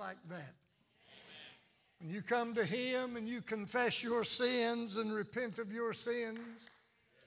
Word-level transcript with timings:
like 0.00 0.16
that. 0.30 0.54
When 2.00 2.10
you 2.10 2.22
come 2.22 2.54
to 2.54 2.64
Him 2.64 3.16
and 3.16 3.28
you 3.28 3.42
confess 3.42 4.02
your 4.02 4.24
sins 4.24 4.96
and 4.96 5.12
repent 5.12 5.58
of 5.58 5.70
your 5.70 5.92
sins, 5.92 6.70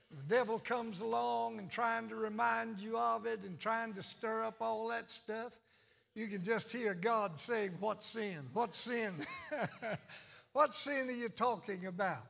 the 0.09 0.23
devil 0.23 0.58
comes 0.58 1.01
along 1.01 1.59
and 1.59 1.70
trying 1.70 2.09
to 2.09 2.16
remind 2.16 2.80
you 2.80 2.98
of 2.98 3.28
it 3.28 3.42
and 3.46 3.59
trying 3.59 3.94
to 3.94 4.01
stir 4.01 4.44
up 4.44 4.56
all 4.59 4.88
that 4.88 5.12
stuff. 5.12 5.56
You 6.16 6.25
can 6.25 6.44
just 6.44 6.72
hear 6.72 6.96
God 6.96 7.40
saying, 7.40 7.72
What 7.80 8.04
sin? 8.04 8.39
What 8.54 8.76
sin? 8.76 9.14
what 10.54 10.74
sin 10.74 11.08
are 11.08 11.12
you 11.12 11.30
talking 11.30 11.86
about? 11.86 12.24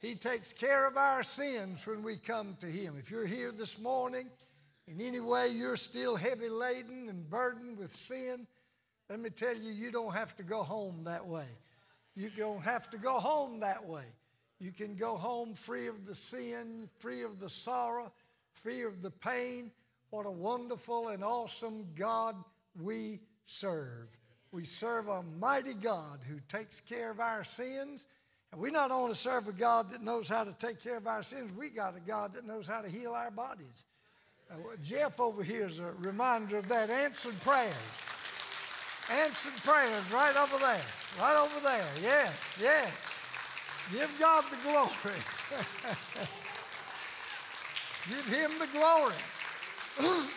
He 0.00 0.14
takes 0.14 0.54
care 0.54 0.88
of 0.88 0.96
our 0.96 1.22
sins 1.22 1.86
when 1.86 2.02
we 2.02 2.16
come 2.16 2.56
to 2.60 2.66
Him. 2.66 2.94
If 2.98 3.10
you're 3.10 3.26
here 3.26 3.52
this 3.52 3.78
morning, 3.82 4.26
in 4.88 4.98
any 5.02 5.20
way 5.20 5.48
you're 5.54 5.76
still 5.76 6.16
heavy 6.16 6.48
laden 6.48 7.10
and 7.10 7.28
burdened 7.28 7.76
with 7.76 7.90
sin, 7.90 8.46
let 9.10 9.18
me 9.18 9.28
tell 9.28 9.56
you, 9.56 9.72
you 9.72 9.90
don't 9.90 10.14
have 10.14 10.36
to 10.36 10.44
go 10.44 10.62
home 10.62 11.02
that 11.04 11.26
way. 11.26 11.48
You 12.14 12.30
don't 12.30 12.62
have 12.62 12.88
to 12.92 12.98
go 12.98 13.18
home 13.18 13.58
that 13.58 13.84
way. 13.84 14.04
You 14.60 14.70
can 14.70 14.94
go 14.94 15.16
home 15.16 15.54
free 15.54 15.88
of 15.88 16.06
the 16.06 16.14
sin, 16.14 16.88
free 17.00 17.24
of 17.24 17.40
the 17.40 17.48
sorrow, 17.48 18.12
free 18.52 18.84
of 18.84 19.02
the 19.02 19.10
pain. 19.10 19.72
What 20.10 20.26
a 20.26 20.30
wonderful 20.30 21.08
and 21.08 21.24
awesome 21.24 21.88
God 21.96 22.36
we 22.80 23.18
serve. 23.44 24.06
We 24.52 24.64
serve 24.64 25.08
a 25.08 25.24
mighty 25.40 25.74
God 25.82 26.20
who 26.28 26.38
takes 26.48 26.80
care 26.80 27.10
of 27.10 27.18
our 27.18 27.42
sins. 27.42 28.06
And 28.52 28.60
we 28.60 28.70
not 28.70 28.92
only 28.92 29.14
serve 29.14 29.48
a 29.48 29.52
God 29.52 29.86
that 29.90 30.02
knows 30.02 30.28
how 30.28 30.44
to 30.44 30.56
take 30.58 30.80
care 30.80 30.98
of 30.98 31.08
our 31.08 31.24
sins, 31.24 31.52
we 31.52 31.70
got 31.70 31.96
a 31.96 32.00
God 32.00 32.34
that 32.34 32.46
knows 32.46 32.68
how 32.68 32.80
to 32.80 32.88
heal 32.88 33.12
our 33.12 33.30
bodies. 33.32 33.86
Uh, 34.48 34.56
Jeff 34.84 35.18
over 35.18 35.42
here 35.42 35.66
is 35.66 35.80
a 35.80 35.92
reminder 35.98 36.58
of 36.58 36.68
that. 36.68 36.90
Answered 36.90 37.40
prayers. 37.40 38.19
Answered 39.10 39.60
prayers 39.64 40.12
right 40.12 40.36
over 40.36 40.56
there. 40.58 40.86
Right 41.18 41.36
over 41.36 41.60
there. 41.60 41.86
Yes, 42.00 42.58
yes. 42.60 43.10
Give 43.92 44.16
God 44.20 44.44
the 44.50 44.56
glory. 44.62 44.86
Give 48.08 48.24
Him 48.26 48.52
the 48.60 48.68
glory. 48.72 49.14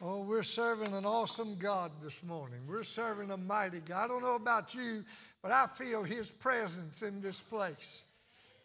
oh, 0.00 0.22
we're 0.22 0.42
serving 0.42 0.94
an 0.94 1.04
awesome 1.04 1.58
God 1.58 1.90
this 2.02 2.24
morning. 2.24 2.60
We're 2.66 2.82
serving 2.82 3.30
a 3.30 3.36
mighty 3.36 3.80
God. 3.80 4.06
I 4.06 4.08
don't 4.08 4.22
know 4.22 4.36
about 4.36 4.74
you, 4.74 5.02
but 5.42 5.52
I 5.52 5.66
feel 5.66 6.02
His 6.02 6.30
presence 6.30 7.02
in 7.02 7.20
this 7.20 7.40
place. 7.42 8.04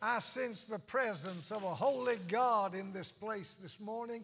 I 0.02 0.20
sense 0.20 0.66
the 0.66 0.80
presence 0.80 1.52
of 1.52 1.64
a 1.64 1.70
holy 1.70 2.16
God 2.30 2.76
in 2.76 2.94
this 2.94 3.12
place 3.12 3.56
this 3.56 3.82
morning. 3.82 4.24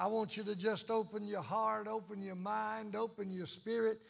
I 0.00 0.08
want 0.08 0.36
you 0.36 0.42
to 0.44 0.58
just 0.58 0.90
open 0.90 1.28
your 1.28 1.42
heart, 1.42 1.86
open 1.86 2.22
your 2.22 2.34
mind, 2.34 2.96
open 2.96 3.30
your 3.30 3.46
spirit 3.46 4.00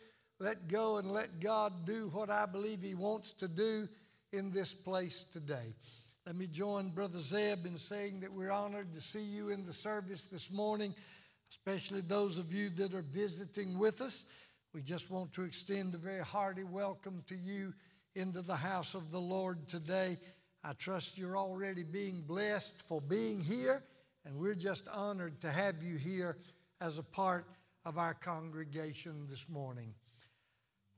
let 0.41 0.69
go 0.69 0.97
and 0.97 1.11
let 1.11 1.39
God 1.39 1.85
do 1.85 2.09
what 2.15 2.31
I 2.31 2.47
believe 2.47 2.81
He 2.81 2.95
wants 2.95 3.35
to 3.35 3.47
do 3.47 3.87
in 4.33 4.51
this 4.51 4.73
place 4.73 5.25
today. 5.25 5.75
Let 6.27 6.35
me 6.35 6.47
join 6.47 6.89
Brother 6.89 7.19
Zeb 7.19 7.67
in 7.67 7.77
saying 7.77 8.21
that 8.21 8.33
we're 8.33 8.51
honored 8.51 8.91
to 8.95 9.03
see 9.03 9.23
you 9.23 9.51
in 9.51 9.67
the 9.67 9.73
service 9.73 10.27
this 10.27 10.51
morning, 10.51 10.95
especially 11.51 12.01
those 12.01 12.39
of 12.39 12.55
you 12.55 12.71
that 12.71 12.95
are 12.95 13.05
visiting 13.13 13.79
with 13.79 14.01
us. 14.01 14.33
We 14.73 14.81
just 14.81 15.11
want 15.11 15.35
to 15.35 15.43
extend 15.43 15.95
a 15.95 15.99
very 15.99 16.25
hearty 16.25 16.65
welcome 16.65 17.23
to 17.27 17.35
you 17.35 17.75
into 18.15 18.41
the 18.41 18.57
house 18.57 18.95
of 18.95 19.11
the 19.11 19.21
Lord 19.21 19.69
today. 19.69 20.17
I 20.65 20.73
trust 20.73 21.19
you're 21.19 21.37
already 21.37 21.83
being 21.83 22.23
blessed 22.27 22.89
for 22.89 23.03
being 23.03 23.43
here, 23.43 23.83
and 24.25 24.37
we're 24.37 24.55
just 24.55 24.89
honored 24.89 25.41
to 25.41 25.49
have 25.49 25.83
you 25.83 25.97
here 25.97 26.37
as 26.81 26.99
a 26.99 27.03
part 27.03 27.45
of 27.85 27.99
our 27.99 28.15
congregation 28.15 29.27
this 29.29 29.49
morning. 29.49 29.95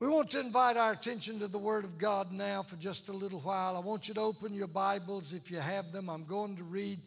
We 0.01 0.09
want 0.09 0.31
to 0.31 0.41
invite 0.41 0.77
our 0.77 0.93
attention 0.93 1.39
to 1.39 1.47
the 1.47 1.59
Word 1.59 1.85
of 1.85 1.97
God 1.97 2.33
now 2.33 2.63
for 2.63 2.77
just 2.77 3.09
a 3.09 3.13
little 3.13 3.39
while. 3.41 3.77
I 3.77 3.81
want 3.81 4.09
you 4.09 4.15
to 4.15 4.21
open 4.21 4.53
your 4.53 4.67
Bibles 4.67 5.33
if 5.33 5.51
you 5.51 5.61
have 5.61 5.93
them. 5.93 6.11
I'm 6.11 6.25
going 6.25 6.57
to 6.57 6.65
read 6.65 6.99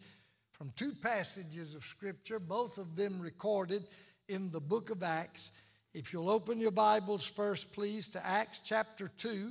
from 0.52 0.72
two 0.76 0.92
passages 1.02 1.74
of 1.74 1.84
Scripture, 1.84 2.38
both 2.38 2.78
of 2.78 2.96
them 2.96 3.20
recorded 3.20 3.82
in 4.30 4.50
the 4.50 4.60
book 4.60 4.88
of 4.88 5.02
Acts. 5.02 5.60
If 5.92 6.12
you'll 6.12 6.30
open 6.30 6.58
your 6.58 6.70
Bibles 6.70 7.26
first, 7.26 7.74
please, 7.74 8.08
to 8.10 8.26
Acts 8.26 8.60
chapter 8.60 9.10
2. 9.18 9.50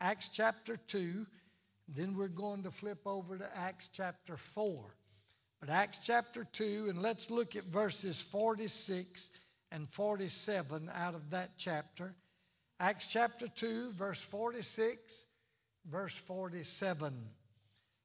Acts 0.00 0.28
chapter 0.28 0.76
2. 0.76 1.26
Then 1.88 2.14
we're 2.16 2.28
going 2.28 2.62
to 2.62 2.70
flip 2.70 3.00
over 3.04 3.36
to 3.38 3.46
Acts 3.56 3.88
chapter 3.88 4.36
4. 4.36 4.84
But 5.60 5.70
Acts 5.70 6.00
chapter 6.06 6.46
2, 6.52 6.86
and 6.90 7.02
let's 7.02 7.30
look 7.30 7.56
at 7.56 7.64
verses 7.64 8.22
46 8.30 9.36
and 9.72 9.88
47 9.88 10.88
out 10.94 11.14
of 11.14 11.30
that 11.30 11.50
chapter. 11.58 12.14
Acts 12.80 13.12
chapter 13.12 13.48
2, 13.48 13.92
verse 13.96 14.24
46, 14.24 15.26
verse 15.90 16.16
47. 16.16 17.12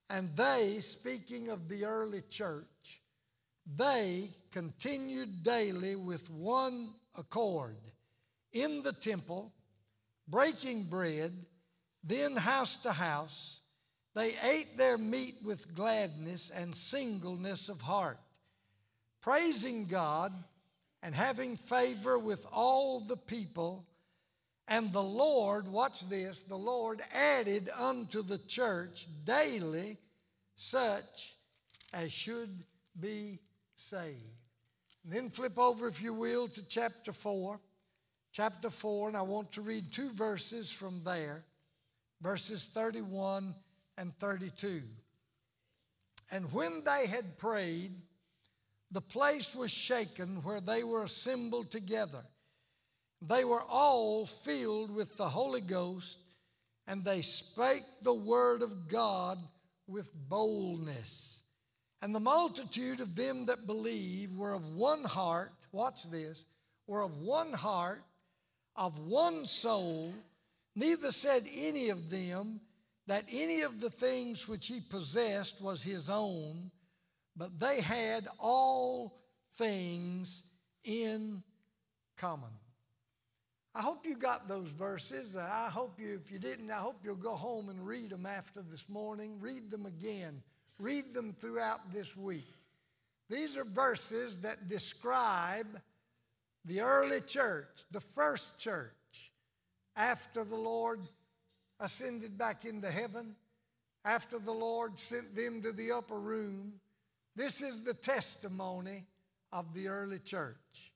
And 0.10 0.30
they, 0.36 0.78
speaking 0.80 1.50
of 1.50 1.70
the 1.70 1.86
early 1.86 2.22
church, 2.30 3.02
they 3.76 4.26
continued 4.52 5.44
daily 5.44 5.96
with 5.96 6.30
one 6.32 6.90
accord 7.18 7.78
in 8.52 8.82
the 8.84 8.94
temple, 8.94 9.54
breaking 10.28 10.84
bread, 10.90 11.34
then 12.04 12.36
house 12.36 12.84
to 12.84 12.92
house. 12.92 13.62
They 14.16 14.32
ate 14.52 14.78
their 14.78 14.98
meat 14.98 15.36
with 15.46 15.76
gladness 15.76 16.52
and 16.56 16.76
singleness 16.76 17.70
of 17.70 17.82
heart, 17.82 18.18
praising 19.22 19.88
God 19.88 20.32
and 21.02 21.16
having 21.16 21.56
favor 21.56 22.20
with 22.20 22.46
all 22.54 23.00
the 23.00 23.18
people. 23.18 23.86
And 24.68 24.92
the 24.94 25.02
Lord, 25.02 25.68
watch 25.68 26.08
this, 26.10 26.42
the 26.42 26.56
Lord 26.56 27.02
added 27.14 27.70
unto 27.80 28.22
the 28.22 28.38
church 28.48 29.08
daily 29.26 29.98
such 30.56 31.34
as 31.94 32.12
should 32.12 32.50
be 33.00 33.40
saved. 33.76 34.20
And 35.04 35.12
then 35.12 35.30
flip 35.30 35.58
over, 35.58 35.88
if 35.88 36.02
you 36.02 36.14
will, 36.14 36.48
to 36.50 36.68
chapter 36.68 37.12
4. 37.12 37.60
Chapter 38.32 38.70
4, 38.70 39.10
and 39.10 39.18
I 39.18 39.22
want 39.22 39.52
to 39.54 39.62
read 39.62 39.92
two 39.92 40.10
verses 40.12 40.72
from 40.72 41.02
there 41.04 41.44
verses 42.24 42.68
31 42.68 43.54
and 43.98 44.14
32. 44.18 44.82
And 46.32 46.46
when 46.54 46.84
they 46.84 47.08
had 47.08 47.38
prayed, 47.38 47.92
the 48.92 49.02
place 49.02 49.56
was 49.56 49.72
shaken 49.72 50.28
where 50.44 50.62
they 50.62 50.84
were 50.84 51.04
assembled 51.04 51.72
together. 51.72 52.22
They 53.22 53.46
were 53.46 53.64
all 53.70 54.26
filled 54.26 54.94
with 54.94 55.18
the 55.18 55.24
Holy 55.24 55.62
Ghost, 55.62 56.20
and 56.88 57.04
they 57.04 57.22
spake 57.22 57.84
the 58.04 58.14
word 58.14 58.62
of 58.62 58.88
God 58.88 59.38
with 59.88 60.12
boldness. 60.30 61.44
And 62.02 62.14
the 62.14 62.20
multitude 62.20 63.00
of 63.00 63.16
them 63.16 63.46
that 63.46 63.66
believed 63.66 64.38
were 64.38 64.54
of 64.54 64.76
one 64.76 65.04
heart, 65.04 65.52
watch 65.72 66.10
this, 66.12 66.46
were 66.86 67.02
of 67.02 67.18
one 67.18 67.54
heart, 67.54 68.02
of 68.76 69.00
one 69.08 69.46
soul. 69.46 70.14
Neither 70.76 71.12
said 71.12 71.44
any 71.58 71.90
of 71.90 72.10
them 72.10 72.60
that 73.08 73.24
any 73.32 73.62
of 73.62 73.80
the 73.80 73.90
things 73.90 74.48
which 74.48 74.68
he 74.68 74.80
possessed 74.90 75.64
was 75.64 75.84
his 75.84 76.10
own, 76.10 76.72
but 77.36 77.60
they 77.60 77.82
had 77.82 78.26
all 78.40 79.22
things 79.54 80.52
in 80.84 81.44
common. 82.18 82.50
I 83.76 83.82
hope 83.82 84.06
you 84.06 84.16
got 84.16 84.48
those 84.48 84.72
verses. 84.72 85.36
I 85.36 85.68
hope 85.72 86.00
you, 86.00 86.14
if 86.14 86.32
you 86.32 86.38
didn't, 86.38 86.70
I 86.70 86.76
hope 86.76 86.98
you'll 87.04 87.16
go 87.16 87.34
home 87.34 87.70
and 87.70 87.86
read 87.86 88.12
them 88.12 88.26
after 88.26 88.62
this 88.62 88.88
morning. 88.88 89.40
Read 89.40 89.72
them 89.72 89.88
again. 89.88 90.44
Read 90.78 91.14
them 91.14 91.34
throughout 91.34 91.92
this 91.92 92.16
week. 92.16 92.46
These 93.30 93.58
are 93.58 93.66
verses 93.66 94.42
that 94.42 94.68
describe 94.68 95.66
the 96.66 96.82
early 96.82 97.20
church, 97.22 97.66
the 97.92 98.00
first 98.00 98.62
church, 98.62 99.32
after 99.96 100.44
the 100.44 100.56
Lord 100.56 101.00
ascended 101.84 102.38
back 102.38 102.66
into 102.66 102.90
heaven, 102.90 103.36
after 104.06 104.40
the 104.40 104.52
Lord 104.52 104.98
sent 104.98 105.36
them 105.36 105.62
to 105.62 105.72
the 105.72 105.92
upper 105.92 106.18
room. 106.18 106.74
This 107.36 107.62
is 107.62 107.84
the 107.84 107.94
testimony 107.94 109.04
of 109.52 109.74
the 109.74 109.88
early 109.88 110.20
church. 110.20 110.92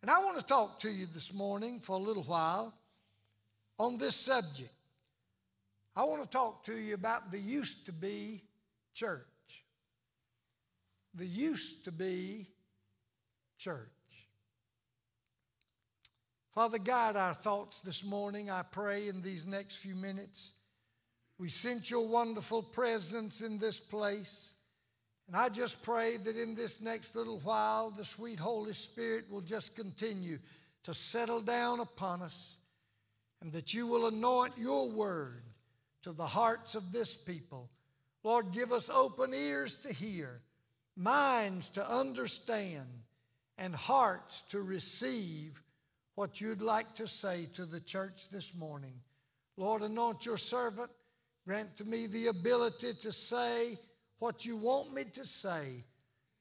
And 0.00 0.10
I 0.10 0.18
want 0.18 0.38
to 0.38 0.46
talk 0.46 0.80
to 0.80 0.90
you 0.90 1.06
this 1.06 1.32
morning 1.34 1.78
for 1.78 1.96
a 1.96 1.98
little 1.98 2.24
while 2.24 2.74
on 3.78 3.98
this 3.98 4.16
subject. 4.16 4.72
I 5.96 6.04
want 6.04 6.22
to 6.22 6.28
talk 6.28 6.64
to 6.64 6.72
you 6.72 6.94
about 6.94 7.30
the 7.30 7.38
used 7.38 7.86
to 7.86 7.92
be 7.92 8.42
church. 8.94 9.20
The 11.14 11.26
used 11.26 11.84
to 11.84 11.92
be 11.92 12.46
church. 13.58 13.88
Father, 16.54 16.78
guide 16.78 17.16
our 17.16 17.32
thoughts 17.32 17.80
this 17.80 18.04
morning, 18.04 18.50
I 18.50 18.60
pray, 18.70 19.08
in 19.08 19.22
these 19.22 19.46
next 19.46 19.82
few 19.82 19.94
minutes. 19.94 20.52
We 21.38 21.48
sense 21.48 21.90
your 21.90 22.06
wonderful 22.06 22.62
presence 22.62 23.40
in 23.40 23.56
this 23.56 23.80
place. 23.80 24.56
And 25.26 25.34
I 25.34 25.48
just 25.48 25.82
pray 25.82 26.18
that 26.18 26.36
in 26.36 26.54
this 26.54 26.82
next 26.82 27.16
little 27.16 27.38
while, 27.38 27.90
the 27.90 28.04
sweet 28.04 28.38
Holy 28.38 28.74
Spirit 28.74 29.30
will 29.30 29.40
just 29.40 29.76
continue 29.76 30.36
to 30.82 30.92
settle 30.92 31.40
down 31.40 31.80
upon 31.80 32.20
us 32.20 32.58
and 33.40 33.50
that 33.52 33.72
you 33.72 33.86
will 33.86 34.08
anoint 34.08 34.52
your 34.58 34.90
word 34.90 35.42
to 36.02 36.12
the 36.12 36.22
hearts 36.22 36.74
of 36.74 36.92
this 36.92 37.16
people. 37.16 37.70
Lord, 38.24 38.52
give 38.52 38.72
us 38.72 38.90
open 38.90 39.32
ears 39.32 39.78
to 39.78 39.94
hear, 39.94 40.42
minds 40.96 41.70
to 41.70 41.90
understand, 41.90 42.88
and 43.56 43.74
hearts 43.74 44.42
to 44.48 44.60
receive 44.60 45.62
what 46.14 46.40
you'd 46.40 46.62
like 46.62 46.92
to 46.94 47.06
say 47.06 47.46
to 47.54 47.64
the 47.64 47.80
church 47.80 48.30
this 48.30 48.58
morning. 48.58 48.92
Lord, 49.56 49.82
anoint 49.82 50.26
your 50.26 50.38
servant. 50.38 50.90
Grant 51.46 51.76
to 51.76 51.84
me 51.84 52.06
the 52.06 52.28
ability 52.28 52.92
to 53.00 53.12
say 53.12 53.74
what 54.18 54.46
you 54.46 54.56
want 54.56 54.94
me 54.94 55.02
to 55.12 55.24
say 55.24 55.84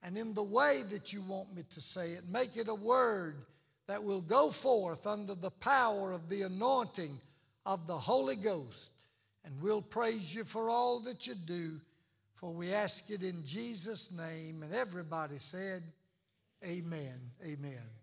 and 0.03 0.18
in 0.18 0.33
the 0.33 0.44
way 0.44 0.81
that 0.91 1.13
you 1.13 1.21
want 1.27 1.56
me 1.56 1.63
to 1.69 1.81
say 1.81 2.12
it. 2.12 2.21
Make 2.31 2.57
it 2.57 2.68
a 2.68 2.75
word 2.75 3.35
that 3.88 4.03
will 4.03 4.21
go 4.21 4.50
forth 4.50 5.06
under 5.06 5.35
the 5.35 5.51
power 5.51 6.12
of 6.12 6.29
the 6.29 6.44
anointing 6.44 7.12
of 7.65 7.88
the 7.88 7.97
Holy 7.97 8.35
Ghost. 8.35 8.91
And 9.45 9.53
we'll 9.62 9.81
praise 9.81 10.33
you 10.35 10.44
for 10.44 10.69
all 10.69 11.01
that 11.01 11.27
you 11.27 11.33
do, 11.45 11.79
for 12.35 12.53
we 12.53 12.71
ask 12.71 13.09
it 13.09 13.21
in 13.21 13.44
Jesus' 13.44 14.15
name. 14.15 14.63
And 14.63 14.73
everybody 14.73 15.38
said, 15.38 15.81
Amen. 16.63 17.18
Amen. 17.44 18.00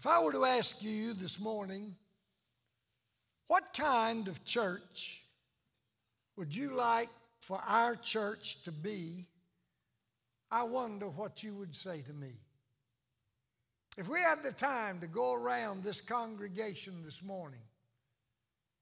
If 0.00 0.06
I 0.06 0.24
were 0.24 0.32
to 0.32 0.46
ask 0.46 0.82
you 0.82 1.12
this 1.12 1.38
morning, 1.42 1.94
what 3.48 3.64
kind 3.76 4.28
of 4.28 4.42
church 4.46 5.24
would 6.38 6.56
you 6.56 6.74
like 6.74 7.10
for 7.42 7.58
our 7.68 7.96
church 7.96 8.62
to 8.62 8.72
be? 8.72 9.26
I 10.50 10.62
wonder 10.62 11.04
what 11.04 11.42
you 11.42 11.54
would 11.56 11.76
say 11.76 12.00
to 12.00 12.14
me. 12.14 12.30
If 13.98 14.08
we 14.08 14.20
had 14.20 14.38
the 14.42 14.52
time 14.52 15.00
to 15.00 15.06
go 15.06 15.34
around 15.34 15.84
this 15.84 16.00
congregation 16.00 16.94
this 17.04 17.22
morning 17.22 17.60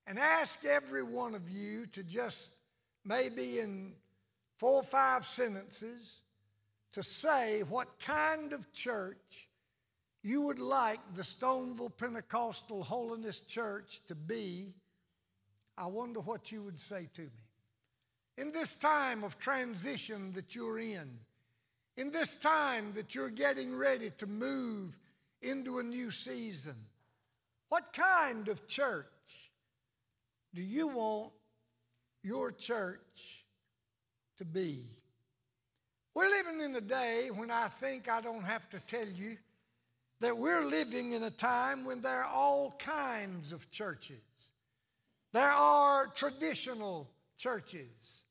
and 0.07 0.21
ask 0.21 0.65
every 0.65 1.03
one 1.03 1.35
of 1.35 1.51
you 1.51 1.87
to 1.87 2.05
just 2.05 2.59
maybe 3.05 3.59
in 3.59 3.91
four 4.57 4.75
or 4.75 4.85
five 4.85 5.25
sentences 5.25 6.23
to 6.93 7.03
say 7.03 7.63
what 7.69 7.89
kind 7.99 8.53
of 8.53 8.73
church 8.73 9.48
you 10.23 10.43
would 10.43 10.59
like 10.59 10.99
the 11.15 11.23
Stoneville 11.23 11.97
Pentecostal 11.97 12.83
Holiness 12.83 13.41
Church 13.43 14.01
to 14.09 14.15
be, 14.15 14.75
I 15.77 15.87
wonder 15.87 16.21
what 16.21 16.51
you 16.51 16.63
would 16.65 16.81
say 16.81 17.09
to 17.15 17.23
me. 17.23 17.29
In 18.37 18.53
this 18.53 18.75
time 18.75 19.25
of 19.25 19.39
transition 19.39 20.33
that 20.33 20.55
you're 20.55 20.79
in, 20.79 21.09
in 21.97 22.13
this 22.13 22.37
time 22.37 22.93
that 22.95 23.15
you're 23.15 23.31
getting 23.31 23.77
ready 23.77 24.11
to 24.19 24.27
move 24.27 24.97
into 25.43 25.79
a 25.79 25.83
new 25.83 26.11
season, 26.11 26.77
what 27.69 27.93
kind 27.93 28.49
of 28.49 28.67
church 28.69 29.05
do 30.55 30.63
you 30.63 30.89
want 30.89 31.33
your 32.23 32.53
church 32.53 33.45
to 34.37 34.45
be? 34.45 34.79
We're 36.15 36.31
living 36.31 36.61
in 36.61 36.75
a 36.75 36.81
day 36.81 37.29
when 37.35 37.51
I 37.51 37.69
think 37.69 38.09
I 38.09 38.21
don't 38.21 38.43
have 38.43 38.69
to 38.71 38.81
tell 38.81 39.07
you 39.07 39.37
that 40.21 40.37
we're 40.37 40.65
living 40.65 41.13
in 41.13 41.23
a 41.23 41.31
time 41.31 41.85
when 41.85 42.01
there 42.01 42.23
are 42.23 42.35
all 42.35 42.77
kinds 42.79 43.53
of 43.53 43.71
churches. 43.71 44.21
There 45.33 45.43
are 45.43 46.07
traditional 46.17 47.09
churches. 47.37 48.25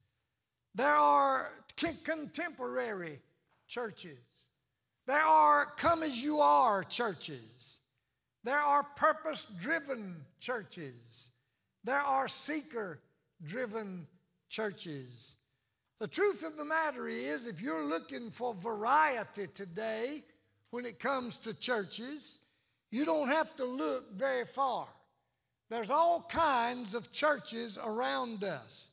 There 0.76 0.88
are 0.88 1.48
contemporary 2.04 3.20
churches. 3.68 4.18
There 5.06 5.18
are 5.18 5.66
come 5.78 6.04
as 6.04 6.22
you 6.24 6.40
are 6.40 6.84
churches. 6.84 7.80
There 8.44 8.60
are 8.60 8.84
purpose 8.96 9.46
driven 9.60 10.16
churches. 10.40 11.32
There 11.84 12.00
are 12.00 12.28
seeker 12.28 13.00
driven 13.44 14.08
churches. 14.50 15.38
The 16.00 16.08
truth 16.08 16.46
of 16.46 16.58
the 16.58 16.66
matter 16.66 17.08
is, 17.08 17.48
if 17.48 17.62
you're 17.62 17.86
looking 17.86 18.30
for 18.30 18.54
variety 18.54 19.48
today, 19.54 20.22
when 20.72 20.86
it 20.86 21.00
comes 21.00 21.38
to 21.38 21.60
churches, 21.60 22.40
you 22.92 23.06
don't 23.06 23.30
have 23.30 23.56
to 23.58 23.66
look 23.66 24.04
very 24.16 24.46
far. 24.46 24.88
There's 25.70 25.90
all 25.90 26.26
kinds 26.30 26.94
of 26.96 27.12
churches 27.12 27.78
around 27.86 28.44
us. 28.44 28.92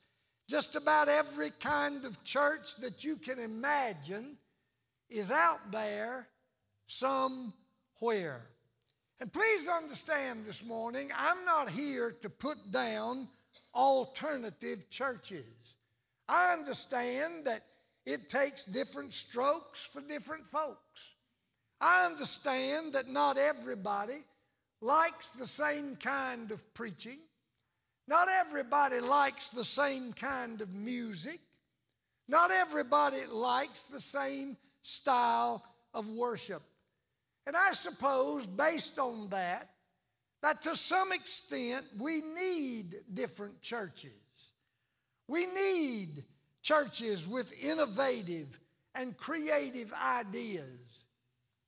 Just 0.49 0.77
about 0.77 1.09
every 1.09 1.51
kind 1.61 2.05
of 2.05 2.23
church 2.25 2.77
that 2.83 3.05
you 3.05 3.17
can 3.17 3.39
imagine 3.39 4.37
is 5.09 5.31
out 5.31 5.71
there 5.71 6.27
somewhere. 6.87 8.43
And 9.21 9.33
please 9.33 9.69
understand 9.69 10.45
this 10.45 10.65
morning, 10.67 11.11
I'm 11.17 11.45
not 11.45 11.71
here 11.71 12.15
to 12.23 12.29
put 12.29 12.59
down 12.73 13.29
alternative 13.75 14.91
churches. 14.91 15.77
I 16.29 16.53
understand 16.53 17.45
that 17.45 17.61
it 18.05 18.29
takes 18.29 18.65
different 18.65 19.13
strokes 19.13 19.87
for 19.87 20.03
different 20.03 20.47
folks. 20.47 21.14
I 21.87 22.07
understand 22.07 22.95
that 22.95 23.11
not 23.11 23.37
everybody 23.37 24.25
likes 24.81 25.31
the 25.31 25.47
same 25.47 25.97
kind 25.97 26.51
of 26.51 26.73
preaching. 26.73 27.19
Not 28.09 28.29
everybody 28.41 29.01
likes 29.01 29.51
the 29.51 29.65
same 29.65 30.15
kind 30.15 30.63
of 30.63 30.73
music. 30.73 31.41
Not 32.27 32.51
everybody 32.51 33.19
likes 33.31 33.83
the 33.89 34.01
same 34.01 34.57
style 34.81 35.63
of 35.93 36.09
worship. 36.09 36.63
And 37.47 37.55
I 37.55 37.73
suppose, 37.73 38.47
based 38.47 38.99
on 38.99 39.29
that, 39.29 39.69
that 40.41 40.63
to 40.63 40.75
some 40.75 41.13
extent 41.13 41.85
we 42.01 42.23
need 42.35 42.95
different 43.13 43.61
churches. 43.61 44.53
We 45.29 45.45
need 45.45 46.09
churches 46.63 47.29
with 47.29 47.53
innovative 47.63 48.59
and 48.95 49.15
creative 49.19 49.93
ideas 50.03 50.84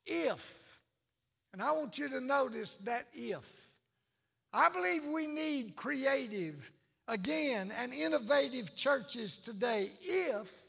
if, 0.06 0.80
and 1.52 1.62
I 1.62 1.72
want 1.72 1.98
you 1.98 2.08
to 2.08 2.20
notice 2.20 2.76
that 2.84 3.04
if, 3.12 3.68
I 4.52 4.68
believe 4.70 5.02
we 5.12 5.26
need 5.26 5.76
creative, 5.76 6.70
again, 7.08 7.70
and 7.80 7.92
innovative 7.92 8.74
churches 8.74 9.38
today 9.38 9.88
if 10.02 10.62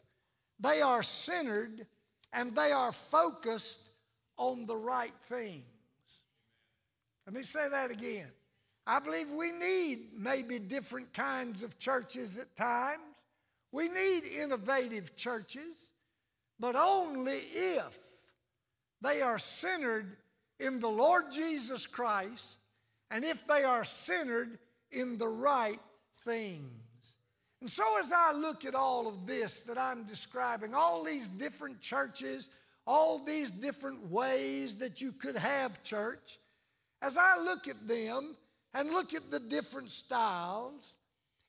they 0.59 0.81
are 0.81 1.03
centered 1.03 1.85
and 2.33 2.55
they 2.55 2.71
are 2.71 2.91
focused 2.91 3.91
on 4.37 4.65
the 4.65 4.75
right 4.75 5.13
things. 5.23 5.63
Let 7.25 7.35
me 7.35 7.43
say 7.43 7.67
that 7.69 7.91
again. 7.91 8.27
I 8.85 8.99
believe 8.99 9.27
we 9.37 9.51
need 9.51 9.99
maybe 10.17 10.59
different 10.59 11.13
kinds 11.13 11.63
of 11.63 11.77
churches 11.77 12.37
at 12.37 12.55
times. 12.55 13.01
We 13.71 13.89
need 13.89 14.21
innovative 14.41 15.15
churches, 15.17 15.91
but 16.59 16.75
only 16.75 17.33
if 17.33 18.16
they 19.01 19.21
are 19.21 19.39
centered 19.39 20.05
in 20.59 20.79
the 20.79 20.89
Lord 20.89 21.25
Jesus 21.33 21.85
Christ 21.85 22.59
and 23.11 23.23
if 23.23 23.45
they 23.47 23.63
are 23.63 23.85
centered 23.85 24.57
in 24.91 25.17
the 25.17 25.27
right 25.27 25.79
things. 26.23 27.17
And 27.61 27.69
so, 27.69 27.83
as 27.99 28.13
I 28.15 28.33
look 28.33 28.65
at 28.65 28.75
all 28.75 29.07
of 29.07 29.25
this 29.25 29.61
that 29.61 29.77
I'm 29.77 30.03
describing, 30.03 30.75
all 30.75 31.03
these 31.03 31.27
different 31.27 31.81
churches, 31.81 32.49
all 32.85 33.23
these 33.25 33.49
different 33.51 34.11
ways 34.11 34.77
that 34.79 35.01
you 35.01 35.11
could 35.11 35.35
have 35.35 35.83
church, 35.83 36.37
as 37.01 37.17
I 37.17 37.41
look 37.41 37.67
at 37.67 37.87
them 37.87 38.35
and 38.75 38.89
look 38.89 39.13
at 39.13 39.29
the 39.31 39.39
different 39.49 39.91
styles, 39.91 40.97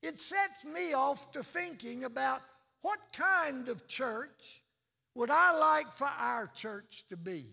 it 0.03 0.19
sets 0.19 0.65
me 0.65 0.95
off 0.95 1.33
to 1.33 1.43
thinking 1.43 2.05
about 2.05 2.41
what 2.83 2.99
kind 3.17 3.69
of 3.69 3.87
church 3.89 4.58
would 5.19 5.31
I 5.31 5.59
like 5.59 5.87
for 5.87 6.07
our 6.21 6.47
church 6.55 7.03
to 7.09 7.17
be? 7.17 7.45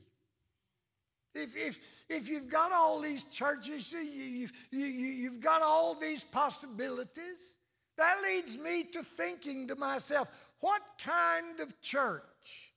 If, 1.33 1.55
if, 1.55 2.05
if 2.07 2.29
you've 2.29 2.51
got 2.51 2.71
all 2.71 3.01
these 3.01 3.23
churches, 3.23 3.91
you, 3.91 4.47
you, 4.71 4.85
you, 4.85 4.85
you've 4.85 5.43
got 5.43 5.63
all 5.63 5.95
these 5.95 6.23
possibilities, 6.23 7.57
that 7.97 8.17
leads 8.23 8.59
me 8.59 8.83
to 8.93 9.01
thinking 9.01 9.67
to 9.69 9.75
myself, 9.77 10.53
what 10.59 10.81
kind 11.03 11.59
of 11.59 11.81
church 11.81 12.71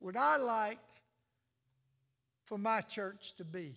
would 0.00 0.16
I 0.16 0.38
like 0.38 0.78
for 2.46 2.56
my 2.56 2.80
church 2.80 3.36
to 3.36 3.44
be? 3.44 3.74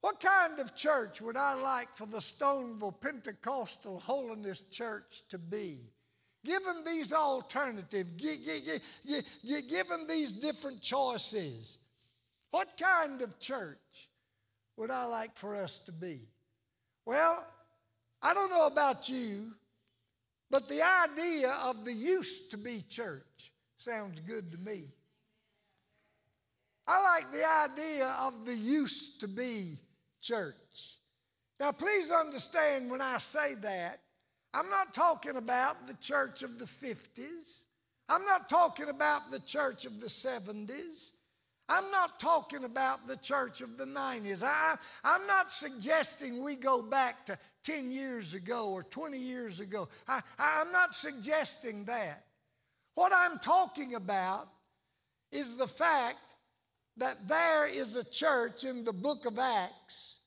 What 0.00 0.20
kind 0.20 0.58
of 0.58 0.74
church 0.74 1.20
would 1.20 1.36
I 1.36 1.52
like 1.52 1.88
for 1.88 2.06
the 2.06 2.18
Stoneville 2.18 2.98
Pentecostal 2.98 4.00
Holiness 4.00 4.62
Church 4.70 5.28
to 5.28 5.38
be? 5.38 5.80
Given 6.44 6.84
these 6.84 7.12
alternatives, 7.12 8.10
given 9.42 10.06
these 10.06 10.40
different 10.40 10.80
choices, 10.80 11.78
what 12.50 12.68
kind 12.80 13.22
of 13.22 13.40
church 13.40 14.10
would 14.76 14.90
I 14.90 15.06
like 15.06 15.34
for 15.34 15.56
us 15.56 15.78
to 15.86 15.92
be? 15.92 16.20
Well, 17.06 17.44
I 18.22 18.34
don't 18.34 18.50
know 18.50 18.66
about 18.66 19.08
you, 19.08 19.52
But 20.54 20.68
the 20.68 20.82
idea 21.10 21.52
of 21.64 21.84
the 21.84 21.92
used 21.92 22.52
to 22.52 22.56
be 22.56 22.84
church 22.88 23.50
sounds 23.76 24.20
good 24.20 24.52
to 24.52 24.58
me. 24.58 24.84
I 26.86 27.02
like 27.02 27.32
the 27.32 27.44
idea 27.72 28.14
of 28.20 28.46
the 28.46 28.54
used 28.54 29.20
to 29.22 29.28
be 29.28 29.74
church. 30.20 30.98
Now, 31.58 31.72
please 31.72 32.12
understand 32.12 32.88
when 32.88 33.00
I 33.00 33.18
say 33.18 33.54
that, 33.62 33.98
I'm 34.54 34.70
not 34.70 34.94
talking 34.94 35.36
about 35.36 35.88
the 35.88 35.96
church 36.00 36.44
of 36.44 36.58
the 36.58 36.64
50s. 36.64 37.64
I'm 38.08 38.24
not 38.24 38.48
talking 38.48 38.88
about 38.88 39.30
the 39.32 39.40
church 39.40 39.84
of 39.84 40.00
the 40.00 40.06
70s. 40.06 41.16
I'm 41.68 41.90
not 41.90 42.20
talking 42.20 42.62
about 42.64 43.08
the 43.08 43.16
church 43.16 43.62
of 43.62 43.76
the 43.78 43.86
90s. 43.86 44.44
I, 44.44 44.76
I'm 45.02 45.26
not 45.26 45.52
suggesting 45.52 46.44
we 46.44 46.54
go 46.54 46.82
back 46.82 47.26
to 47.26 47.38
10 47.64 47.90
years 47.90 48.34
ago 48.34 48.70
or 48.70 48.84
20 48.84 49.18
years 49.18 49.60
ago. 49.60 49.88
I, 50.06 50.20
I'm 50.38 50.70
not 50.70 50.94
suggesting 50.94 51.84
that. 51.86 52.22
What 52.94 53.12
I'm 53.14 53.38
talking 53.38 53.94
about 53.94 54.44
is 55.32 55.56
the 55.56 55.66
fact 55.66 56.18
that 56.98 57.16
there 57.26 57.66
is 57.66 57.96
a 57.96 58.08
church 58.08 58.62
in 58.62 58.84
the 58.84 58.92
book 58.92 59.26
of 59.26 59.38
Acts, 59.38 60.20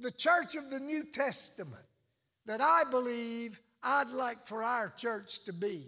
the 0.00 0.10
church 0.10 0.54
of 0.56 0.68
the 0.70 0.80
New 0.80 1.04
Testament, 1.12 1.86
that 2.46 2.60
I 2.60 2.82
believe 2.90 3.60
I'd 3.82 4.08
like 4.14 4.38
for 4.38 4.62
our 4.62 4.92
church 4.96 5.44
to 5.44 5.52
be. 5.52 5.82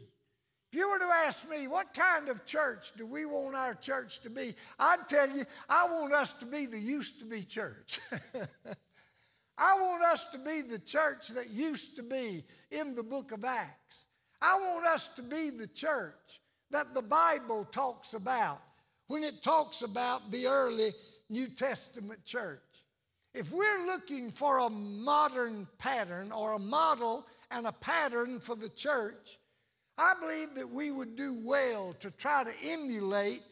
If 0.73 0.79
you 0.79 0.91
were 0.91 0.99
to 0.99 1.13
ask 1.27 1.49
me, 1.49 1.69
what 1.69 1.95
kind 1.95 2.29
of 2.29 2.45
church 2.45 2.93
do 2.97 3.07
we 3.07 3.25
want 3.25 3.57
our 3.57 3.75
church 3.75 4.21
to 4.23 4.31
be? 4.31 4.53
I'd 4.79 5.09
tell 5.09 5.29
you, 5.31 5.45
I 5.69 5.87
want 5.91 6.13
us 6.13 6.39
to 6.41 6.47
be 6.47 6.67
the 6.67 6.79
used 6.79 7.21
to 7.21 7.27
be 7.27 7.43
church. 7.43 8.01
I 9.59 9.75
want 9.81 10.03
us 10.13 10.31
to 10.33 10.39
be 10.39 10.63
the 10.63 10.81
church 10.85 11.29
that 11.29 11.51
used 11.51 11.97
to 11.97 12.03
be 12.03 12.43
in 12.71 12.95
the 12.95 13.03
book 13.03 13.33
of 13.33 13.45
Acts. 13.45 14.07
I 14.43 14.55
want 14.57 14.87
us 14.87 15.15
to 15.15 15.23
be 15.23 15.51
the 15.51 15.69
church 15.69 16.41
that 16.71 16.93
the 16.95 17.03
Bible 17.03 17.67
talks 17.71 18.13
about 18.13 18.59
when 19.07 19.23
it 19.23 19.43
talks 19.43 19.83
about 19.83 20.21
the 20.31 20.47
early 20.47 20.91
New 21.31 21.47
Testament 21.47 22.25
church. 22.25 22.61
If 23.38 23.52
we're 23.52 23.85
looking 23.85 24.31
for 24.31 24.61
a 24.61 24.71
modern 24.71 25.69
pattern 25.76 26.33
or 26.33 26.55
a 26.55 26.59
model 26.59 27.26
and 27.50 27.66
a 27.66 27.73
pattern 27.73 28.40
for 28.40 28.57
the 28.57 28.71
church, 28.71 29.37
I 29.99 30.14
believe 30.19 30.55
that 30.55 30.75
we 30.75 30.90
would 30.90 31.16
do 31.16 31.37
well 31.45 31.95
to 32.00 32.11
try 32.16 32.45
to 32.45 32.71
emulate 32.71 33.43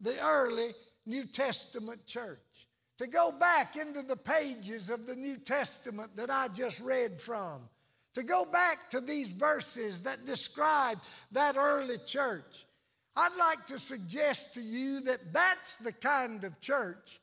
the 0.00 0.16
early 0.20 0.70
New 1.06 1.22
Testament 1.22 2.04
church. 2.06 2.38
To 2.98 3.06
go 3.06 3.30
back 3.38 3.76
into 3.76 4.02
the 4.02 4.16
pages 4.16 4.90
of 4.90 5.06
the 5.06 5.14
New 5.14 5.36
Testament 5.36 6.16
that 6.16 6.28
I 6.28 6.48
just 6.48 6.80
read 6.80 7.20
from. 7.20 7.60
To 8.14 8.24
go 8.24 8.42
back 8.52 8.90
to 8.90 9.00
these 9.00 9.30
verses 9.30 10.02
that 10.02 10.26
describe 10.26 10.96
that 11.30 11.54
early 11.56 11.98
church. 12.04 12.64
I'd 13.14 13.38
like 13.38 13.64
to 13.68 13.78
suggest 13.78 14.54
to 14.54 14.60
you 14.60 15.02
that 15.02 15.32
that's 15.32 15.76
the 15.76 15.92
kind 15.92 16.42
of 16.42 16.60
church 16.60 17.19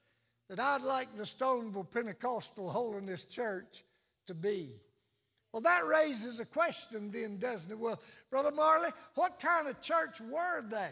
that 0.50 0.60
I'd 0.60 0.82
like 0.82 1.12
the 1.16 1.24
Stoneville 1.24 1.92
Pentecostal 1.92 2.70
Holiness 2.70 3.26
Church 3.26 3.84
to 4.28 4.34
be. 4.34 4.70
Well, 5.52 5.62
that 5.62 5.82
raises 5.90 6.40
a 6.40 6.46
question 6.46 7.12
then, 7.12 7.38
doesn't 7.38 7.72
it? 7.72 7.80
Well, 7.80 8.00
Brother 8.30 8.52
Marley, 8.52 8.90
what 9.16 9.40
kind 9.40 9.68
of 9.68 9.82
church 9.82 10.22
were 10.22 10.62
they? 10.70 10.92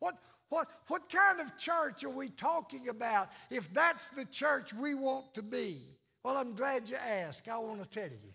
What, 0.00 0.14
what, 0.48 0.68
what 0.88 1.02
kind 1.10 1.40
of 1.40 1.56
church 1.58 2.04
are 2.04 2.16
we 2.16 2.28
talking 2.30 2.88
about 2.88 3.28
if 3.50 3.72
that's 3.72 4.08
the 4.08 4.24
church 4.24 4.74
we 4.74 4.94
want 4.94 5.32
to 5.34 5.42
be? 5.42 5.78
Well, 6.24 6.36
I'm 6.36 6.54
glad 6.54 6.88
you 6.88 6.96
asked. 6.96 7.48
I 7.48 7.58
want 7.58 7.82
to 7.82 7.88
tell 7.88 8.08
you. 8.08 8.32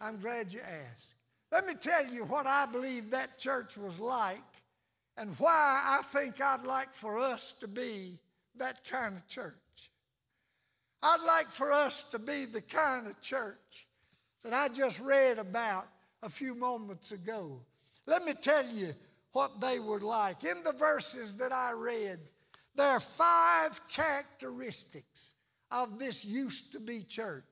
I'm 0.00 0.20
glad 0.20 0.52
you 0.52 0.60
asked. 0.60 1.14
Let 1.52 1.66
me 1.66 1.74
tell 1.80 2.06
you 2.06 2.24
what 2.24 2.46
I 2.46 2.66
believe 2.70 3.10
that 3.10 3.38
church 3.38 3.76
was 3.76 4.00
like 4.00 4.38
and 5.16 5.30
why 5.38 5.98
I 5.98 6.02
think 6.02 6.40
I'd 6.40 6.64
like 6.64 6.88
for 6.88 7.18
us 7.18 7.52
to 7.60 7.68
be 7.68 8.18
that 8.58 8.84
kind 8.90 9.16
of 9.16 9.26
church. 9.28 9.54
I'd 11.02 11.24
like 11.26 11.46
for 11.46 11.70
us 11.70 12.10
to 12.10 12.18
be 12.18 12.46
the 12.46 12.62
kind 12.62 13.06
of 13.06 13.20
church 13.20 13.86
that 14.42 14.52
I 14.52 14.68
just 14.74 15.00
read 15.00 15.38
about 15.38 15.84
a 16.22 16.30
few 16.30 16.54
moments 16.54 17.12
ago. 17.12 17.60
Let 18.06 18.24
me 18.24 18.32
tell 18.40 18.66
you 18.68 18.88
what 19.32 19.50
they 19.60 19.78
were 19.78 20.00
like. 20.00 20.42
In 20.44 20.62
the 20.64 20.72
verses 20.78 21.36
that 21.38 21.52
I 21.52 21.72
read, 21.76 22.18
there 22.76 22.88
are 22.88 23.00
five 23.00 23.78
characteristics 23.92 25.34
of 25.70 25.98
this 25.98 26.24
used 26.24 26.72
to 26.72 26.80
be 26.80 27.02
church. 27.02 27.42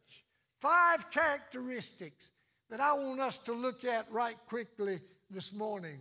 Five 0.60 1.10
characteristics 1.12 2.30
that 2.70 2.80
I 2.80 2.92
want 2.94 3.20
us 3.20 3.38
to 3.44 3.52
look 3.52 3.84
at 3.84 4.06
right 4.10 4.36
quickly 4.48 4.98
this 5.30 5.56
morning. 5.56 5.98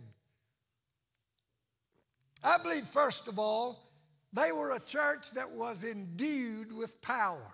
I 2.44 2.58
believe, 2.62 2.84
first 2.84 3.28
of 3.28 3.38
all, 3.38 3.91
they 4.32 4.50
were 4.52 4.74
a 4.74 4.80
church 4.80 5.32
that 5.32 5.50
was 5.50 5.84
endued 5.84 6.72
with 6.76 7.00
power. 7.02 7.52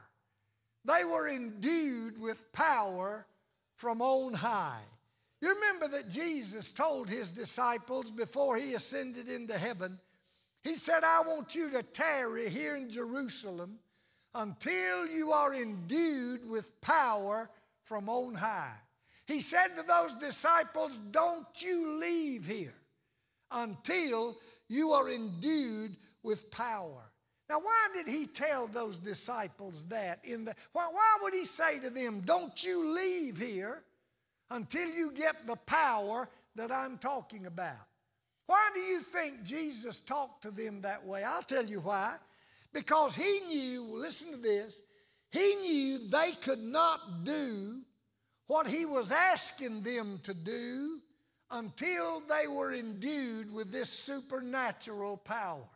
They 0.85 1.05
were 1.05 1.29
endued 1.29 2.21
with 2.21 2.53
power 2.53 3.27
from 3.77 4.01
on 4.01 4.35
high. 4.35 4.83
You 5.41 5.55
remember 5.55 5.89
that 5.89 6.11
Jesus 6.11 6.73
told 6.73 7.09
his 7.09 7.33
disciples 7.33 8.11
before 8.11 8.57
he 8.57 8.75
ascended 8.75 9.29
into 9.29 9.57
heaven, 9.57 9.99
he 10.65 10.75
said, 10.75 11.05
I 11.05 11.23
want 11.27 11.55
you 11.55 11.71
to 11.71 11.83
tarry 11.83 12.49
here 12.49 12.77
in 12.77 12.91
Jerusalem 12.91 13.79
until 14.35 15.07
you 15.09 15.31
are 15.31 15.55
endued 15.55 16.49
with 16.49 16.81
power 16.81 17.49
from 17.85 18.09
on 18.09 18.35
high. 18.35 18.75
He 19.27 19.41
said 19.41 19.69
to 19.77 19.87
those 19.87 20.15
disciples, 20.15 20.99
Don't 21.11 21.47
you 21.63 22.01
leave 22.01 22.47
here 22.47 22.75
until 23.53 24.37
you 24.69 24.91
are 24.91 25.09
endued 25.11 25.91
with 26.23 26.51
power. 26.51 27.11
Now, 27.49 27.61
why 27.61 27.89
did 27.95 28.07
he 28.07 28.27
tell 28.27 28.67
those 28.67 28.99
disciples 28.99 29.87
that? 29.87 30.19
In 30.25 30.45
the, 30.45 30.55
why, 30.73 30.89
why 30.91 31.19
would 31.23 31.33
he 31.33 31.45
say 31.45 31.79
to 31.81 31.91
them, 31.91 32.21
Don't 32.25 32.63
you 32.63 32.95
leave 32.95 33.39
here 33.39 33.83
until 34.51 34.89
you 34.91 35.13
get 35.17 35.47
the 35.47 35.57
power 35.57 36.29
that 36.57 36.71
I'm 36.71 36.99
talking 36.99 37.47
about? 37.47 37.77
Why 38.47 38.71
do 38.75 38.81
you 38.81 39.01
think 39.01 39.45
Jesus 39.45 39.99
talked 39.99 40.43
to 40.43 40.51
them 40.51 40.83
that 40.83 41.05
way? 41.05 41.23
I'll 41.25 41.43
tell 41.43 41.65
you 41.65 41.81
why. 41.81 42.17
Because 42.73 43.15
he 43.15 43.41
knew, 43.49 43.85
listen 43.95 44.33
to 44.33 44.43
this, 44.43 44.83
he 45.31 45.55
knew 45.63 45.99
they 46.11 46.33
could 46.43 46.63
not 46.63 47.25
do 47.25 47.81
what 48.47 48.67
he 48.67 48.85
was 48.87 49.11
asking 49.11 49.83
them 49.83 50.19
to 50.23 50.35
do 50.35 50.99
until 51.51 52.21
they 52.21 52.47
were 52.47 52.75
endued 52.75 53.53
with 53.53 53.71
this 53.71 53.91
supernatural 53.91 55.17
power. 55.19 55.69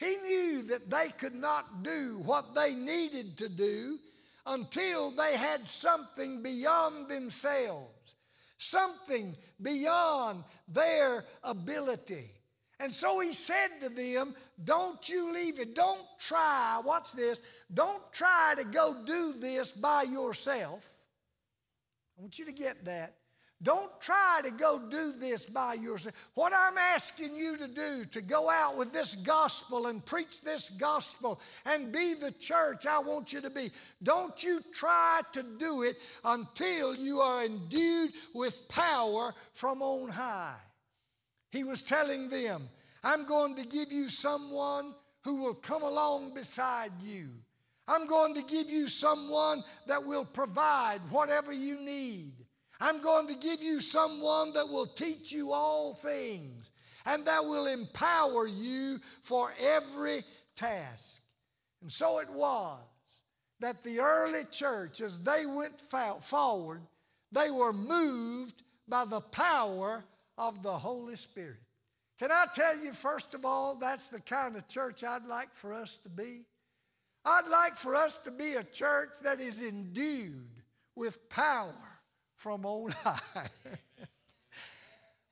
He 0.00 0.16
knew 0.16 0.62
that 0.62 0.88
they 0.90 1.08
could 1.18 1.34
not 1.34 1.82
do 1.82 2.22
what 2.24 2.54
they 2.54 2.74
needed 2.74 3.36
to 3.36 3.50
do 3.50 3.98
until 4.46 5.10
they 5.10 5.36
had 5.36 5.60
something 5.60 6.42
beyond 6.42 7.08
themselves, 7.08 8.16
something 8.56 9.34
beyond 9.60 10.42
their 10.68 11.22
ability. 11.44 12.24
And 12.80 12.92
so 12.92 13.20
he 13.20 13.32
said 13.32 13.68
to 13.82 13.90
them, 13.90 14.34
Don't 14.64 15.06
you 15.06 15.34
leave 15.34 15.60
it. 15.60 15.74
Don't 15.74 16.02
try, 16.18 16.80
watch 16.82 17.12
this, 17.12 17.42
don't 17.74 18.02
try 18.10 18.54
to 18.56 18.64
go 18.64 18.94
do 19.04 19.34
this 19.38 19.72
by 19.72 20.06
yourself. 20.10 20.90
I 22.18 22.22
want 22.22 22.38
you 22.38 22.46
to 22.46 22.52
get 22.52 22.82
that. 22.86 23.19
Don't 23.62 23.90
try 24.00 24.40
to 24.44 24.50
go 24.52 24.78
do 24.90 25.12
this 25.18 25.50
by 25.50 25.74
yourself. 25.74 26.30
What 26.34 26.52
I'm 26.56 26.78
asking 26.78 27.36
you 27.36 27.58
to 27.58 27.68
do, 27.68 28.04
to 28.12 28.22
go 28.22 28.48
out 28.50 28.78
with 28.78 28.90
this 28.92 29.16
gospel 29.16 29.88
and 29.88 30.04
preach 30.06 30.40
this 30.40 30.70
gospel 30.70 31.38
and 31.66 31.92
be 31.92 32.14
the 32.14 32.32
church 32.40 32.86
I 32.86 33.00
want 33.00 33.34
you 33.34 33.42
to 33.42 33.50
be, 33.50 33.68
don't 34.02 34.42
you 34.42 34.60
try 34.72 35.20
to 35.34 35.42
do 35.58 35.82
it 35.82 35.96
until 36.24 36.96
you 36.96 37.18
are 37.18 37.44
endued 37.44 38.10
with 38.34 38.66
power 38.70 39.34
from 39.52 39.82
on 39.82 40.08
high. 40.08 40.56
He 41.52 41.62
was 41.62 41.82
telling 41.82 42.30
them, 42.30 42.62
I'm 43.04 43.26
going 43.26 43.56
to 43.56 43.66
give 43.66 43.92
you 43.92 44.08
someone 44.08 44.94
who 45.22 45.36
will 45.36 45.54
come 45.54 45.82
along 45.82 46.32
beside 46.32 46.92
you. 47.02 47.28
I'm 47.86 48.06
going 48.06 48.34
to 48.34 48.42
give 48.42 48.70
you 48.70 48.86
someone 48.86 49.62
that 49.86 50.02
will 50.02 50.24
provide 50.24 51.00
whatever 51.10 51.52
you 51.52 51.78
need. 51.80 52.32
I'm 52.80 53.02
going 53.02 53.26
to 53.28 53.34
give 53.34 53.62
you 53.62 53.78
someone 53.78 54.54
that 54.54 54.66
will 54.66 54.86
teach 54.86 55.30
you 55.30 55.52
all 55.52 55.92
things 55.92 56.72
and 57.06 57.24
that 57.26 57.42
will 57.42 57.66
empower 57.66 58.46
you 58.46 58.96
for 59.22 59.50
every 59.74 60.20
task. 60.56 61.22
And 61.82 61.90
so 61.90 62.20
it 62.20 62.28
was 62.30 62.82
that 63.60 63.82
the 63.84 63.98
early 64.00 64.42
church, 64.50 65.00
as 65.00 65.22
they 65.22 65.44
went 65.46 65.78
forward, 65.78 66.80
they 67.32 67.50
were 67.50 67.72
moved 67.72 68.62
by 68.88 69.04
the 69.08 69.20
power 69.32 70.02
of 70.38 70.62
the 70.62 70.72
Holy 70.72 71.16
Spirit. 71.16 71.58
Can 72.18 72.32
I 72.32 72.46
tell 72.54 72.76
you, 72.82 72.92
first 72.92 73.34
of 73.34 73.44
all, 73.44 73.76
that's 73.78 74.10
the 74.10 74.20
kind 74.20 74.56
of 74.56 74.68
church 74.68 75.04
I'd 75.04 75.26
like 75.26 75.48
for 75.48 75.72
us 75.72 75.98
to 75.98 76.08
be? 76.08 76.42
I'd 77.24 77.48
like 77.50 77.72
for 77.72 77.94
us 77.94 78.24
to 78.24 78.30
be 78.30 78.54
a 78.54 78.64
church 78.64 79.10
that 79.22 79.40
is 79.40 79.66
endued 79.66 80.48
with 80.96 81.28
power 81.28 81.99
from 82.40 82.64
on 82.64 82.90
high. 83.04 83.46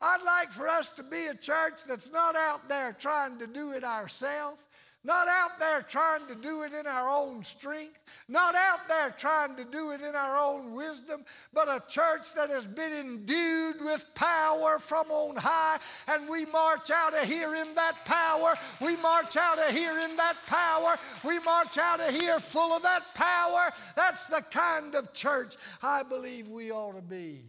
I'd 0.01 0.23
like 0.25 0.49
for 0.49 0.69
us 0.69 0.91
to 0.97 1.03
be 1.03 1.27
a 1.27 1.35
church 1.35 1.85
that's 1.89 2.13
not 2.13 2.37
out 2.37 2.69
there 2.69 2.93
trying 2.93 3.39
to 3.39 3.47
do 3.47 3.73
it 3.73 3.83
ourselves, 3.83 4.67
not 5.05 5.29
out 5.29 5.59
there 5.61 5.83
trying 5.83 6.27
to 6.27 6.35
do 6.35 6.65
it 6.65 6.73
in 6.73 6.87
our 6.87 7.09
own 7.09 7.43
strength, 7.45 7.99
not 8.29 8.55
out 8.55 8.89
there 8.89 9.11
trying 9.11 9.55
to 9.57 9.65
do 9.65 9.93
it 9.93 10.01
in 10.01 10.15
our 10.15 10.37
own 10.39 10.75
wisdom, 10.75 11.25
but 11.53 11.69
a 11.69 11.81
church 11.89 12.35
that 12.35 12.51
has 12.51 12.67
been 12.67 12.93
endued 12.93 13.77
with 13.81 14.11
power 14.17 14.79
from 14.81 15.07
on 15.07 15.37
high, 15.39 15.79
and 16.13 16.29
we 16.29 16.45
march 16.47 16.91
out 16.93 17.15
of 17.15 17.29
here 17.29 17.55
in 17.55 17.75
that 17.77 17.95
power. 18.05 18.55
We 18.81 18.97
march 18.97 19.37
out 19.37 19.59
of 19.59 19.75
here 19.75 19.99
in 20.01 20.17
that 20.17 20.35
power. 20.47 20.97
We 21.25 21.39
march 21.41 21.79
out 21.79 22.01
of 22.01 22.15
here 22.15 22.39
full 22.41 22.73
of 22.73 22.83
that 22.83 23.03
power. 23.15 23.71
That's 23.95 24.27
the 24.27 24.43
kind 24.51 24.97
of 24.97 25.15
church 25.15 25.55
I 25.83 26.03
believe 26.09 26.49
we 26.49 26.73
ought 26.73 26.97
to 26.97 27.03
be. 27.03 27.43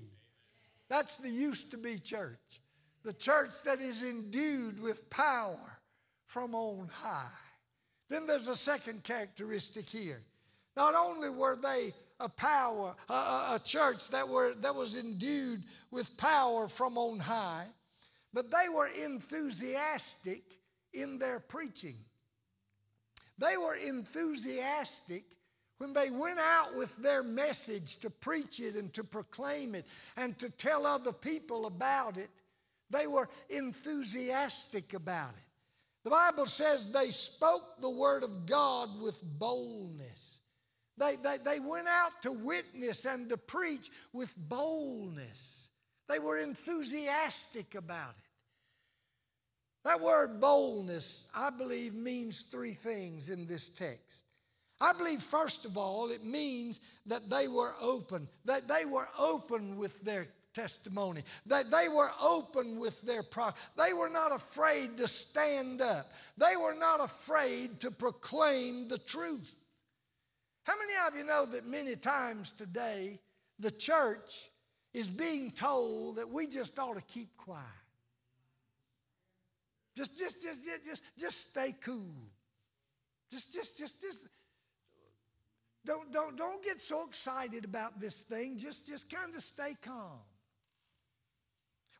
That's 0.87 1.17
the 1.17 1.29
used 1.29 1.71
to 1.71 1.77
be 1.77 1.97
church. 1.97 2.37
The 3.03 3.13
church 3.13 3.63
that 3.65 3.79
is 3.79 4.03
endued 4.03 4.81
with 4.81 5.09
power 5.09 5.78
from 6.29 6.53
on 6.53 6.87
high. 6.93 7.25
Then 8.07 8.27
there's 8.27 8.47
a 8.47 8.55
second 8.55 9.03
characteristic 9.03 9.89
here. 9.89 10.21
Not 10.77 10.93
only 10.95 11.29
were 11.29 11.57
they 11.57 11.91
a 12.19 12.29
power, 12.29 12.95
a, 13.09 13.13
a, 13.13 13.59
church 13.65 14.09
that, 14.11 14.27
were, 14.27 14.53
that 14.61 14.75
was 14.75 15.03
endued 15.03 15.59
with 15.89 16.15
power 16.17 16.67
from 16.67 16.97
on 16.97 17.17
high, 17.17 17.65
but 18.31 18.45
they 18.51 18.69
were 18.73 18.89
enthusiastic 19.05 20.43
in 20.93 21.17
their 21.17 21.39
preaching. 21.39 21.95
They 23.39 23.57
were 23.57 23.75
enthusiastic 23.87 25.23
when 25.79 25.93
they 25.93 26.11
went 26.11 26.39
out 26.39 26.75
with 26.75 26.95
their 26.97 27.23
message 27.23 27.97
to 27.97 28.09
preach 28.11 28.59
it 28.59 28.75
and 28.75 28.93
to 28.93 29.03
proclaim 29.03 29.73
it 29.73 29.85
and 30.15 30.37
to 30.39 30.55
tell 30.57 30.85
other 30.85 31.13
people 31.13 31.65
about 31.65 32.17
it. 32.17 32.29
They 32.91 33.07
were 33.07 33.29
enthusiastic 33.49 34.93
about 34.93 35.31
it. 35.31 35.48
The 36.03 36.09
Bible 36.09 36.45
says 36.45 36.91
they 36.91 37.09
spoke 37.09 37.81
the 37.81 37.89
word 37.89 38.23
of 38.23 38.45
God 38.45 38.89
with 39.01 39.21
boldness. 39.37 40.39
They, 40.97 41.15
they, 41.23 41.37
they 41.43 41.59
went 41.59 41.87
out 41.87 42.11
to 42.23 42.31
witness 42.31 43.05
and 43.05 43.29
to 43.29 43.37
preach 43.37 43.89
with 44.13 44.33
boldness. 44.49 45.69
They 46.07 46.19
were 46.19 46.39
enthusiastic 46.39 47.75
about 47.75 48.11
it. 48.17 48.29
That 49.85 50.01
word 50.01 50.41
boldness, 50.41 51.29
I 51.35 51.51
believe, 51.57 51.93
means 51.93 52.43
three 52.43 52.73
things 52.73 53.29
in 53.29 53.45
this 53.45 53.69
text. 53.69 54.23
I 54.81 54.91
believe, 54.97 55.19
first 55.19 55.65
of 55.65 55.77
all, 55.77 56.09
it 56.09 56.23
means 56.23 56.79
that 57.05 57.29
they 57.29 57.47
were 57.47 57.73
open, 57.81 58.27
that 58.45 58.67
they 58.67 58.85
were 58.85 59.07
open 59.19 59.77
with 59.77 60.01
their 60.01 60.27
testimony, 60.59 61.21
that 61.45 61.65
they 61.71 61.87
were 61.95 62.09
open 62.23 62.79
with 62.79 63.01
their 63.03 63.23
pro. 63.23 63.49
They 63.77 63.93
were 63.93 64.09
not 64.09 64.35
afraid 64.35 64.97
to 64.97 65.07
stand 65.07 65.81
up. 65.81 66.05
They 66.37 66.55
were 66.61 66.75
not 66.75 67.03
afraid 67.03 67.79
to 67.81 67.91
proclaim 67.91 68.87
the 68.87 68.97
truth. 68.97 69.59
How 70.63 70.73
many 70.77 70.93
of 71.07 71.17
you 71.17 71.25
know 71.25 71.45
that 71.45 71.65
many 71.65 71.95
times 71.95 72.51
today 72.51 73.19
the 73.59 73.71
church 73.71 74.49
is 74.93 75.09
being 75.09 75.51
told 75.51 76.17
that 76.17 76.29
we 76.29 76.47
just 76.47 76.77
ought 76.77 76.97
to 76.97 77.03
keep 77.03 77.35
quiet? 77.37 77.65
Just, 79.95 80.17
just, 80.17 80.41
just, 80.41 80.63
just, 80.63 80.85
just, 80.85 81.03
just 81.17 81.49
stay 81.51 81.73
cool. 81.81 82.15
Just, 83.31 83.53
just, 83.53 83.77
just, 83.77 84.01
just. 84.01 84.27
Don't, 85.85 86.11
don't, 86.11 86.37
don't 86.37 86.63
get 86.63 86.79
so 86.81 87.07
excited 87.07 87.65
about 87.65 87.99
this 87.99 88.21
thing. 88.21 88.57
Just, 88.57 88.87
just 88.87 89.13
kind 89.13 89.33
of 89.33 89.41
stay 89.41 89.75
calm. 89.81 90.19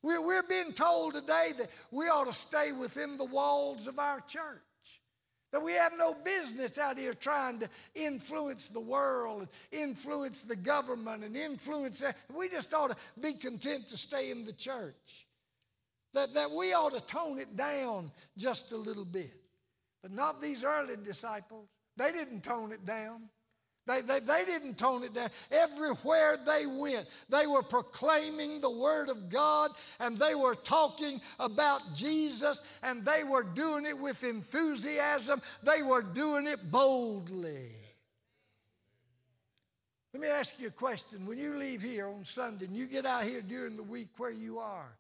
We're, 0.02 0.26
we're 0.26 0.44
being 0.44 0.72
told 0.74 1.14
today 1.14 1.50
that 1.58 1.68
we 1.92 2.06
ought 2.06 2.28
to 2.28 2.34
stay 2.34 2.72
within 2.72 3.18
the 3.18 3.26
walls 3.26 3.88
of 3.88 4.00
our 4.00 4.22
church. 4.22 4.42
That 5.52 5.64
we 5.64 5.74
have 5.74 5.94
no 5.98 6.14
business 6.24 6.78
out 6.78 7.00
here 7.00 7.16
trying 7.16 7.60
to 7.60 7.70
influence 7.96 8.68
the 8.68 8.80
world 8.80 9.42
and 9.42 9.82
influence 9.82 10.44
the 10.44 10.56
government 10.56 11.24
and 11.24 11.36
influence. 11.36 12.00
that. 12.02 12.16
We 12.36 12.50
just 12.50 12.74
ought 12.74 12.92
to 12.92 12.98
be 13.20 13.34
content 13.34 13.88
to 13.88 13.98
stay 13.98 14.30
in 14.30 14.46
the 14.46 14.54
church. 14.54 15.26
That, 16.14 16.34
that 16.34 16.52
we 16.52 16.74
ought 16.74 16.94
to 16.94 17.06
tone 17.06 17.40
it 17.40 17.56
down 17.56 18.12
just 18.38 18.72
a 18.74 18.78
little 18.78 19.06
bit. 19.06 19.34
But 20.02 20.12
not 20.12 20.40
these 20.40 20.64
early 20.64 20.96
disciples. 21.04 21.68
They 21.98 22.12
didn't 22.12 22.44
tone 22.44 22.72
it 22.72 22.86
down. 22.86 23.30
They, 23.90 24.02
they, 24.02 24.20
they 24.20 24.44
didn't 24.46 24.78
tone 24.78 25.04
it 25.04 25.16
down. 25.16 25.30
Everywhere 25.52 26.38
they 26.46 26.66
went, 26.80 27.10
they 27.28 27.48
were 27.48 27.64
proclaiming 27.64 28.62
the 28.62 28.70
Word 28.70 29.10
of 29.10 29.32
God 29.32 29.72
and 30.00 30.16
they 30.16 30.36
were 30.36 30.54
talking 30.54 31.20
about 31.40 31.82
Jesus 31.96 32.80
and 32.84 33.04
they 33.04 33.24
were 33.28 33.44
doing 33.56 33.88
it 33.88 33.98
with 33.98 34.24
enthusiasm. 34.24 35.42
They 35.64 35.82
were 35.82 36.04
doing 36.04 36.46
it 36.46 36.60
boldly. 36.72 37.72
Let 40.14 40.22
me 40.22 40.28
ask 40.28 40.60
you 40.60 40.68
a 40.68 40.72
question. 40.72 41.26
When 41.26 41.40
you 41.40 41.56
leave 41.56 41.82
here 41.82 42.08
on 42.08 42.24
Sunday 42.26 42.66
and 42.66 42.76
you 42.76 42.88
get 42.88 43.08
out 43.08 43.24
here 43.24 43.42
during 43.42 43.76
the 43.76 43.84
week 43.84 44.10
where 44.18 44.32
you 44.32 44.60
are, 44.60 44.96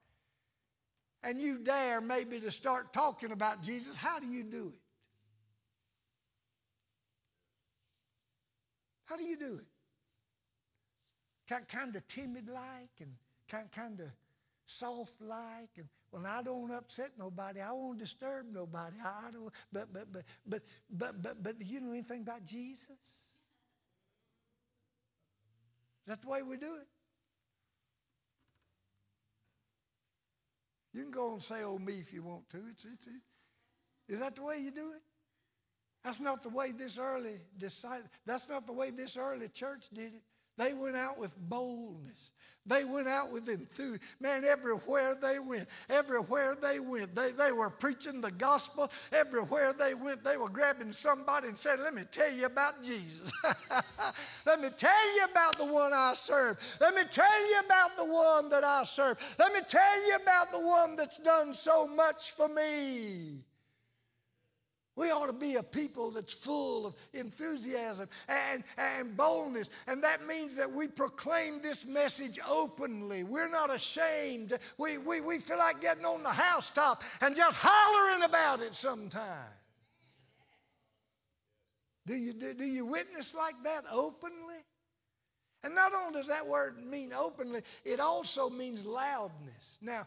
and 1.23 1.39
you 1.39 1.59
dare 1.59 2.01
maybe 2.01 2.39
to 2.39 2.49
start 2.49 2.91
talking 2.91 3.33
about 3.33 3.61
Jesus, 3.61 3.95
how 3.95 4.19
do 4.19 4.25
you 4.25 4.43
do 4.43 4.71
it? 4.73 4.79
How 9.09 9.17
do 9.17 9.23
you 9.23 9.37
do 9.37 9.59
it? 9.59 9.65
Kind 11.67 11.95
of 11.95 12.07
timid 12.07 12.47
like 12.47 12.91
and 13.01 13.15
kind 13.71 13.99
of 13.99 14.05
soft 14.67 15.19
like 15.19 15.71
and 15.77 15.87
well 16.11 16.23
I 16.27 16.43
don't 16.43 16.71
upset 16.71 17.09
nobody 17.17 17.59
I 17.59 17.71
won't 17.71 17.97
disturb 17.97 18.45
nobody 18.51 18.97
I 19.03 19.31
don't 19.31 19.51
but 19.73 19.91
but 19.91 20.13
but 20.13 20.21
but 20.45 20.61
but 20.91 21.23
but 21.23 21.43
but 21.43 21.59
do 21.59 21.65
you 21.65 21.81
know 21.81 21.89
anything 21.89 22.21
about 22.21 22.43
Jesus? 22.43 23.39
Is 26.05 26.15
that 26.15 26.21
the 26.21 26.29
way 26.29 26.43
we 26.47 26.57
do 26.57 26.75
it? 26.79 26.87
You 30.93 31.03
can 31.03 31.11
go 31.11 31.33
and 31.33 31.41
say, 31.41 31.63
oh, 31.63 31.77
me 31.77 31.93
if 31.93 32.13
you 32.13 32.23
want 32.23 32.49
to. 32.49 32.57
It's, 32.69 32.85
it's, 32.85 33.07
it. 33.07 33.21
Is 34.07 34.19
that 34.19 34.35
the 34.35 34.43
way 34.43 34.57
you 34.59 34.71
do 34.71 34.91
it? 34.95 35.01
That's 36.03 36.19
not 36.19 36.43
the 36.43 36.49
way 36.49 36.71
this 36.71 36.97
early 36.97 37.35
decided. 37.57 38.07
That's 38.25 38.49
not 38.49 38.65
the 38.65 38.73
way 38.73 38.89
this 38.91 39.17
early 39.17 39.49
church 39.49 39.89
did 39.93 40.13
it. 40.13 40.21
They 40.59 40.73
went 40.73 40.97
out 40.97 41.17
with 41.17 41.37
boldness. 41.37 42.33
They 42.65 42.83
went 42.83 43.07
out 43.07 43.31
with 43.31 43.47
enthusiasm. 43.47 44.01
Man, 44.19 44.43
everywhere 44.43 45.15
they 45.21 45.37
went, 45.39 45.65
everywhere 45.89 46.55
they 46.61 46.81
went, 46.81 47.15
they, 47.15 47.29
they 47.31 47.53
were 47.53 47.69
preaching 47.69 48.19
the 48.19 48.31
gospel. 48.31 48.91
Everywhere 49.13 49.71
they 49.79 49.93
went, 49.93 50.21
they 50.21 50.35
were 50.35 50.49
grabbing 50.49 50.91
somebody 50.91 51.47
and 51.47 51.57
saying, 51.57 51.79
Let 51.81 51.93
me 51.93 52.03
tell 52.11 52.31
you 52.33 52.45
about 52.45 52.83
Jesus. 52.83 53.31
Let 54.45 54.59
me 54.59 54.67
tell 54.77 55.15
you 55.15 55.27
about 55.31 55.57
the 55.57 55.73
one 55.73 55.93
I 55.93 56.11
serve. 56.13 56.59
Let 56.81 56.93
me 56.93 57.03
tell 57.09 57.49
you 57.49 57.61
about 57.65 57.95
the 57.95 58.13
one 58.13 58.49
that 58.49 58.65
I 58.65 58.83
serve. 58.83 59.17
Let 59.39 59.53
me 59.53 59.61
tell 59.67 60.07
you 60.07 60.17
about 60.21 60.51
the 60.51 60.59
one 60.59 60.97
that's 60.97 61.19
done 61.19 61.53
so 61.53 61.87
much 61.87 62.33
for 62.33 62.49
me. 62.49 63.45
We 64.99 65.07
ought 65.11 65.27
to 65.27 65.39
be 65.39 65.55
a 65.55 65.63
people 65.63 66.11
that's 66.11 66.45
full 66.45 66.85
of 66.85 66.93
enthusiasm 67.13 68.09
and, 68.27 68.63
and 68.77 69.15
boldness. 69.15 69.69
And 69.87 70.03
that 70.03 70.27
means 70.27 70.57
that 70.57 70.69
we 70.69 70.89
proclaim 70.89 71.61
this 71.61 71.87
message 71.87 72.37
openly. 72.49 73.23
We're 73.23 73.47
not 73.47 73.73
ashamed. 73.73 74.59
We, 74.77 74.97
we, 74.97 75.21
we 75.21 75.37
feel 75.37 75.57
like 75.57 75.79
getting 75.79 76.03
on 76.03 76.21
the 76.21 76.29
housetop 76.29 77.01
and 77.21 77.33
just 77.33 77.57
hollering 77.61 78.23
about 78.23 78.59
it 78.59 78.75
sometime. 78.75 79.53
Do 82.05 82.15
you, 82.15 82.33
do, 82.33 82.53
do 82.55 82.65
you 82.65 82.85
witness 82.85 83.33
like 83.33 83.55
that 83.63 83.83
openly? 83.93 84.65
And 85.63 85.73
not 85.75 85.93
only 85.93 86.19
does 86.19 86.27
that 86.27 86.45
word 86.45 86.73
mean 86.85 87.11
openly, 87.17 87.61
it 87.85 88.01
also 88.01 88.49
means 88.49 88.85
loudness. 88.85 89.77
Now, 89.81 90.01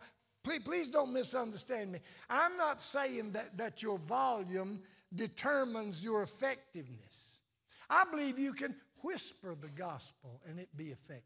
Please, 0.45 0.61
please 0.61 0.89
don't 0.89 1.13
misunderstand 1.13 1.93
me. 1.93 1.99
I'm 2.29 2.57
not 2.57 2.83
saying 2.83 3.33
that, 3.33 3.57
that 3.57 3.83
your 3.83 3.99
volume 3.99 4.81
determines 5.15 6.05
your 6.05 6.23
effectiveness. 6.23 7.41
I 7.89 8.05
believe 8.11 8.39
you 8.39 8.53
can 8.53 8.75
whisper 9.05 9.55
the 9.61 9.69
gospel 9.69 10.41
and 10.49 10.59
it 10.59 10.69
be 10.77 10.87
effective. 10.87 11.25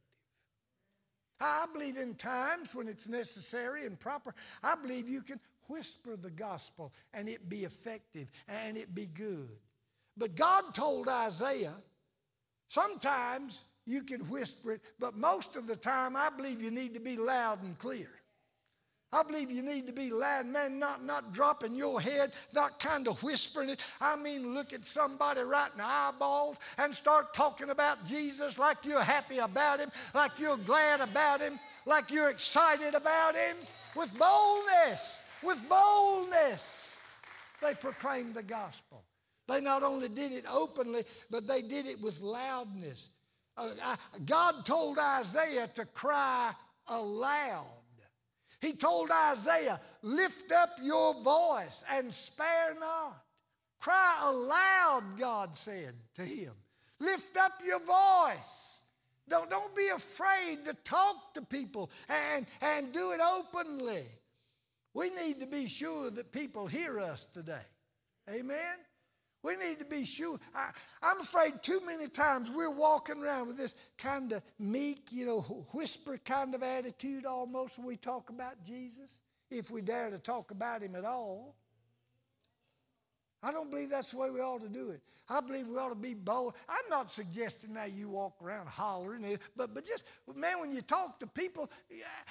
I 1.40 1.66
believe 1.72 1.96
in 1.96 2.14
times 2.14 2.74
when 2.74 2.88
it's 2.88 3.08
necessary 3.08 3.84
and 3.84 3.98
proper, 3.98 4.34
I 4.62 4.74
believe 4.80 5.08
you 5.08 5.20
can 5.20 5.38
whisper 5.68 6.16
the 6.16 6.30
gospel 6.30 6.92
and 7.12 7.28
it 7.28 7.48
be 7.48 7.58
effective 7.58 8.30
and 8.48 8.76
it 8.76 8.94
be 8.94 9.06
good. 9.14 9.48
But 10.16 10.34
God 10.34 10.64
told 10.72 11.08
Isaiah, 11.08 11.74
sometimes 12.68 13.64
you 13.84 14.02
can 14.02 14.20
whisper 14.30 14.72
it, 14.72 14.80
but 14.98 15.14
most 15.14 15.56
of 15.56 15.66
the 15.66 15.76
time 15.76 16.16
I 16.16 16.30
believe 16.36 16.62
you 16.62 16.70
need 16.70 16.94
to 16.94 17.00
be 17.00 17.16
loud 17.16 17.62
and 17.62 17.78
clear. 17.78 18.08
I 19.16 19.22
believe 19.22 19.50
you 19.50 19.62
need 19.62 19.86
to 19.86 19.94
be 19.94 20.10
loud, 20.10 20.44
man, 20.44 20.78
not, 20.78 21.02
not 21.02 21.32
dropping 21.32 21.72
your 21.72 21.98
head, 21.98 22.30
not 22.54 22.78
kind 22.78 23.08
of 23.08 23.22
whispering 23.22 23.70
it. 23.70 23.84
I 23.98 24.14
mean, 24.16 24.52
look 24.52 24.74
at 24.74 24.84
somebody 24.84 25.40
right 25.40 25.70
in 25.72 25.78
the 25.78 25.84
eyeballs 25.84 26.58
and 26.76 26.94
start 26.94 27.32
talking 27.32 27.70
about 27.70 28.04
Jesus 28.04 28.58
like 28.58 28.76
you're 28.84 29.02
happy 29.02 29.38
about 29.38 29.80
him, 29.80 29.88
like 30.14 30.32
you're 30.38 30.58
glad 30.58 31.00
about 31.00 31.40
him, 31.40 31.58
like 31.86 32.10
you're 32.10 32.28
excited 32.28 32.94
about 32.94 33.34
him. 33.34 33.56
with 33.94 34.18
boldness, 34.18 35.24
with 35.42 35.66
boldness, 35.66 36.98
they 37.62 37.72
proclaimed 37.72 38.34
the 38.34 38.42
gospel. 38.42 39.02
They 39.48 39.62
not 39.62 39.82
only 39.82 40.08
did 40.08 40.32
it 40.32 40.44
openly, 40.52 41.02
but 41.30 41.48
they 41.48 41.62
did 41.62 41.86
it 41.86 42.02
with 42.02 42.20
loudness. 42.20 43.16
Uh, 43.56 43.66
I, 43.82 43.94
God 44.26 44.66
told 44.66 44.98
Isaiah 44.98 45.68
to 45.74 45.86
cry 45.86 46.52
aloud. 46.88 47.64
He 48.60 48.72
told 48.72 49.10
Isaiah, 49.30 49.78
Lift 50.02 50.52
up 50.52 50.70
your 50.82 51.14
voice 51.22 51.84
and 51.92 52.12
spare 52.12 52.74
not. 52.78 53.22
Cry 53.78 54.22
aloud, 54.24 55.18
God 55.18 55.56
said 55.56 55.94
to 56.14 56.22
him. 56.22 56.52
Lift 56.98 57.36
up 57.36 57.52
your 57.64 57.80
voice. 57.80 58.84
Don't, 59.28 59.50
don't 59.50 59.74
be 59.74 59.88
afraid 59.94 60.64
to 60.66 60.74
talk 60.84 61.34
to 61.34 61.42
people 61.42 61.90
and, 62.08 62.46
and 62.62 62.92
do 62.92 63.12
it 63.12 63.20
openly. 63.20 64.04
We 64.94 65.10
need 65.10 65.40
to 65.40 65.46
be 65.46 65.68
sure 65.68 66.10
that 66.10 66.32
people 66.32 66.66
hear 66.66 67.00
us 67.00 67.26
today. 67.26 67.66
Amen? 68.30 68.76
We 69.46 69.54
need 69.54 69.78
to 69.78 69.84
be 69.84 70.04
sure. 70.04 70.38
I, 70.56 70.70
am 71.04 71.20
afraid 71.20 71.52
too 71.62 71.78
many 71.86 72.08
times 72.08 72.50
we're 72.52 72.76
walking 72.76 73.22
around 73.22 73.46
with 73.46 73.56
this 73.56 73.90
kind 73.96 74.32
of 74.32 74.42
meek, 74.58 75.12
you 75.12 75.24
know, 75.24 75.40
whisper 75.72 76.18
kind 76.24 76.52
of 76.52 76.64
attitude 76.64 77.24
almost 77.24 77.78
when 77.78 77.86
we 77.86 77.96
talk 77.96 78.30
about 78.30 78.64
Jesus, 78.64 79.20
if 79.52 79.70
we 79.70 79.82
dare 79.82 80.10
to 80.10 80.18
talk 80.18 80.50
about 80.50 80.82
him 80.82 80.96
at 80.96 81.04
all. 81.04 81.55
I 83.42 83.52
don't 83.52 83.70
believe 83.70 83.90
that's 83.90 84.12
the 84.12 84.18
way 84.18 84.30
we 84.30 84.40
ought 84.40 84.62
to 84.62 84.68
do 84.68 84.90
it. 84.90 85.00
I 85.28 85.40
believe 85.40 85.68
we 85.68 85.76
ought 85.76 85.90
to 85.90 85.98
be 85.98 86.14
bold. 86.14 86.54
I'm 86.68 86.88
not 86.90 87.12
suggesting 87.12 87.74
that 87.74 87.92
you 87.92 88.08
walk 88.08 88.34
around 88.42 88.66
hollering, 88.66 89.24
but, 89.56 89.74
but 89.74 89.84
just, 89.84 90.06
man, 90.34 90.58
when 90.60 90.72
you 90.72 90.80
talk 90.80 91.20
to 91.20 91.26
people, 91.26 91.70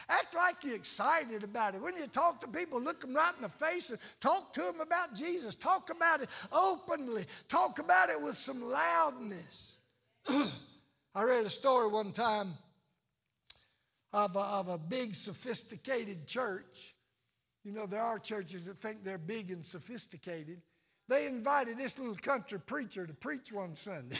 act 0.09 0.35
like 0.35 0.55
you're 0.63 0.75
excited 0.75 1.43
about 1.43 1.75
it. 1.75 1.81
When 1.81 1.95
you 1.95 2.07
talk 2.07 2.41
to 2.41 2.47
people, 2.47 2.81
look 2.81 3.01
them 3.01 3.13
right 3.13 3.33
in 3.35 3.43
the 3.43 3.49
face 3.49 3.91
and 3.91 3.99
talk 4.19 4.51
to 4.53 4.61
them 4.61 4.81
about 4.81 5.15
Jesus. 5.15 5.55
Talk 5.55 5.89
about 5.95 6.21
it 6.21 6.29
openly. 6.53 7.23
Talk 7.47 7.79
about 7.79 8.09
it 8.09 8.21
with 8.21 8.35
some 8.35 8.61
loudness. 8.63 9.77
I 11.15 11.23
read 11.23 11.45
a 11.45 11.49
story 11.49 11.87
one 11.87 12.11
time 12.11 12.47
of 14.11 14.35
a, 14.35 14.39
of 14.39 14.67
a 14.69 14.79
big, 14.89 15.15
sophisticated 15.15 16.27
church. 16.27 16.95
You 17.63 17.73
know, 17.73 17.85
there 17.85 18.01
are 18.01 18.17
churches 18.19 18.65
that 18.65 18.77
think 18.77 19.03
they're 19.03 19.17
big 19.17 19.51
and 19.51 19.65
sophisticated. 19.65 20.61
They 21.07 21.27
invited 21.27 21.77
this 21.77 21.99
little 21.99 22.15
country 22.15 22.59
preacher 22.59 23.05
to 23.05 23.13
preach 23.13 23.51
one 23.51 23.75
Sunday. 23.75 24.15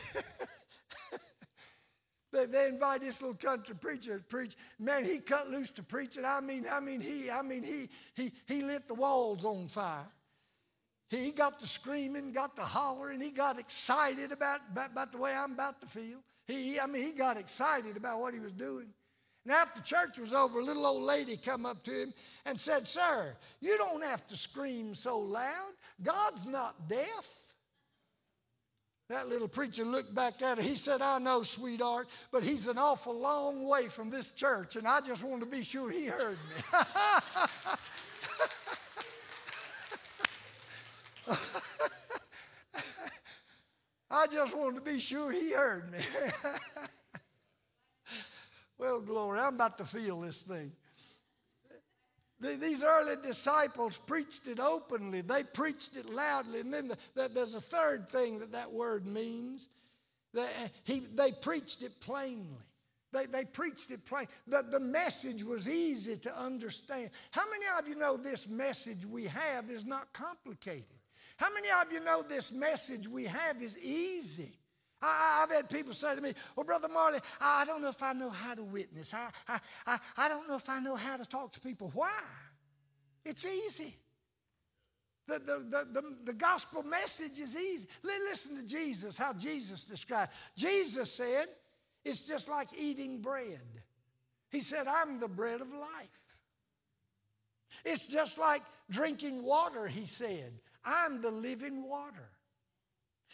they, 2.31 2.45
they 2.45 2.67
invited 2.67 3.07
this 3.07 3.21
little 3.21 3.37
country 3.37 3.75
preacher 3.75 4.19
to 4.19 4.23
preach. 4.23 4.55
Man, 4.79 5.03
he 5.03 5.19
cut 5.19 5.49
loose 5.49 5.71
to 5.71 5.83
preach 5.83 6.17
it. 6.17 6.25
I 6.25 6.41
mean, 6.41 6.65
I 6.71 6.79
mean, 6.79 7.01
he, 7.01 7.31
I 7.31 7.41
mean, 7.41 7.63
he, 7.63 7.87
he, 8.15 8.31
he 8.47 8.61
lit 8.61 8.87
the 8.87 8.93
walls 8.93 9.45
on 9.45 9.67
fire. 9.67 10.05
He 11.09 11.31
got 11.31 11.59
to 11.59 11.67
screaming, 11.67 12.31
got 12.31 12.55
to 12.55 12.63
hollering, 12.63 13.21
he 13.21 13.31
got 13.31 13.59
excited 13.59 14.31
about, 14.31 14.59
about, 14.71 14.91
about 14.91 15.11
the 15.11 15.17
way 15.17 15.33
I'm 15.33 15.53
about 15.53 15.81
to 15.81 15.87
feel. 15.87 16.19
He, 16.47 16.79
I 16.79 16.87
mean, 16.87 17.03
he 17.03 17.17
got 17.17 17.37
excited 17.37 17.97
about 17.97 18.19
what 18.19 18.33
he 18.33 18.39
was 18.39 18.51
doing. 18.51 18.87
And 19.45 19.53
after 19.53 19.81
church 19.81 20.17
was 20.17 20.33
over, 20.33 20.59
a 20.59 20.63
little 20.63 20.85
old 20.85 21.03
lady 21.03 21.37
come 21.37 21.67
up 21.67 21.83
to 21.83 21.91
him 21.91 22.13
and 22.47 22.59
said, 22.59 22.87
Sir, 22.87 23.31
you 23.61 23.77
don't 23.77 24.03
have 24.03 24.27
to 24.27 24.35
scream 24.35 24.95
so 24.95 25.19
loud. 25.19 25.71
God's 26.01 26.47
not 26.47 26.89
deaf. 26.89 27.45
That 29.09 29.27
little 29.27 29.47
preacher 29.47 29.83
looked 29.83 30.15
back 30.15 30.41
at 30.41 30.57
her. 30.57 30.63
He 30.63 30.69
said, 30.75 30.99
I 31.03 31.19
know, 31.19 31.43
sweetheart, 31.43 32.07
but 32.31 32.43
he's 32.43 32.67
an 32.67 32.79
awful 32.79 33.15
long 33.21 33.67
way 33.67 33.83
from 33.83 34.09
this 34.09 34.31
church, 34.31 34.77
and 34.77 34.87
I 34.87 34.99
just 35.01 35.23
wanted 35.23 35.45
to 35.45 35.51
be 35.51 35.63
sure 35.63 35.91
he 35.91 36.07
heard 36.07 36.39
me. 36.49 36.55
I 44.09 44.27
just 44.31 44.57
wanted 44.57 44.77
to 44.77 44.91
be 44.91 44.99
sure 44.99 45.31
he 45.31 45.53
heard 45.53 45.91
me. 45.91 45.99
well, 48.77 49.01
glory, 49.01 49.39
I'm 49.39 49.55
about 49.55 49.77
to 49.77 49.85
feel 49.85 50.21
this 50.21 50.43
thing. 50.43 50.71
These 52.41 52.83
early 52.83 53.15
disciples 53.25 53.97
preached 53.97 54.47
it 54.47 54.59
openly. 54.59 55.21
They 55.21 55.41
preached 55.53 55.95
it 55.95 56.09
loudly. 56.09 56.59
And 56.59 56.73
then 56.73 56.89
the, 56.89 56.97
the, 57.15 57.29
there's 57.33 57.55
a 57.55 57.61
third 57.61 58.07
thing 58.09 58.39
that 58.39 58.51
that 58.51 58.71
word 58.71 59.05
means. 59.05 59.69
They, 60.33 60.47
he, 60.85 60.99
they 61.15 61.29
preached 61.41 61.81
it 61.81 61.93
plainly. 62.01 62.45
They, 63.13 63.25
they 63.25 63.45
preached 63.45 63.89
it 63.91 64.05
plain. 64.05 64.27
The, 64.47 64.63
the 64.69 64.81
message 64.81 65.43
was 65.43 65.69
easy 65.69 66.17
to 66.17 66.37
understand. 66.37 67.09
How 67.31 67.43
many 67.49 67.65
of 67.79 67.87
you 67.87 67.95
know 67.95 68.17
this 68.17 68.49
message 68.49 69.05
we 69.05 69.23
have 69.23 69.69
is 69.69 69.85
not 69.85 70.11
complicated? 70.11 70.83
How 71.37 71.47
many 71.53 71.67
of 71.81 71.91
you 71.91 72.03
know 72.03 72.21
this 72.21 72.51
message 72.53 73.07
we 73.07 73.23
have 73.23 73.61
is 73.61 73.77
easy? 73.83 74.51
I, 75.01 75.45
have 75.47 75.51
had 75.51 75.69
people 75.69 75.93
say 75.93 76.15
to 76.15 76.21
me, 76.21 76.31
Well, 76.55 76.65
Brother 76.65 76.87
Marley, 76.87 77.19
I 77.41 77.63
don't 77.65 77.81
know 77.81 77.89
if 77.89 78.01
I 78.01 78.13
know 78.13 78.29
how 78.29 78.55
to 78.55 78.63
witness. 78.63 79.13
I, 79.13 79.29
I, 79.47 79.59
I, 79.87 79.97
I 80.17 80.29
don't 80.29 80.47
know 80.47 80.55
if 80.55 80.69
I 80.69 80.79
know 80.79 80.95
how 80.95 81.17
to 81.17 81.27
talk 81.27 81.53
to 81.53 81.59
people. 81.59 81.91
Why? 81.93 82.09
It's 83.25 83.45
easy. 83.45 83.93
The, 85.27 85.39
the, 85.39 85.65
the, 85.69 86.01
the, 86.01 86.31
the 86.31 86.33
gospel 86.33 86.83
message 86.83 87.39
is 87.39 87.55
easy. 87.55 87.87
Listen 88.03 88.57
to 88.57 88.67
Jesus, 88.67 89.17
how 89.17 89.33
Jesus 89.33 89.85
described. 89.85 90.31
Jesus 90.55 91.11
said, 91.11 91.47
It's 92.03 92.27
just 92.27 92.49
like 92.49 92.67
eating 92.79 93.21
bread. 93.21 93.61
He 94.51 94.59
said, 94.59 94.85
I'm 94.87 95.19
the 95.19 95.27
bread 95.27 95.61
of 95.61 95.71
life. 95.71 96.25
It's 97.83 98.07
just 98.07 98.39
like 98.39 98.61
drinking 98.89 99.43
water, 99.43 99.87
he 99.87 100.05
said. 100.05 100.51
I'm 100.85 101.21
the 101.21 101.31
living 101.31 101.87
water. 101.89 102.29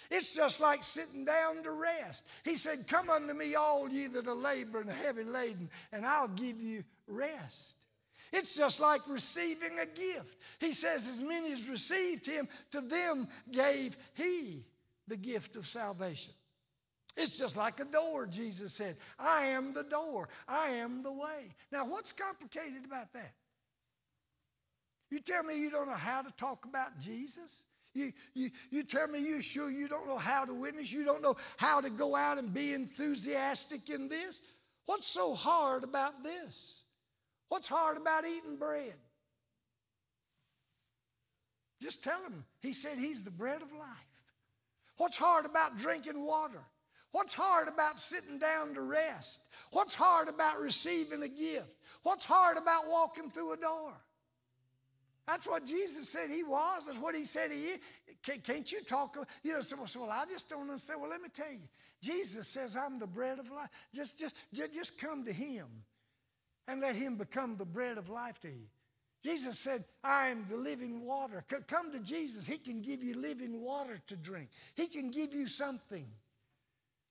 It's 0.09 0.35
just 0.35 0.59
like 0.59 0.83
sitting 0.83 1.25
down 1.25 1.63
to 1.63 1.71
rest. 1.71 2.27
He 2.43 2.55
said, 2.55 2.79
Come 2.87 3.09
unto 3.09 3.33
me, 3.33 3.55
all 3.55 3.89
ye 3.89 4.07
that 4.07 4.27
are 4.27 4.35
laboring 4.35 4.87
and 4.87 4.97
heavy 4.97 5.23
laden, 5.23 5.69
and 5.91 6.05
I'll 6.05 6.29
give 6.29 6.57
you 6.59 6.83
rest. 7.07 7.77
It's 8.33 8.55
just 8.55 8.79
like 8.79 9.01
receiving 9.09 9.77
a 9.79 9.85
gift. 9.85 10.41
He 10.59 10.71
says, 10.71 11.07
As 11.07 11.21
many 11.21 11.51
as 11.51 11.69
received 11.69 12.25
him, 12.25 12.47
to 12.71 12.81
them 12.81 13.27
gave 13.51 13.95
he 14.15 14.63
the 15.07 15.17
gift 15.17 15.55
of 15.57 15.65
salvation. 15.65 16.33
It's 17.17 17.37
just 17.37 17.57
like 17.57 17.79
a 17.79 17.85
door, 17.85 18.25
Jesus 18.25 18.71
said. 18.73 18.95
I 19.19 19.47
am 19.47 19.73
the 19.73 19.83
door, 19.83 20.29
I 20.47 20.69
am 20.69 21.03
the 21.03 21.11
way. 21.11 21.49
Now, 21.71 21.85
what's 21.85 22.11
complicated 22.11 22.85
about 22.85 23.11
that? 23.13 23.33
You 25.09 25.19
tell 25.19 25.43
me 25.43 25.61
you 25.61 25.69
don't 25.69 25.87
know 25.87 25.93
how 25.93 26.21
to 26.21 26.31
talk 26.37 26.65
about 26.65 26.97
Jesus? 26.99 27.65
You, 27.93 28.11
you, 28.33 28.49
you 28.69 28.83
tell 28.83 29.07
me 29.07 29.19
you 29.19 29.41
sure 29.41 29.69
you 29.69 29.87
don't 29.87 30.07
know 30.07 30.17
how 30.17 30.45
to 30.45 30.53
witness, 30.53 30.93
you 30.93 31.03
don't 31.03 31.21
know 31.21 31.35
how 31.57 31.81
to 31.81 31.89
go 31.89 32.15
out 32.15 32.37
and 32.37 32.53
be 32.53 32.73
enthusiastic 32.73 33.89
in 33.89 34.07
this? 34.07 34.53
What's 34.85 35.07
so 35.07 35.33
hard 35.33 35.83
about 35.83 36.23
this? 36.23 36.85
What's 37.49 37.67
hard 37.67 37.97
about 37.97 38.23
eating 38.25 38.55
bread? 38.55 38.95
Just 41.81 42.03
tell 42.03 42.23
him. 42.23 42.45
He 42.61 42.73
said 42.73 42.97
he's 42.97 43.23
the 43.23 43.31
bread 43.31 43.61
of 43.61 43.71
life. 43.73 44.33
What's 44.97 45.17
hard 45.17 45.45
about 45.45 45.77
drinking 45.77 46.25
water? 46.25 46.61
What's 47.11 47.33
hard 47.33 47.67
about 47.67 47.99
sitting 47.99 48.37
down 48.37 48.73
to 48.75 48.81
rest? 48.81 49.41
What's 49.71 49.95
hard 49.95 50.29
about 50.29 50.61
receiving 50.61 51.23
a 51.23 51.27
gift? 51.27 51.75
What's 52.03 52.23
hard 52.23 52.57
about 52.57 52.83
walking 52.87 53.29
through 53.29 53.53
a 53.53 53.57
door? 53.57 53.93
That's 55.31 55.47
what 55.47 55.65
Jesus 55.65 56.09
said 56.09 56.29
he 56.29 56.43
was. 56.43 56.87
That's 56.87 56.99
what 56.99 57.15
he 57.15 57.23
said 57.23 57.51
he 57.51 57.57
is. 57.57 57.79
Can't 58.43 58.69
you 58.69 58.81
talk? 58.85 59.15
You 59.43 59.53
know, 59.53 59.61
so, 59.61 60.01
well, 60.01 60.11
I 60.11 60.25
just 60.25 60.49
don't 60.49 60.69
understand. 60.69 60.99
Well, 60.99 61.09
let 61.09 61.21
me 61.21 61.29
tell 61.33 61.49
you. 61.49 61.69
Jesus 62.03 62.49
says, 62.49 62.75
I'm 62.75 62.99
the 62.99 63.07
bread 63.07 63.39
of 63.39 63.49
life. 63.49 63.69
Just, 63.95 64.19
just, 64.19 64.35
just 64.53 64.99
come 64.99 65.23
to 65.23 65.31
him 65.31 65.67
and 66.67 66.81
let 66.81 66.97
him 66.97 67.17
become 67.17 67.55
the 67.55 67.65
bread 67.65 67.97
of 67.97 68.09
life 68.09 68.41
to 68.41 68.49
you. 68.49 68.65
Jesus 69.23 69.57
said, 69.57 69.85
I 70.03 70.27
am 70.27 70.43
the 70.49 70.57
living 70.57 71.05
water. 71.05 71.45
Come 71.65 71.93
to 71.93 72.03
Jesus. 72.03 72.45
He 72.45 72.57
can 72.57 72.81
give 72.81 73.01
you 73.01 73.17
living 73.17 73.61
water 73.61 74.01
to 74.07 74.17
drink. 74.17 74.49
He 74.75 74.87
can 74.87 75.11
give 75.11 75.33
you 75.33 75.45
something. 75.45 76.07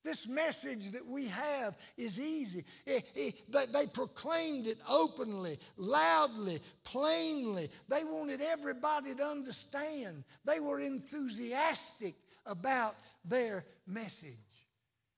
This 0.02 0.28
message 0.28 0.92
that 0.92 1.06
we 1.06 1.26
have 1.28 1.76
is 1.98 2.18
easy. 2.18 2.64
Eh, 2.86 2.92
eh, 2.94 3.00
it, 3.14 3.34
it, 3.48 3.72
they 3.72 3.84
proclaimed 3.92 4.66
it 4.66 4.78
openly, 4.90 5.58
loudly, 5.76 6.58
plainly. 6.84 7.68
They 7.88 8.04
wanted 8.04 8.40
everybody 8.40 9.14
to 9.14 9.22
understand. 9.22 10.24
They 10.46 10.58
were 10.58 10.80
enthusiastic 10.80 12.14
about 12.46 12.94
their 13.24 13.62
message. 13.86 14.32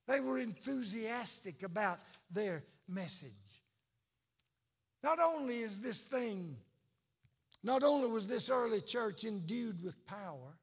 They 0.09 0.21
were 0.21 0.41
enthusiastic 0.41 1.63
about 1.63 1.99
their 2.31 2.63
message. 2.89 3.31
Not 5.05 5.21
only 5.21 5.59
is 5.59 5.81
this 5.81 6.03
thing, 6.03 6.57
not 7.63 7.85
only 7.85 8.11
was 8.11 8.29
this 8.29 8.51
early 8.51 8.81
church 8.81 9.25
endued 9.25 9.77
with 9.85 10.05
power, 10.07 10.59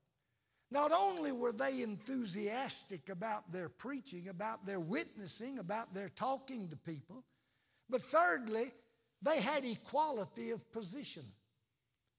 not 0.71 0.91
only 0.91 1.31
were 1.31 1.51
they 1.51 1.81
enthusiastic 1.81 3.09
about 3.09 3.51
their 3.51 3.69
preaching, 3.69 4.29
about 4.29 4.65
their 4.65 4.79
witnessing, 4.79 5.59
about 5.59 5.93
their 5.93 6.09
talking 6.09 6.69
to 6.69 6.77
people, 6.77 7.23
but 7.89 8.01
thirdly, 8.01 8.65
they 9.21 9.41
had 9.41 9.63
equality 9.65 10.51
of 10.51 10.71
position. 10.71 11.23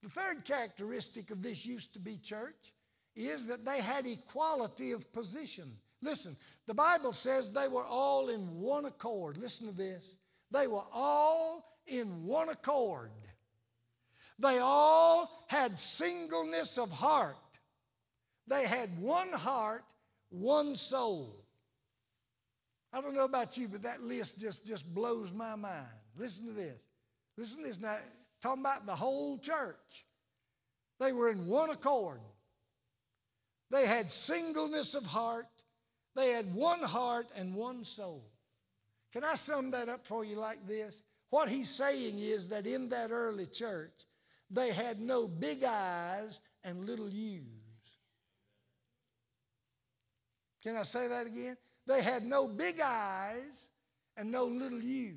The 0.03 0.09
third 0.09 0.45
characteristic 0.45 1.31
of 1.31 1.43
this 1.43 1.65
used 1.65 1.95
to 1.95 2.01
be 2.01 2.17
church 2.19 2.73
is 3.15 3.47
that 3.47 3.65
they 3.65 3.81
had 3.81 4.07
equality 4.07 4.93
of 4.93 5.13
position. 5.13 5.65
Listen, 6.03 6.35
the 6.67 6.75
Bible 6.75 7.13
says 7.13 7.53
they 7.53 7.69
were 7.69 7.87
all 7.89 8.31
in 8.31 8.41
one 8.61 8.87
accord. 8.87 9.37
Listen 9.37 9.69
to 9.69 9.77
this. 9.77 10.17
They 10.51 10.67
were 10.67 10.85
all 10.93 11.65
in 11.87 12.07
one 12.27 12.49
accord. 12.49 13.11
They 14.39 14.59
all 14.61 15.47
had 15.49 15.79
singleness 15.79 16.79
of 16.79 16.91
heart. 16.91 17.37
They 18.51 18.65
had 18.67 18.89
one 18.99 19.31
heart, 19.33 19.83
one 20.29 20.75
soul. 20.75 21.37
I 22.93 23.01
don't 23.01 23.15
know 23.15 23.25
about 23.25 23.57
you, 23.57 23.69
but 23.71 23.83
that 23.83 24.03
list 24.03 24.41
just, 24.41 24.67
just 24.67 24.93
blows 24.93 25.33
my 25.33 25.55
mind. 25.55 25.87
Listen 26.17 26.49
to 26.49 26.53
this. 26.53 26.85
Listen 27.39 27.63
to 27.63 27.69
this. 27.69 27.81
Now, 27.81 27.97
talking 28.43 28.63
about 28.63 28.85
the 28.87 28.93
whole 28.93 29.39
church. 29.39 30.05
They 30.99 31.13
were 31.13 31.31
in 31.31 31.47
one 31.47 31.71
accord. 31.71 32.19
They 33.71 33.87
had 33.87 34.07
singleness 34.07 34.97
of 34.97 35.07
heart. 35.07 35.47
They 36.17 36.31
had 36.31 36.47
one 36.47 36.81
heart 36.81 37.27
and 37.39 37.55
one 37.55 37.85
soul. 37.85 38.25
Can 39.13 39.23
I 39.23 39.37
sum 39.37 39.71
that 39.71 39.89
up 39.89 40.05
for 40.05 40.25
you 40.25 40.35
like 40.35 40.67
this? 40.67 41.05
What 41.31 41.49
he's 41.49 41.71
saying 41.71 42.19
is 42.19 42.49
that 42.49 42.67
in 42.67 42.89
that 42.89 43.11
early 43.13 43.47
church, 43.47 43.93
they 44.51 44.73
had 44.73 44.99
no 44.99 45.29
big 45.29 45.63
eyes 45.63 46.41
and 46.65 46.85
little 46.85 47.09
U's. 47.09 47.60
Can 50.63 50.77
I 50.77 50.83
say 50.83 51.09
that 51.09 51.27
again? 51.27 51.57
They 51.87 52.03
had 52.03 52.23
no 52.23 52.47
big 52.49 52.81
eyes 52.81 53.69
and 54.17 54.31
no 54.31 54.45
little 54.45 54.81
U's. 54.81 55.15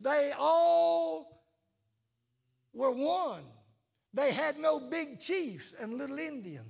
They 0.00 0.30
all 0.38 1.42
were 2.72 2.92
one. 2.92 3.44
They 4.14 4.32
had 4.32 4.56
no 4.60 4.80
big 4.90 5.20
chiefs 5.20 5.74
and 5.80 5.94
little 5.94 6.18
Indians. 6.18 6.66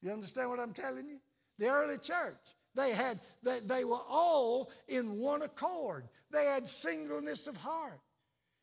You 0.00 0.10
understand 0.10 0.50
what 0.50 0.58
I'm 0.58 0.72
telling 0.72 1.06
you? 1.06 1.18
The 1.58 1.68
early 1.68 1.98
church, 1.98 2.34
they 2.74 2.90
had 2.92 3.16
they, 3.44 3.58
they 3.66 3.84
were 3.84 4.00
all 4.08 4.70
in 4.88 5.18
one 5.20 5.42
accord. 5.42 6.08
They 6.32 6.44
had 6.44 6.68
singleness 6.68 7.46
of 7.46 7.56
heart. 7.56 8.00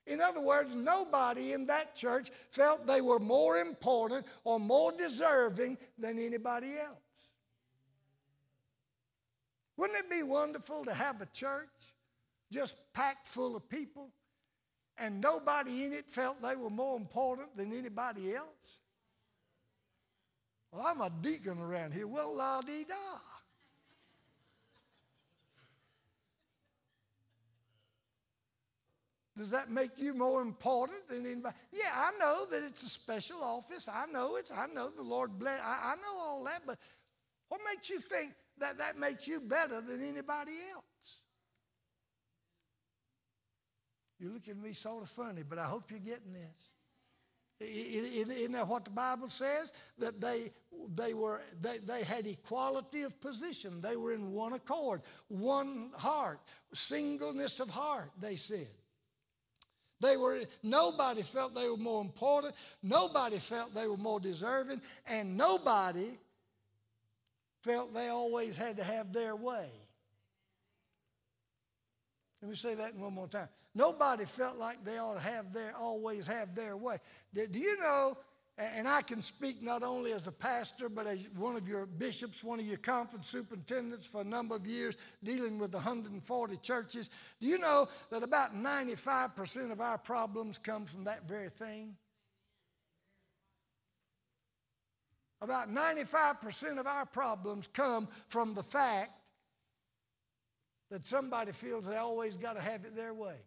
In 0.08 0.22
other 0.22 0.42
words, 0.42 0.76
nobody 0.76 1.54
in 1.54 1.68
that 1.68 1.96
church 1.96 2.30
felt 2.52 2.88
they 2.88 3.02
were 3.02 3.20
more 3.20 3.58
important 3.58 4.26
or 4.44 4.60
more 4.60 4.92
deserving 4.92 5.78
than 5.98 6.18
anybody 6.18 6.72
else. 6.84 7.34
Wouldn't 9.78 10.00
it 10.00 10.10
be 10.10 10.24
wonderful 10.24 10.84
to 10.86 10.94
have 10.94 11.22
a 11.22 11.28
church 11.28 11.94
just 12.52 12.92
packed 12.94 13.28
full 13.28 13.56
of 13.56 13.70
people 13.70 14.12
and 14.98 15.22
nobody 15.22 15.86
in 15.86 15.94
it 15.94 16.06
felt 16.10 16.42
they 16.42 16.56
were 16.56 16.70
more 16.70 16.98
important 16.98 17.56
than 17.56 17.72
anybody 17.72 18.34
else? 18.34 18.82
Well, 20.72 20.86
I'm 20.86 21.02
a 21.02 21.10
deacon 21.22 21.60
around 21.60 21.94
here. 21.94 22.08
Well, 22.08 22.36
la 22.36 22.62
dee 22.62 22.84
da. 22.88 23.39
Does 29.40 29.52
that 29.52 29.70
make 29.70 29.92
you 29.98 30.14
more 30.14 30.42
important 30.42 31.08
than 31.08 31.26
anybody? 31.26 31.56
Yeah, 31.72 31.90
I 31.96 32.12
know 32.20 32.44
that 32.52 32.68
it's 32.68 32.84
a 32.84 32.90
special 32.90 33.38
office. 33.42 33.88
I 33.88 34.04
know 34.12 34.36
it's, 34.36 34.52
I 34.52 34.66
know 34.76 34.90
the 34.90 35.02
Lord 35.02 35.40
bless, 35.40 35.62
I, 35.62 35.94
I 35.94 35.96
know 35.96 36.20
all 36.20 36.44
that, 36.44 36.60
but 36.68 36.76
what 37.48 37.62
makes 37.72 37.90
you 37.90 38.00
think 38.00 38.34
that 38.58 38.78
that 38.80 39.00
makes 39.00 39.30
you 39.30 39.40
better 39.40 39.80
than 39.80 40.02
anybody 40.04 40.52
else? 40.74 41.24
You're 44.20 44.34
looking 44.34 44.56
at 44.56 44.62
me 44.62 44.74
sort 44.74 45.04
of 45.04 45.10
funny, 45.10 45.44
but 45.50 45.58
I 45.58 45.64
hope 45.64 45.84
you're 45.90 46.00
getting 46.00 46.34
this. 46.34 46.74
Isn't 47.62 48.52
that 48.52 48.68
what 48.68 48.84
the 48.84 48.92
Bible 48.92 49.30
says? 49.30 49.72
That 50.00 50.20
they, 50.20 50.48
they, 51.02 51.14
were, 51.14 51.40
they, 51.62 51.78
they 51.88 52.04
had 52.04 52.26
equality 52.26 53.04
of 53.04 53.22
position. 53.22 53.80
They 53.80 53.96
were 53.96 54.14
in 54.14 54.34
one 54.34 54.52
accord, 54.52 55.00
one 55.30 55.92
heart, 55.96 56.40
singleness 56.74 57.62
of 57.62 57.70
heart, 57.70 58.10
they 58.20 58.36
said. 58.36 58.68
They 60.02 60.16
were, 60.16 60.40
nobody 60.64 61.22
felt 61.24 61.54
they 61.56 61.70
were 61.70 61.78
more 61.78 62.02
important. 62.02 62.54
Nobody 62.82 63.38
felt 63.38 63.74
they 63.74 63.88
were 63.88 63.98
more 63.98 64.20
deserving. 64.20 64.82
And 65.12 65.38
nobody 65.38 66.08
felt 67.64 67.94
they 67.94 68.08
always 68.08 68.56
had 68.56 68.78
to 68.78 68.84
have 68.84 69.12
their 69.12 69.36
way. 69.36 69.68
Let 72.42 72.50
me 72.50 72.56
say 72.56 72.76
that 72.76 72.96
one 72.96 73.14
more 73.14 73.28
time. 73.28 73.50
Nobody 73.76 74.26
felt 74.26 74.58
like 74.58 74.84
they 74.86 74.98
ought 74.98 75.18
to 75.18 75.22
have 75.22 75.54
their, 75.54 75.74
always 75.78 76.26
have 76.26 76.56
their 76.56 76.78
way. 76.78 76.96
Do 77.34 77.60
you 77.60 77.78
know 77.80 78.18
and 78.60 78.88
I 78.88 79.02
can 79.02 79.22
speak 79.22 79.64
not 79.64 79.84
only 79.84 80.12
as 80.12 80.28
a 80.28 80.34
pastor, 80.34 80.90
but 80.90 81.08
as 81.08 81.30
one 81.38 81.56
of 81.56 81.68
your 81.68 81.86
bishops, 81.86 82.44
one 82.44 82.60
of 82.60 82.66
your 82.66 82.78
conference 82.78 83.28
superintendents 83.28 84.06
for 84.06 84.22
a 84.22 84.26
number 84.26 84.56
of 84.56 84.68
years, 84.68 84.98
dealing 85.24 85.58
with 85.58 85.74
140 85.74 86.58
churches. 86.58 87.10
Do 87.40 87.48
you 87.48 87.58
know 87.58 87.86
that 88.12 88.22
about 88.22 88.52
95% 88.52 89.72
of 89.72 89.80
our 89.80 89.98
problems 89.98 90.58
come 90.58 90.86
from 90.86 91.06
that 91.06 91.26
very 91.26 91.48
thing? 91.48 91.96
About 95.42 95.70
95% 95.70 96.80
of 96.80 96.86
our 96.86 97.06
problems 97.06 97.66
come 97.68 98.10
from 98.28 98.54
the 98.54 98.64
fact 98.64 99.12
that 100.92 101.08
somebody 101.08 101.54
feels 101.54 101.88
they 101.88 101.96
always 101.96 102.36
got 102.36 102.58
to 102.58 102.62
have 102.62 102.84
it 102.84 102.94
their 102.94 103.14
way. 103.14 103.38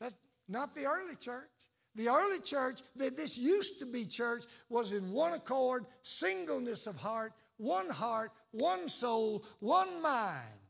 That's 0.00 0.14
not 0.50 0.74
the 0.74 0.84
early 0.84 1.16
church. 1.18 1.48
The 1.96 2.08
early 2.08 2.40
church, 2.44 2.82
that 2.96 3.16
this 3.16 3.38
used 3.38 3.80
to 3.80 3.86
be 3.86 4.04
church, 4.04 4.42
was 4.68 4.92
in 4.92 5.10
one 5.12 5.32
accord, 5.32 5.84
singleness 6.02 6.86
of 6.86 6.96
heart, 6.96 7.32
one 7.56 7.88
heart, 7.88 8.30
one 8.50 8.88
soul, 8.88 9.44
one 9.60 9.88
mind. 10.02 10.60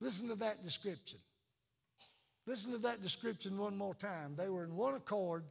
Listen 0.00 0.28
to 0.28 0.34
that 0.36 0.56
description. 0.62 1.18
Listen 2.46 2.72
to 2.72 2.78
that 2.78 3.02
description 3.02 3.58
one 3.58 3.76
more 3.76 3.94
time. 3.94 4.36
They 4.36 4.50
were 4.50 4.64
in 4.64 4.76
one 4.76 4.94
accord, 4.94 5.44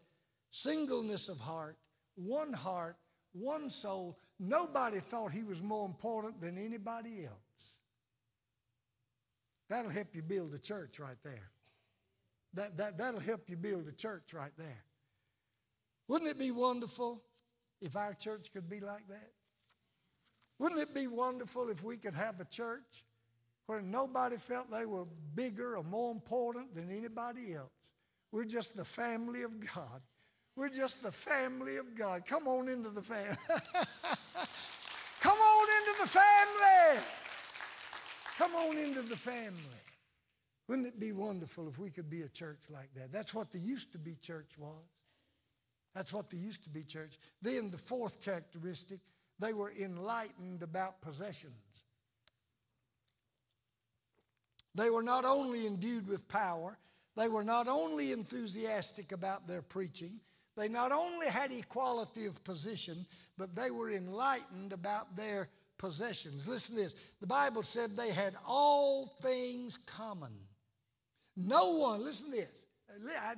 singleness 0.52 1.28
of 1.28 1.40
heart, 1.40 1.76
one 2.16 2.54
heart, 2.54 2.96
one 3.34 3.72
soul. 3.72 4.20
Nobody 4.40 4.98
thought 4.98 5.32
he 5.32 5.44
was 5.44 5.64
more 5.64 5.88
important 5.88 6.40
than 6.40 6.58
anybody 6.58 7.26
else. 7.26 7.80
That'll 9.70 9.90
help 9.92 10.08
you 10.14 10.22
build 10.22 10.54
a 10.54 10.60
church 10.60 11.00
right 11.00 11.18
there. 11.24 11.50
That, 12.56 12.78
that, 12.78 12.98
that'll 12.98 13.20
help 13.20 13.42
you 13.48 13.58
build 13.58 13.88
a 13.88 13.92
church 13.92 14.34
right 14.34 14.52
there. 14.58 14.84
Wouldn't 16.08 16.32
it 16.32 16.40
be 16.40 16.52
wonderful 16.52 17.22
if 17.82 17.96
our 17.96 18.14
church 18.14 18.52
could 18.54 18.70
be 18.70 18.80
like 18.80 19.08
that? 19.08 19.30
Wouldn't 20.60 20.82
it 20.82 20.96
be 20.96 21.08
wonderful 21.08 21.70
if 21.70 21.84
we 21.84 21.98
could 21.98 22.14
have 22.14 22.40
a 22.40 22.46
church 22.46 23.04
where 23.66 23.82
nobody 23.82 24.38
felt 24.38 24.72
they 24.72 24.86
were 24.86 25.06
bigger 25.36 25.76
or 25.76 25.84
more 25.84 26.12
important 26.12 26.74
than 26.74 26.90
anybody 26.90 27.54
else? 27.56 27.70
We're 28.32 28.46
just 28.46 28.78
the 28.78 28.86
family 28.86 29.44
of 29.44 29.60
God. 29.60 30.02
We're 30.56 30.70
just 30.70 31.04
the 31.04 31.12
family 31.12 31.76
of 31.76 31.94
God. 31.98 32.22
Come 32.26 32.48
on 32.48 32.70
into 32.70 32.90
the 32.90 33.02
family. 33.02 33.36
Come 35.20 35.38
on 35.38 35.68
into 35.82 36.02
the 36.02 36.08
family. 36.08 37.04
Come 38.38 38.52
on 38.54 38.78
into 38.78 39.02
the 39.02 39.18
family. 39.18 39.95
Wouldn't 40.68 40.88
it 40.88 41.00
be 41.00 41.12
wonderful 41.12 41.68
if 41.70 41.78
we 41.78 41.92
could 41.92 42.10
be 42.10 42.24
a 42.24 42.30
church 42.30 42.70
like 42.72 42.94
that? 42.96 43.12
That's 43.12 43.34
what 43.34 43.52
the 43.52 43.60
used 43.60 43.92
to 43.94 44.00
be 44.00 44.16
church 44.22 44.58
was. 44.58 44.84
That's 45.94 46.12
what 46.12 46.30
the 46.30 46.38
used 46.38 46.64
to 46.66 46.70
be 46.70 46.84
church. 46.84 47.18
Then 47.42 47.70
the 47.70 47.78
fourth 47.78 48.24
characteristic, 48.24 49.00
they 49.40 49.54
were 49.54 49.72
enlightened 49.82 50.64
about 50.64 51.02
possessions. 51.02 51.54
They 54.74 54.90
were 54.90 55.04
not 55.04 55.24
only 55.24 55.68
endued 55.68 56.08
with 56.08 56.28
power, 56.28 56.78
they 57.16 57.30
were 57.30 57.46
not 57.46 57.68
only 57.68 58.12
enthusiastic 58.12 59.14
about 59.14 59.48
their 59.48 59.62
preaching, 59.62 60.20
they 60.58 60.68
not 60.68 60.92
only 60.92 61.28
had 61.28 61.52
equality 61.52 62.26
of 62.26 62.44
position, 62.44 63.06
but 63.38 63.56
they 63.56 63.72
were 63.72 63.92
enlightened 63.92 64.74
about 64.74 65.16
their 65.16 65.50
possessions. 65.78 66.48
Listen 66.48 66.76
to 66.76 66.84
this. 66.84 67.14
The 67.22 67.28
Bible 67.28 67.64
said 67.64 67.92
they 67.92 68.12
had 68.12 68.34
all 68.48 69.06
things 69.22 69.78
common. 69.78 70.32
No 71.36 71.78
one, 71.80 72.04
listen 72.04 72.32
to 72.32 72.38
this. 72.38 72.66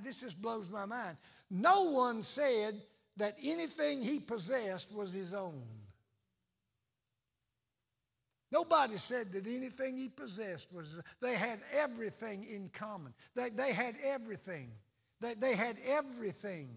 This 0.04 0.22
just 0.22 0.42
blows 0.42 0.70
my 0.70 0.86
mind. 0.86 1.18
No 1.50 1.92
one 1.92 2.24
said 2.24 2.74
that 3.18 3.34
anything 3.44 4.02
he 4.02 4.20
possessed 4.20 4.96
was 4.96 5.14
his 5.14 5.34
own. 5.34 5.64
Nobody 8.52 8.96
said 8.96 9.28
that 9.34 9.46
anything 9.46 9.98
he 9.98 10.08
possessed 10.10 10.74
was, 10.74 11.00
they 11.22 11.36
had 11.36 11.60
everything 11.76 12.46
in 12.54 12.70
common. 12.70 13.14
They, 13.36 13.50
they 13.50 13.74
had 13.74 13.96
everything. 14.06 14.70
They, 15.20 15.34
they 15.34 15.56
had 15.56 15.76
everything 15.90 16.68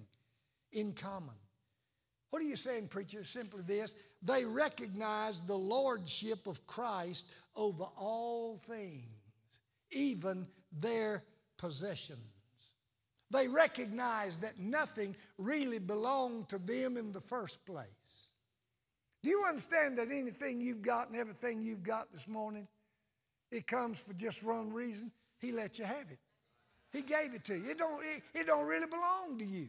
in 0.72 0.92
common. 0.92 1.34
What 2.30 2.42
are 2.42 2.46
you 2.46 2.56
saying, 2.56 2.88
preacher? 2.88 3.24
Simply 3.24 3.62
this 3.62 3.94
they 4.22 4.44
recognize 4.44 5.40
the 5.42 5.56
lordship 5.56 6.46
of 6.46 6.64
Christ 6.66 7.32
over 7.56 7.84
all 7.96 8.56
things, 8.56 9.04
even 9.90 10.46
their 10.72 11.22
possessions. 11.58 12.18
They 13.30 13.46
recognize 13.46 14.40
that 14.40 14.58
nothing 14.58 15.14
really 15.38 15.78
belonged 15.78 16.48
to 16.48 16.58
them 16.58 16.96
in 16.96 17.12
the 17.12 17.20
first 17.20 17.64
place. 17.64 17.86
Do 19.22 19.30
you 19.30 19.44
understand 19.48 19.98
that 19.98 20.08
anything 20.10 20.60
you've 20.60 20.82
got 20.82 21.08
and 21.08 21.16
everything 21.16 21.62
you've 21.62 21.82
got 21.82 22.10
this 22.12 22.26
morning, 22.26 22.66
it 23.52 23.66
comes 23.66 24.02
for 24.02 24.14
just 24.14 24.44
one 24.44 24.72
reason? 24.72 25.12
He 25.40 25.52
let 25.52 25.78
you 25.78 25.84
have 25.84 26.10
it. 26.10 26.18
He 26.92 27.02
gave 27.02 27.34
it 27.34 27.44
to 27.44 27.54
you. 27.54 27.70
It 27.70 27.78
don't, 27.78 28.02
it, 28.02 28.22
it 28.34 28.46
don't 28.46 28.66
really 28.66 28.86
belong 28.86 29.38
to 29.38 29.44
you. 29.44 29.68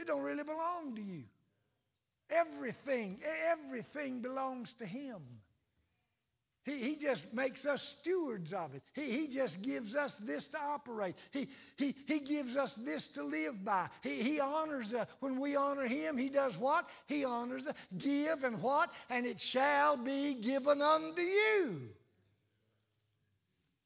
It 0.00 0.06
don't 0.06 0.22
really 0.22 0.44
belong 0.44 0.94
to 0.96 1.02
you. 1.02 1.22
Everything, 2.30 3.18
everything 3.52 4.20
belongs 4.20 4.72
to 4.74 4.86
him. 4.86 5.20
He, 6.68 6.90
he 6.90 6.96
just 6.96 7.32
makes 7.32 7.64
us 7.64 7.82
stewards 7.82 8.52
of 8.52 8.74
it. 8.74 8.82
He, 8.94 9.02
he 9.02 9.28
just 9.28 9.64
gives 9.64 9.96
us 9.96 10.18
this 10.18 10.48
to 10.48 10.58
operate. 10.58 11.14
He, 11.32 11.46
he, 11.78 11.94
he 12.06 12.20
gives 12.20 12.56
us 12.56 12.74
this 12.74 13.08
to 13.14 13.24
live 13.24 13.64
by. 13.64 13.86
He, 14.02 14.22
he 14.22 14.40
honors 14.40 14.92
us. 14.92 15.06
When 15.20 15.40
we 15.40 15.56
honor 15.56 15.86
Him, 15.86 16.18
He 16.18 16.28
does 16.28 16.58
what? 16.58 16.84
He 17.06 17.24
honors 17.24 17.66
us. 17.66 17.86
Give 17.96 18.44
and 18.44 18.60
what? 18.62 18.90
And 19.08 19.24
it 19.24 19.40
shall 19.40 19.96
be 19.96 20.34
given 20.42 20.82
unto 20.82 21.22
you. 21.22 21.80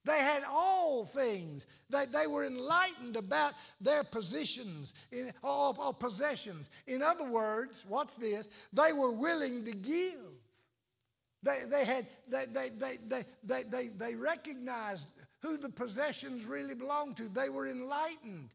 They 0.04 0.18
had 0.18 0.42
all 0.50 1.04
things. 1.04 1.68
They, 1.88 2.04
they 2.12 2.26
were 2.26 2.46
enlightened 2.46 3.16
about 3.16 3.52
their 3.80 4.02
positions 4.02 4.94
in, 5.12 5.30
or, 5.44 5.72
or 5.78 5.94
possessions. 5.94 6.70
In 6.88 7.00
other 7.02 7.30
words, 7.30 7.86
watch 7.88 8.16
this, 8.16 8.48
they 8.72 8.92
were 8.92 9.12
willing 9.12 9.62
to 9.62 9.72
give. 9.72 10.31
They, 11.42 11.58
they, 11.68 11.84
had, 11.84 12.04
they, 12.30 12.44
they, 12.52 12.68
they, 12.78 13.22
they, 13.44 13.62
they, 13.70 13.86
they, 13.98 14.14
recognized 14.14 15.08
who 15.40 15.56
the 15.56 15.70
possessions 15.70 16.46
really 16.46 16.76
belonged 16.76 17.16
to. 17.16 17.24
They 17.24 17.48
were 17.48 17.68
enlightened. 17.68 18.48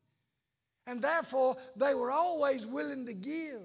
And 0.88 1.02
therefore, 1.02 1.58
they 1.76 1.94
were 1.94 2.12
always 2.12 2.66
willing 2.66 3.06
to 3.06 3.14
give. 3.14 3.62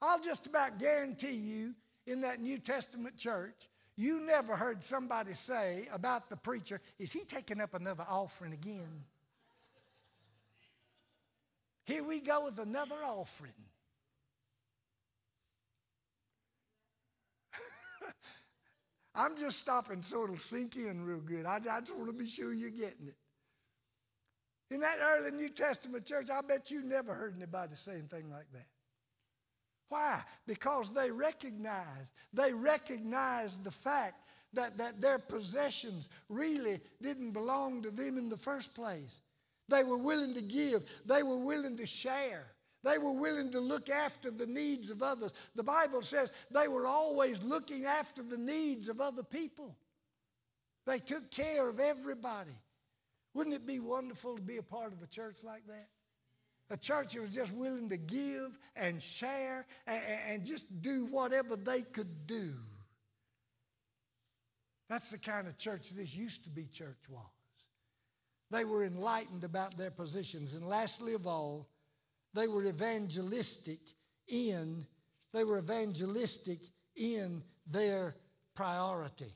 I'll 0.00 0.22
just 0.22 0.46
about 0.46 0.80
guarantee 0.80 1.34
you 1.34 1.74
in 2.06 2.22
that 2.22 2.40
New 2.40 2.58
Testament 2.58 3.18
church, 3.18 3.68
you 3.96 4.24
never 4.26 4.56
heard 4.56 4.82
somebody 4.82 5.34
say 5.34 5.86
about 5.94 6.30
the 6.30 6.36
preacher, 6.36 6.80
is 6.98 7.12
he 7.12 7.20
taking 7.28 7.60
up 7.60 7.74
another 7.74 8.04
offering 8.08 8.54
again? 8.54 9.04
Here 11.84 12.02
we 12.02 12.20
go 12.20 12.44
with 12.44 12.58
another 12.58 12.96
offering. 12.96 13.52
I'm 19.14 19.36
just 19.36 19.58
stopping 19.58 20.02
so 20.02 20.24
it'll 20.24 20.36
sink 20.36 20.76
in 20.76 21.04
real 21.04 21.20
good. 21.20 21.44
I, 21.44 21.56
I 21.56 21.80
just 21.80 21.96
want 21.96 22.10
to 22.10 22.16
be 22.16 22.26
sure 22.26 22.52
you're 22.52 22.70
getting 22.70 23.08
it. 23.08 23.14
In 24.70 24.80
that 24.80 24.96
early 25.02 25.32
New 25.32 25.50
Testament 25.50 26.06
church, 26.06 26.28
I 26.30 26.40
bet 26.40 26.70
you 26.70 26.82
never 26.84 27.12
heard 27.12 27.34
anybody 27.36 27.74
say 27.74 27.92
anything 27.92 28.30
like 28.30 28.50
that. 28.52 28.66
Why? 29.90 30.18
Because 30.46 30.94
they 30.94 31.10
recognized, 31.10 32.12
they 32.32 32.54
recognized 32.54 33.64
the 33.64 33.70
fact 33.70 34.14
that, 34.54 34.78
that 34.78 35.00
their 35.02 35.18
possessions 35.18 36.08
really 36.30 36.78
didn't 37.02 37.32
belong 37.32 37.82
to 37.82 37.90
them 37.90 38.16
in 38.16 38.30
the 38.30 38.36
first 38.38 38.74
place. 38.74 39.20
They 39.68 39.84
were 39.84 40.02
willing 40.02 40.32
to 40.34 40.42
give, 40.42 40.80
they 41.04 41.22
were 41.22 41.44
willing 41.44 41.76
to 41.76 41.86
share. 41.86 42.46
They 42.84 42.98
were 42.98 43.12
willing 43.12 43.52
to 43.52 43.60
look 43.60 43.88
after 43.90 44.30
the 44.30 44.46
needs 44.46 44.90
of 44.90 45.02
others. 45.02 45.32
The 45.54 45.62
Bible 45.62 46.02
says 46.02 46.32
they 46.50 46.66
were 46.66 46.86
always 46.86 47.42
looking 47.42 47.84
after 47.84 48.22
the 48.22 48.38
needs 48.38 48.88
of 48.88 49.00
other 49.00 49.22
people. 49.22 49.76
They 50.86 50.98
took 50.98 51.30
care 51.30 51.68
of 51.68 51.78
everybody. 51.78 52.56
Wouldn't 53.34 53.54
it 53.54 53.66
be 53.66 53.78
wonderful 53.80 54.36
to 54.36 54.42
be 54.42 54.56
a 54.56 54.62
part 54.62 54.92
of 54.92 55.00
a 55.02 55.06
church 55.06 55.44
like 55.44 55.64
that? 55.66 55.88
A 56.70 56.76
church 56.76 57.12
that 57.12 57.20
was 57.20 57.34
just 57.34 57.54
willing 57.54 57.88
to 57.90 57.98
give 57.98 58.58
and 58.76 59.00
share 59.00 59.66
and, 59.86 60.00
and 60.30 60.44
just 60.44 60.82
do 60.82 61.06
whatever 61.10 61.54
they 61.54 61.82
could 61.82 62.26
do. 62.26 62.50
That's 64.88 65.10
the 65.10 65.18
kind 65.18 65.46
of 65.46 65.56
church 65.58 65.90
this 65.90 66.16
used 66.16 66.44
to 66.44 66.50
be 66.50 66.66
church 66.72 67.08
was. 67.10 67.22
They 68.50 68.64
were 68.64 68.84
enlightened 68.84 69.44
about 69.44 69.76
their 69.76 69.90
positions. 69.90 70.54
And 70.54 70.66
lastly 70.66 71.14
of 71.14 71.26
all, 71.26 71.68
they 72.34 72.48
were 72.48 72.64
evangelistic 72.64 73.78
in, 74.28 74.86
they 75.32 75.44
were 75.44 75.58
evangelistic 75.58 76.58
in 76.96 77.42
their 77.66 78.16
priority. 78.54 79.32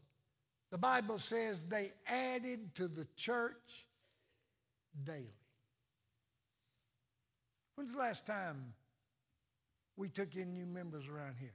The 0.70 0.78
Bible 0.78 1.18
says 1.18 1.68
they 1.68 1.90
added 2.06 2.74
to 2.74 2.88
the 2.88 3.06
church 3.16 3.86
daily. 5.04 5.34
When's 7.76 7.92
the 7.92 7.98
last 7.98 8.26
time 8.26 8.56
we 9.96 10.08
took 10.08 10.34
in 10.34 10.54
new 10.54 10.66
members 10.66 11.06
around 11.08 11.34
here? 11.38 11.54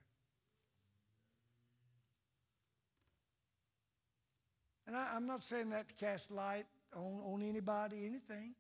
And 4.88 4.96
I, 4.96 5.16
am 5.16 5.26
not 5.26 5.44
saying 5.44 5.70
that 5.70 5.88
to 5.88 5.96
cast 5.96 6.32
light 6.32 6.66
on, 6.96 7.04
on 7.04 7.42
anybody, 7.42 8.06
anything. 8.06 8.54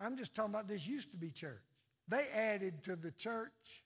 I'm 0.00 0.16
just 0.16 0.34
talking 0.34 0.54
about 0.54 0.66
this 0.66 0.88
used 0.88 1.10
to 1.12 1.18
be 1.18 1.30
church. 1.30 1.60
They 2.08 2.24
added 2.34 2.82
to 2.84 2.96
the 2.96 3.10
church 3.12 3.84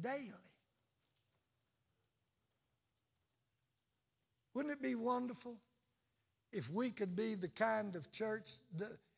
daily. 0.00 0.30
Wouldn't 4.54 4.72
it 4.72 4.82
be 4.82 4.94
wonderful 4.94 5.56
if 6.52 6.70
we 6.70 6.90
could 6.90 7.16
be 7.16 7.34
the 7.34 7.48
kind 7.48 7.96
of 7.96 8.12
church, 8.12 8.50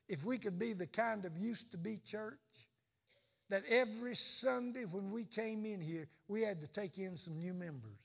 if 0.08 0.24
we 0.24 0.38
could 0.38 0.58
be 0.58 0.72
the 0.72 0.86
kind 0.86 1.26
of 1.26 1.36
used 1.36 1.72
to 1.72 1.78
be 1.78 1.98
church 2.04 2.32
that 3.50 3.62
every 3.70 4.16
Sunday 4.16 4.84
when 4.90 5.12
we 5.12 5.24
came 5.24 5.64
in 5.66 5.80
here, 5.80 6.08
we 6.26 6.40
had 6.42 6.60
to 6.62 6.66
take 6.66 6.96
in 6.98 7.18
some 7.18 7.38
new 7.38 7.52
members? 7.52 7.98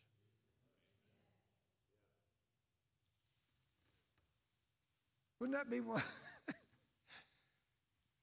Wouldn't 5.39 5.57
that 5.57 5.71
be 5.71 5.79
one? 5.79 6.01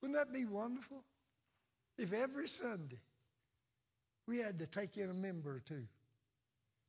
Wouldn't 0.00 0.18
that 0.18 0.32
be 0.32 0.44
wonderful? 0.44 1.04
If 1.96 2.12
every 2.12 2.48
Sunday 2.48 3.00
we 4.28 4.38
had 4.38 4.58
to 4.58 4.66
take 4.66 4.96
in 4.96 5.10
a 5.10 5.14
member 5.14 5.56
or 5.56 5.62
two. 5.66 5.84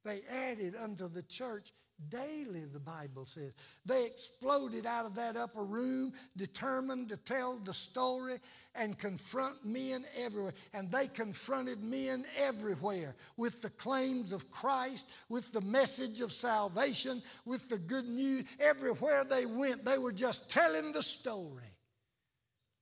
They 0.06 0.20
added 0.52 0.76
unto 0.84 1.08
the 1.08 1.24
church 1.24 1.72
daily, 2.10 2.66
the 2.66 2.80
Bible 2.80 3.26
says. 3.26 3.54
They 3.86 4.06
exploded 4.06 4.86
out 4.86 5.06
of 5.06 5.16
that 5.16 5.36
upper 5.36 5.64
room, 5.64 6.14
determined 6.38 7.10
to 7.10 7.18
tell 7.18 7.58
the 7.60 7.74
story 7.74 8.36
and 8.76 8.98
confront 8.98 9.66
men 9.66 10.04
everywhere. 10.22 10.54
And 10.74 10.90
they 10.92 11.08
confronted 11.08 11.82
men 11.84 12.24
everywhere 12.40 13.16
with 13.38 13.62
the 13.62 13.70
claims 13.72 14.32
of 14.32 14.50
Christ, 14.52 15.12
with 15.30 15.52
the 15.52 15.62
message 15.62 16.22
of 16.22 16.32
salvation, 16.32 17.22
with 17.46 17.70
the 17.70 17.80
good 17.80 18.08
news. 18.08 18.46
Everywhere 18.60 19.24
they 19.24 19.46
went, 19.46 19.84
they 19.84 19.98
were 19.98 20.14
just 20.14 20.52
telling 20.52 20.92
the 20.92 21.04
story. 21.04 21.64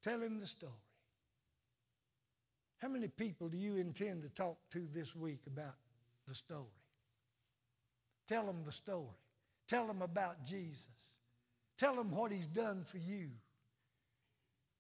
Tell 0.08 0.22
him 0.22 0.40
the 0.40 0.48
story. 0.48 0.72
How 2.82 2.88
many 2.88 3.10
people 3.10 3.50
do 3.50 3.58
you 3.58 3.76
intend 3.76 4.24
to 4.24 4.30
talk 4.30 4.58
to 4.72 4.80
this 4.94 5.14
week 5.14 5.42
about 5.48 5.76
the 6.26 6.34
story? 6.34 6.64
Tell 8.26 8.46
them 8.46 8.64
the 8.64 8.72
story. 8.72 9.18
Tell 9.68 9.86
them 9.86 10.02
about 10.02 10.46
Jesus. 10.46 11.20
Tell 11.78 11.94
them 11.94 12.16
what 12.16 12.32
he's 12.32 12.48
done 12.48 12.86
for 12.86 13.00
you. 13.00 13.28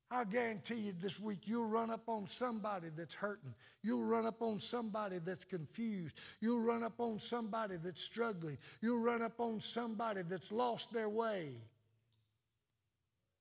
I 0.09 0.23
guarantee 0.23 0.75
you 0.75 0.93
this 0.93 1.19
week 1.19 1.39
you'll 1.43 1.69
run 1.69 1.91
up 1.91 2.07
on 2.07 2.25
somebody 2.27 2.87
that's 2.95 3.15
hurting. 3.15 3.53
You'll 3.83 4.05
run 4.05 4.25
up 4.25 4.41
on 4.41 4.61
somebody 4.61 5.17
that's 5.19 5.43
confused. 5.43 6.21
You'll 6.39 6.65
run 6.65 6.83
up 6.83 6.99
on 6.99 7.19
somebody 7.19 7.75
that's 7.83 8.01
struggling. 8.01 8.57
You'll 8.81 9.03
run 9.03 9.21
up 9.21 9.37
on 9.39 9.59
somebody 9.59 10.21
that's 10.21 10.53
lost 10.53 10.93
their 10.93 11.09
way. 11.09 11.49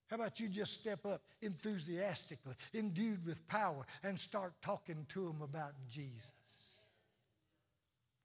How 0.09 0.17
about 0.17 0.39
you 0.39 0.49
just 0.49 0.81
step 0.81 1.05
up 1.05 1.21
enthusiastically, 1.43 2.55
endued 2.75 3.25
with 3.27 3.47
power, 3.49 3.85
and 4.05 4.19
start 4.19 4.53
talking 4.63 5.05
to 5.09 5.27
them 5.27 5.43
about 5.43 5.73
Jesus? 5.91 6.33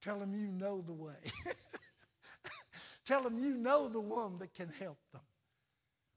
Tell 0.02 0.20
them 0.20 0.34
you 0.36 0.48
know 0.48 0.82
the 0.82 0.94
way. 0.94 1.14
Tell 3.06 3.24
them 3.24 3.40
you 3.40 3.56
know 3.56 3.90
the 3.90 4.02
one 4.02 4.38
that 4.40 4.54
can 4.54 4.70
help 4.80 5.00
them. 5.12 5.22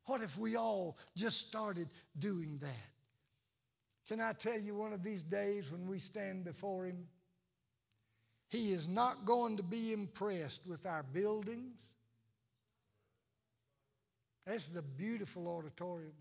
What 0.07 0.23
if 0.23 0.39
we 0.39 0.57
all 0.57 0.99
just 1.17 1.49
started 1.49 1.89
doing 2.19 2.59
that? 2.61 2.91
Can 4.07 4.21
I 4.21 4.33
tell 4.39 4.61
you 4.61 4.75
one 4.75 4.93
of 4.93 5.03
these 5.03 5.23
days 5.23 5.73
when 5.73 5.89
we 5.89 5.99
stand 5.99 6.45
before 6.45 6.85
Him? 6.85 7.07
He 8.51 8.73
is 8.73 8.87
not 8.87 9.25
going 9.25 9.57
to 9.57 9.63
be 9.63 9.93
impressed 9.93 10.69
with 10.69 10.87
our 10.87 11.03
buildings. 11.03 11.95
This 14.47 14.69
is 14.69 14.77
a 14.77 14.83
beautiful 14.83 15.49
auditorium. 15.49 16.13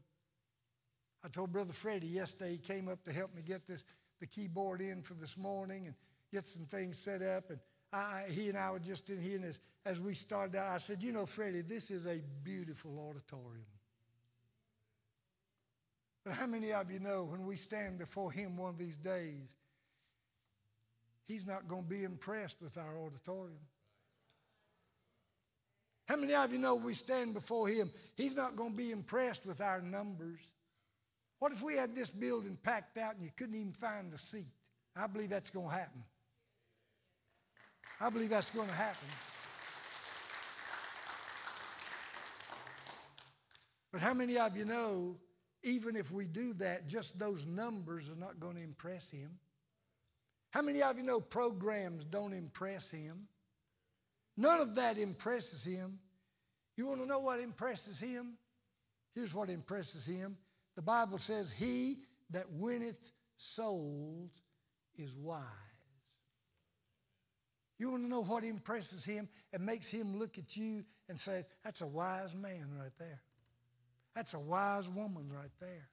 I 1.26 1.30
told 1.30 1.52
Brother 1.52 1.74
Freddie 1.74 2.08
yesterday, 2.08 2.52
he 2.52 2.58
came 2.58 2.88
up 2.88 3.04
to 3.04 3.14
help 3.14 3.34
me 3.36 3.42
get 3.46 3.66
this, 3.66 3.84
the 4.20 4.28
keyboard 4.28 4.82
in 4.82 5.02
for 5.02 5.14
this 5.14 5.38
morning 5.38 5.88
and 5.88 5.96
get 6.32 6.48
some 6.48 6.66
things 6.66 6.98
set 6.98 7.22
up. 7.22 7.50
And 7.50 7.60
I, 7.92 8.24
he 8.32 8.50
and 8.50 8.58
I 8.58 8.72
were 8.72 8.80
just 8.80 9.10
in 9.10 9.22
here, 9.22 9.38
and 9.38 9.46
as, 9.46 9.60
as 9.86 10.02
we 10.02 10.14
started 10.14 10.56
out, 10.56 10.68
I 10.74 10.78
said, 10.78 11.02
You 11.02 11.12
know, 11.12 11.26
Freddie, 11.26 11.62
this 11.62 11.92
is 11.92 12.06
a 12.06 12.20
beautiful 12.44 12.92
auditorium. 13.10 13.66
But 16.24 16.34
how 16.34 16.48
many 16.48 16.72
of 16.72 16.90
you 16.90 17.00
know 17.00 17.28
when 17.30 17.46
we 17.46 17.58
stand 17.58 18.00
before 18.00 18.32
Him 18.32 18.58
one 18.58 18.70
of 18.70 18.78
these 18.78 18.98
days, 18.98 19.56
He's 21.26 21.46
not 21.46 21.68
going 21.68 21.84
to 21.84 21.90
be 21.90 22.04
impressed 22.04 22.62
with 22.62 22.78
our 22.78 22.98
auditorium? 22.98 23.60
How 26.08 26.18
many 26.18 26.34
of 26.34 26.52
you 26.52 26.60
know 26.60 26.76
we 26.76 26.94
stand 26.94 27.34
before 27.34 27.68
Him? 27.68 27.90
He's 28.18 28.36
not 28.36 28.56
going 28.56 28.72
to 28.72 28.78
be 28.78 28.92
impressed 28.92 29.46
with 29.46 29.62
our 29.62 29.82
numbers. 29.82 30.40
What 31.40 31.52
if 31.52 31.62
we 31.64 31.76
had 31.76 31.96
this 31.96 32.10
building 32.10 32.58
packed 32.62 32.98
out 32.98 33.16
and 33.16 33.24
you 33.24 33.32
couldn't 33.36 33.56
even 33.56 33.74
find 33.74 34.14
a 34.14 34.18
seat? 34.18 34.54
I 34.96 35.08
believe 35.08 35.30
that's 35.30 35.50
going 35.50 35.68
to 35.68 35.74
happen. 35.74 36.04
I 38.00 38.10
believe 38.10 38.30
that's 38.30 38.52
going 38.52 38.70
to 38.70 38.76
happen. 38.76 39.08
But 43.92 44.02
how 44.02 44.14
many 44.14 44.38
of 44.38 44.58
you 44.58 44.66
know, 44.66 45.18
even 45.64 45.96
if 45.96 46.12
we 46.12 46.26
do 46.26 46.54
that, 46.56 46.88
just 46.88 47.20
those 47.20 47.46
numbers 47.46 48.10
are 48.10 48.20
not 48.20 48.40
going 48.40 48.56
to 48.56 48.64
impress 48.64 49.12
him? 49.12 49.30
How 50.52 50.62
many 50.62 50.82
of 50.82 50.98
you 50.98 51.04
know 51.04 51.20
programs 51.20 52.04
don't 52.04 52.34
impress 52.34 52.92
him? 52.92 53.28
None 54.38 54.62
of 54.62 54.76
that 54.76 54.98
impresses 54.98 55.64
him. 55.64 56.00
You 56.76 56.88
want 56.88 57.02
to 57.02 57.08
know 57.08 57.20
what 57.20 57.40
impresses 57.40 58.00
him? 58.00 58.38
Here's 59.14 59.34
what 59.34 59.50
impresses 59.50 60.08
him. 60.08 60.38
The 60.76 60.82
Bible 60.82 61.20
says, 61.20 61.52
He 61.52 61.96
that 62.32 62.46
winneth 62.52 63.12
souls 63.38 64.32
is 64.96 65.16
wise. 65.16 65.44
You 67.78 67.92
want 67.92 68.04
to 68.04 68.10
know 68.10 68.24
what 68.24 68.44
impresses 68.44 69.06
him 69.06 69.28
and 69.52 69.66
makes 69.66 69.90
him 69.90 70.16
look 70.16 70.38
at 70.38 70.56
you 70.56 70.84
and 71.10 71.20
say, 71.20 71.44
That's 71.64 71.82
a 71.82 71.88
wise 71.88 72.34
man 72.36 72.76
right 72.80 72.92
there. 72.98 73.22
That's 74.16 74.34
a 74.34 74.40
wise 74.40 74.90
woman 74.90 75.32
right 75.32 75.52
there. 75.60 75.90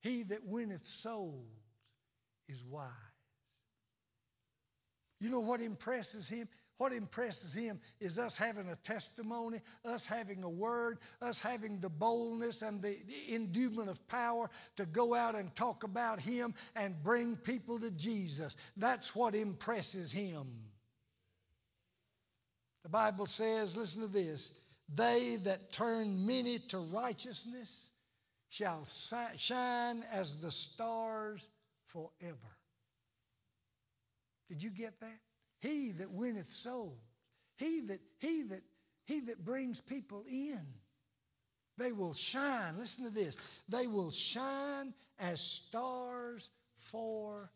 He 0.00 0.24
that 0.24 0.40
winneth 0.44 0.86
souls 0.86 1.46
is 2.48 2.64
wise. 2.64 2.88
You 5.20 5.30
know 5.30 5.40
what 5.40 5.60
impresses 5.60 6.28
him? 6.28 6.48
What 6.82 6.92
impresses 6.92 7.54
him 7.54 7.78
is 8.00 8.18
us 8.18 8.36
having 8.36 8.68
a 8.68 8.74
testimony, 8.74 9.58
us 9.84 10.04
having 10.04 10.42
a 10.42 10.48
word, 10.48 10.98
us 11.20 11.38
having 11.40 11.78
the 11.78 11.88
boldness 11.88 12.62
and 12.62 12.82
the 12.82 12.96
endowment 13.32 13.88
of 13.88 14.04
power 14.08 14.48
to 14.74 14.86
go 14.86 15.14
out 15.14 15.36
and 15.36 15.54
talk 15.54 15.84
about 15.84 16.18
him 16.18 16.52
and 16.74 16.96
bring 17.04 17.36
people 17.36 17.78
to 17.78 17.96
Jesus. 17.96 18.56
That's 18.76 19.14
what 19.14 19.36
impresses 19.36 20.10
him. 20.10 20.44
The 22.82 22.88
Bible 22.88 23.26
says, 23.26 23.76
listen 23.76 24.02
to 24.02 24.12
this, 24.12 24.58
they 24.92 25.36
that 25.44 25.72
turn 25.72 26.26
many 26.26 26.58
to 26.70 26.78
righteousness 26.78 27.92
shall 28.48 28.84
shine 29.36 30.02
as 30.12 30.40
the 30.40 30.50
stars 30.50 31.48
forever. 31.84 32.56
Did 34.48 34.64
you 34.64 34.70
get 34.70 34.98
that? 34.98 35.20
He 35.62 35.92
that 35.92 36.10
winneth 36.10 36.44
souls, 36.44 36.98
he 37.56 37.80
that, 37.86 38.00
he 38.20 38.42
that, 38.50 38.60
he 39.06 39.20
that 39.20 39.44
brings 39.44 39.80
people 39.80 40.24
in. 40.28 40.60
They 41.78 41.92
will 41.92 42.14
shine. 42.14 42.76
Listen 42.76 43.06
to 43.06 43.14
this. 43.14 43.62
They 43.68 43.86
will 43.86 44.10
shine 44.10 44.92
as 45.20 45.40
stars 45.40 46.50
forever. 46.74 47.48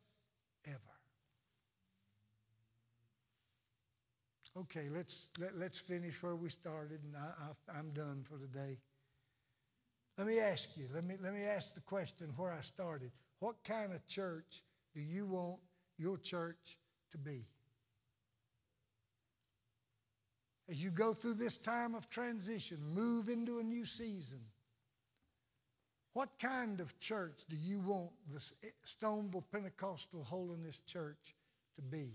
Okay, 4.59 4.87
let's, 4.91 5.31
let, 5.39 5.51
us 5.51 5.55
let 5.57 5.71
us 5.73 5.79
finish 5.81 6.23
where 6.23 6.37
we 6.37 6.49
started, 6.49 7.01
and 7.05 7.15
I, 7.15 7.31
I, 7.75 7.79
I'm 7.79 7.91
done 7.91 8.25
for 8.25 8.39
today. 8.39 8.79
Let 10.17 10.27
me 10.27 10.39
ask 10.39 10.79
you, 10.79 10.87
let 10.95 11.05
me, 11.05 11.17
let 11.23 11.35
me 11.35 11.43
ask 11.43 11.75
the 11.75 11.83
question 11.83 12.29
where 12.37 12.53
I 12.53 12.63
started. 12.63 13.11
What 13.41 13.57
kind 13.65 13.93
of 13.93 14.07
church 14.07 14.63
do 14.95 15.03
you 15.03 15.27
want 15.27 15.59
your 15.99 16.17
church 16.17 16.79
to 17.11 17.19
be? 17.19 17.45
As 20.69 20.83
you 20.83 20.91
go 20.91 21.13
through 21.13 21.35
this 21.35 21.57
time 21.57 21.95
of 21.95 22.11
transition, 22.11 22.79
move 22.93 23.29
into 23.29 23.59
a 23.61 23.63
new 23.63 23.85
season, 23.85 24.41
what 26.13 26.31
kind 26.41 26.81
of 26.81 26.99
church 26.99 27.45
do 27.49 27.57
you 27.57 27.81
want 27.81 28.11
the 28.29 28.41
Stoneville 28.85 29.45
Pentecostal 29.53 30.25
Holiness 30.25 30.81
Church 30.81 31.37
to 31.75 31.83
be? 31.83 32.15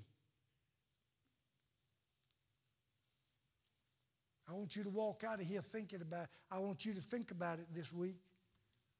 I 4.49 4.53
want 4.53 4.75
you 4.75 4.83
to 4.83 4.89
walk 4.89 5.23
out 5.25 5.39
of 5.39 5.45
here 5.45 5.61
thinking 5.61 6.01
about 6.01 6.27
I 6.51 6.59
want 6.59 6.83
you 6.83 6.93
to 6.93 6.99
think 6.99 7.31
about 7.31 7.59
it 7.59 7.67
this 7.73 7.93
week. 7.93 8.17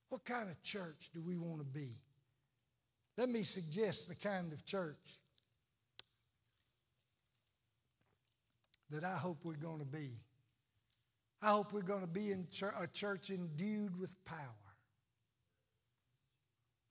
What 0.10 0.24
kind 0.24 0.50
of 0.50 0.62
church 0.62 1.10
do 1.14 1.22
we 1.26 1.38
want 1.38 1.60
to 1.60 1.66
be? 1.66 1.90
Let 3.18 3.28
me 3.28 3.44
suggest 3.44 4.08
the 4.08 4.16
kind 4.16 4.54
of 4.54 4.64
church 4.66 5.20
that 8.92 9.04
I 9.04 9.18
hope 9.18 9.38
we're 9.44 9.56
going 9.56 9.80
to 9.80 9.86
be. 9.86 10.10
I 11.42 11.52
hope 11.52 11.74
we're 11.74 11.82
going 11.82 12.02
to 12.02 12.08
be 12.08 12.32
in 12.32 12.46
a 12.80 12.88
church 12.88 13.30
endued 13.30 14.00
with 14.00 14.16
power. 14.26 14.38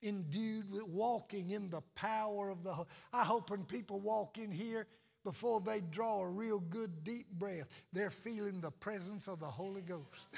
Endued 0.03 0.72
with 0.72 0.88
walking 0.88 1.51
in 1.51 1.70
the 1.70 1.82
power 1.94 2.51
of 2.51 2.64
the. 2.64 2.72
I 3.12 3.24
hope 3.24 3.51
when 3.51 3.64
people 3.64 4.01
walk 4.01 4.38
in 4.38 4.51
here, 4.51 4.86
before 5.24 5.61
they 5.61 5.80
draw 5.90 6.22
a 6.22 6.28
real 6.28 6.59
good 6.59 7.05
deep 7.05 7.30
breath, 7.32 7.84
they're 7.92 8.11
feeling 8.11 8.61
the 8.61 8.70
presence 8.70 9.28
of 9.28 9.38
the 9.38 9.46
Holy 9.46 9.82
Ghost. 9.82 10.28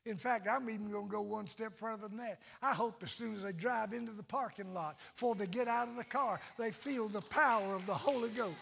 In 0.09 0.17
fact, 0.17 0.49
I'm 0.51 0.69
even 0.71 0.91
going 0.91 1.07
to 1.07 1.13
go 1.13 1.21
one 1.21 1.47
step 1.47 1.73
further 1.73 2.09
than 2.09 2.17
that. 2.17 2.39
I 2.63 2.73
hope 2.73 3.03
as 3.03 3.13
soon 3.13 3.35
as 3.35 3.43
they 3.43 3.53
drive 3.53 3.93
into 3.93 4.13
the 4.13 4.23
parking 4.23 4.73
lot, 4.73 4.97
before 5.15 5.35
they 5.35 5.47
get 5.47 5.69
out 5.69 5.89
of 5.89 5.97
the 5.97 6.05
car, 6.05 6.41
they 6.59 6.71
feel 6.71 7.09
the 7.09 7.21
power 7.21 7.75
of 7.75 7.85
the 7.87 7.95
Holy 7.95 8.31
Ghost. 8.31 8.57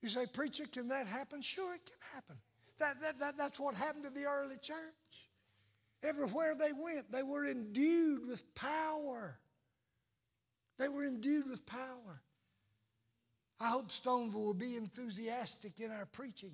You 0.00 0.08
say, 0.08 0.26
Preacher, 0.32 0.64
can 0.72 0.88
that 0.88 1.08
happen? 1.08 1.42
Sure, 1.42 1.74
it 1.74 1.80
can 1.84 2.14
happen. 2.14 2.36
That, 2.78 2.94
that, 3.02 3.18
that, 3.18 3.32
that's 3.36 3.58
what 3.58 3.74
happened 3.74 4.04
to 4.04 4.10
the 4.10 4.24
early 4.24 4.56
church. 4.62 5.28
Everywhere 6.04 6.54
they 6.56 6.70
went, 6.80 7.10
they 7.10 7.24
were 7.24 7.50
endued 7.50 8.28
with 8.28 8.54
power. 8.54 9.36
They 10.78 10.88
were 10.88 11.04
endued 11.04 11.46
with 11.50 11.66
power. 11.66 12.22
I 13.60 13.70
hope 13.70 13.88
Stoneville 13.88 14.44
will 14.44 14.54
be 14.54 14.76
enthusiastic 14.76 15.80
in 15.80 15.90
our 15.90 16.06
preaching 16.06 16.52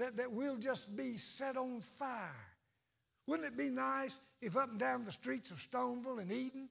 that, 0.00 0.16
that 0.16 0.32
we'll 0.32 0.58
just 0.58 0.96
be 0.96 1.16
set 1.16 1.56
on 1.56 1.80
fire. 1.80 2.46
Wouldn't 3.26 3.52
it 3.52 3.56
be 3.56 3.68
nice 3.68 4.18
if 4.42 4.56
up 4.56 4.70
and 4.70 4.78
down 4.78 5.04
the 5.04 5.12
streets 5.12 5.50
of 5.50 5.58
Stoneville 5.58 6.20
and 6.20 6.32
Eden, 6.32 6.68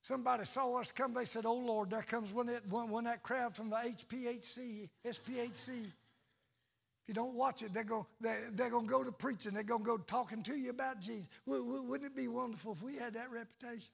somebody 0.00 0.44
saw 0.44 0.80
us 0.80 0.90
come, 0.90 1.14
they 1.14 1.24
said, 1.24 1.44
Oh 1.46 1.62
Lord, 1.64 1.90
there 1.90 2.02
comes 2.02 2.32
one 2.32 2.46
that, 2.46 2.62
one, 2.70 2.90
one 2.90 3.04
that 3.04 3.22
crowd 3.22 3.54
from 3.54 3.70
the 3.70 3.76
HPHC, 3.76 4.88
SPHC. 5.06 5.68
If 5.68 7.08
you 7.08 7.14
don't 7.14 7.34
watch 7.34 7.62
it, 7.62 7.74
they're 7.74 7.84
going 7.84 8.06
they're, 8.20 8.38
they're 8.52 8.70
going 8.70 8.86
to 8.86 8.90
go 8.90 9.04
to 9.04 9.12
preaching. 9.12 9.52
They're 9.52 9.64
going 9.64 9.82
to 9.82 9.86
go 9.86 9.98
talking 9.98 10.42
to 10.44 10.52
you 10.52 10.70
about 10.70 11.00
Jesus. 11.00 11.28
Wouldn't 11.46 12.04
it 12.04 12.16
be 12.16 12.28
wonderful 12.28 12.72
if 12.72 12.82
we 12.82 12.96
had 12.96 13.14
that 13.14 13.30
reputation? 13.30 13.92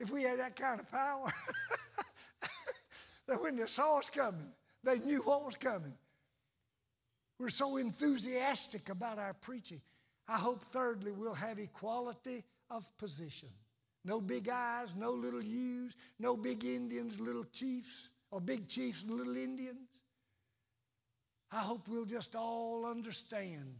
If 0.00 0.10
we 0.10 0.22
had 0.22 0.38
that 0.38 0.56
kind 0.56 0.80
of 0.80 0.90
power? 0.90 1.26
that 3.26 3.42
when 3.42 3.56
they 3.56 3.66
saw 3.66 3.98
us 3.98 4.08
coming, 4.08 4.54
they 4.84 4.98
knew 5.00 5.20
what 5.24 5.44
was 5.44 5.56
coming. 5.56 5.92
We're 7.38 7.50
so 7.50 7.76
enthusiastic 7.76 8.90
about 8.90 9.18
our 9.18 9.34
preaching. 9.40 9.80
I 10.28 10.36
hope, 10.36 10.60
thirdly, 10.60 11.12
we'll 11.12 11.34
have 11.34 11.58
equality 11.58 12.42
of 12.70 12.84
position. 12.98 13.48
No 14.04 14.20
big 14.20 14.48
eyes, 14.48 14.94
no 14.96 15.10
little 15.10 15.42
U's, 15.42 15.96
no 16.18 16.36
big 16.36 16.64
Indians, 16.64 17.20
little 17.20 17.44
chiefs, 17.52 18.10
or 18.30 18.40
big 18.40 18.68
chiefs 18.68 19.04
and 19.04 19.16
little 19.16 19.36
Indians. 19.36 19.88
I 21.52 21.60
hope 21.60 21.80
we'll 21.88 22.04
just 22.04 22.34
all 22.34 22.84
understand 22.84 23.74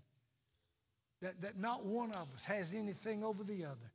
that, 1.20 1.40
that 1.42 1.58
not 1.58 1.84
one 1.84 2.10
of 2.10 2.28
us 2.34 2.44
has 2.46 2.74
anything 2.74 3.22
over 3.22 3.44
the 3.44 3.64
other. 3.64 3.90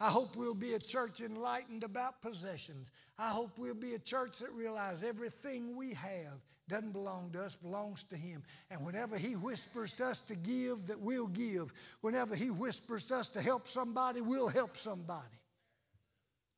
I 0.00 0.08
hope 0.08 0.36
we'll 0.36 0.54
be 0.54 0.74
a 0.74 0.78
church 0.78 1.20
enlightened 1.20 1.84
about 1.84 2.20
possessions. 2.20 2.90
I 3.18 3.28
hope 3.30 3.50
we'll 3.58 3.74
be 3.74 3.94
a 3.94 3.98
church 3.98 4.38
that 4.40 4.50
realizes 4.54 5.08
everything 5.08 5.76
we 5.76 5.94
have 5.94 6.40
doesn't 6.68 6.92
belong 6.92 7.30
to 7.32 7.40
us, 7.40 7.56
belongs 7.56 8.04
to 8.04 8.16
Him. 8.16 8.42
And 8.70 8.84
whenever 8.86 9.16
He 9.16 9.32
whispers 9.34 9.94
to 9.96 10.04
us 10.06 10.20
to 10.22 10.36
give, 10.36 10.86
that 10.86 11.00
we'll 11.00 11.28
give. 11.28 11.72
Whenever 12.00 12.34
He 12.34 12.50
whispers 12.50 13.06
to 13.08 13.16
us 13.16 13.28
to 13.30 13.42
help 13.42 13.66
somebody, 13.66 14.20
we'll 14.20 14.48
help 14.48 14.76
somebody. 14.76 15.36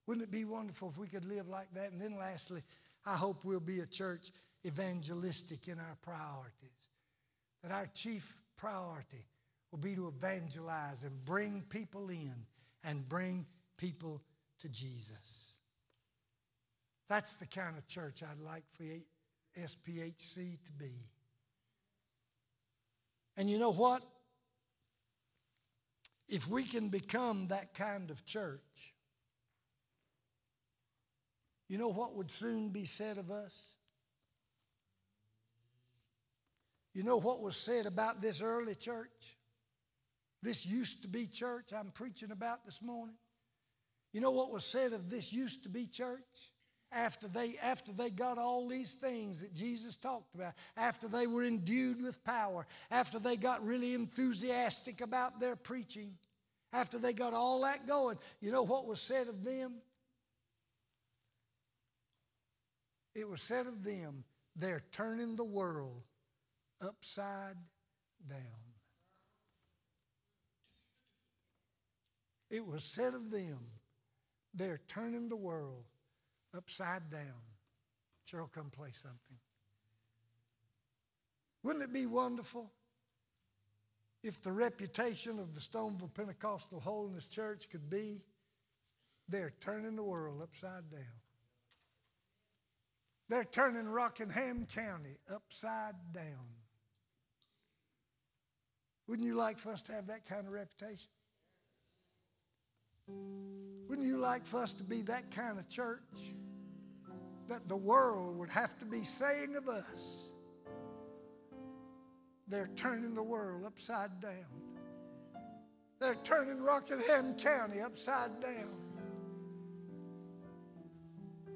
Wouldn't 0.07 0.24
it 0.24 0.30
be 0.30 0.44
wonderful 0.44 0.88
if 0.88 0.98
we 0.98 1.09
could 1.09 1.24
live 1.24 1.48
like 1.48 1.72
that? 1.74 1.92
And 1.92 2.00
then 2.00 2.16
lastly, 2.16 2.62
I 3.04 3.16
hope 3.16 3.44
we'll 3.44 3.61
be 3.61 3.80
a 3.80 3.86
church 3.86 4.30
evangelistic 4.66 5.68
in 5.68 5.78
our 5.78 5.96
priorities. 6.02 6.70
That 7.62 7.72
our 7.72 7.86
chief 7.94 8.42
priority 8.57 9.24
will 9.72 9.80
be 9.80 9.96
to 9.96 10.07
evangelize 10.07 11.04
and 11.04 11.24
bring 11.24 11.64
people 11.68 12.11
in 12.11 12.34
and 12.84 13.09
bring 13.09 13.44
people 13.76 14.22
to 14.61 14.68
Jesus. 14.68 15.59
That's 17.09 17.36
the 17.36 17.46
kind 17.46 17.76
of 17.76 17.86
church 17.86 18.22
I'd 18.22 18.40
like 18.44 18.64
for 18.70 18.84
SPHC 19.59 20.64
to 20.64 20.72
be. 20.72 20.92
And 23.36 23.50
you 23.50 23.59
know 23.59 23.72
what? 23.72 24.02
If 26.28 26.48
we 26.48 26.64
can 26.64 26.88
become 26.88 27.48
that 27.48 27.74
kind 27.74 28.11
of 28.11 28.24
church, 28.26 28.94
you 31.68 31.78
know 31.78 31.90
what 31.90 32.14
would 32.16 32.30
soon 32.30 32.70
be 32.70 32.84
said 32.84 33.18
of 33.18 33.30
us? 33.30 33.76
You 36.94 37.04
know 37.04 37.18
what 37.18 37.42
was 37.42 37.57
said 37.57 37.86
about 37.86 38.22
this 38.22 38.40
early 38.40 38.74
church? 38.74 39.36
This 40.42 40.64
used 40.66 41.02
to 41.02 41.09
be 41.09 41.26
church 41.26 41.72
I'm 41.76 41.90
preaching 41.90 42.30
about 42.30 42.64
this 42.64 42.82
morning? 42.82 43.16
You 44.12 44.20
know 44.20 44.30
what 44.30 44.50
was 44.50 44.64
said 44.64 44.92
of 44.92 45.11
this 45.11 45.32
used 45.32 45.64
to 45.64 45.68
be 45.68 45.86
church? 45.86 46.52
After 46.93 47.28
they, 47.28 47.53
after 47.62 47.93
they 47.93 48.11
got 48.11 48.39
all 48.39 48.68
these 48.68 48.95
things 48.95 49.43
that 49.43 49.53
Jesus 49.53 49.97
talked 49.97 50.34
about, 50.34 50.53
after 50.76 51.09
they 51.09 51.26
were 51.26 51.45
endued 51.45 51.97
with 52.01 52.24
power, 52.24 52.66
after 52.91 53.18
they 53.18 53.37
got 53.37 53.64
really 53.64 53.95
enthusiastic 53.95 55.01
about 55.01 55.41
their 55.41 55.57
preaching, 55.57 56.12
after 56.72 56.99
they 56.99 57.12
got 57.12 57.34
all 57.34 57.62
that 57.62 57.87
going, 57.87 58.16
you 58.41 58.53
know 58.53 58.64
what 58.64 58.87
was 58.87 59.01
said 59.01 59.28
of 59.28 59.45
them? 59.45 59.80
It 63.14 63.28
was 63.28 63.43
said 63.43 63.66
of 63.66 63.82
them, 63.82 64.24
they're 64.55 64.84
turning 64.93 65.37
the 65.37 65.45
world 65.45 66.03
upside 66.87 67.57
down. 68.28 68.39
It 72.51 72.64
was 72.64 72.84
said 72.84 73.14
of 73.14 73.30
them, 73.30 73.59
they're 74.55 74.80
turning 74.87 75.28
the 75.28 75.37
world 75.37 75.84
upside 76.57 77.11
down. 77.11 77.42
Cheryl, 78.30 78.50
come 78.50 78.70
play 78.70 78.90
something. 78.92 79.36
Wouldn't 81.62 81.84
it 81.84 81.92
be 81.92 82.07
wonderful 82.07 82.70
if 84.22 84.42
the 84.42 84.52
reputation 84.52 85.38
of 85.38 85.54
the 85.54 85.61
Stoneville 85.61 86.14
Pentecostal 86.14 86.80
Holiness 86.80 87.28
Church 87.28 87.68
could 87.70 87.90
be 87.90 88.18
they're 89.28 89.52
turning 89.61 89.96
the 89.96 90.04
world 90.04 90.40
upside 90.42 90.90
down? 90.90 91.00
They're 93.28 93.44
turning 93.44 93.88
Rockingham 93.88 94.66
County 94.66 95.16
upside 95.34 95.94
down. 96.12 96.46
Wouldn't 99.09 99.26
you 99.26 99.34
like 99.36 99.57
for 99.57 99.72
us 99.72 99.82
to 99.82 99.92
have 99.92 100.07
that 100.07 100.24
kind 100.28 100.46
of 100.46 100.52
reputation? 100.52 101.11
Wouldn't 103.88 104.07
you 104.07 104.16
like 104.16 104.42
for 104.42 104.62
us 104.62 104.74
to 104.74 104.84
be 104.84 105.02
that 105.02 105.30
kind 105.30 105.59
of 105.59 105.68
church 105.68 106.32
that 107.49 107.68
the 107.68 107.76
world 107.76 108.38
would 108.38 108.51
have 108.51 108.78
to 108.80 108.84
be 108.84 109.03
saying 109.03 109.57
of 109.57 109.68
us? 109.68 110.32
They're 112.49 112.70
turning 112.76 113.14
the 113.14 113.22
world 113.22 113.64
upside 113.64 114.20
down. 114.20 114.32
They're 116.01 116.16
turning 116.22 116.62
Rockingham 116.62 117.36
County 117.36 117.80
upside 117.80 118.40
down. 118.40 118.86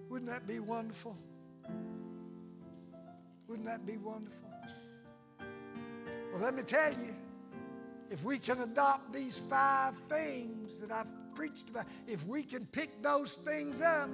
Wouldn't 0.09 0.31
that 0.31 0.47
be 0.47 0.59
wonderful? 0.59 1.17
Wouldn't 3.47 3.69
that 3.69 3.87
be 3.87 3.97
wonderful? 3.97 4.49
Well, 6.33 6.41
let 6.41 6.55
me 6.55 6.63
tell 6.63 6.93
you, 6.93 7.15
if 8.11 8.25
we 8.25 8.39
can 8.39 8.61
adopt 8.61 9.13
these 9.13 9.49
five 9.49 9.95
things 9.95 10.79
that 10.79 10.91
I've 10.91 11.13
preached 11.35 11.69
about, 11.71 11.85
if 12.09 12.27
we 12.27 12.43
can 12.43 12.67
pick 12.67 12.91
those 13.03 13.37
things 13.37 13.83
up 13.83 14.11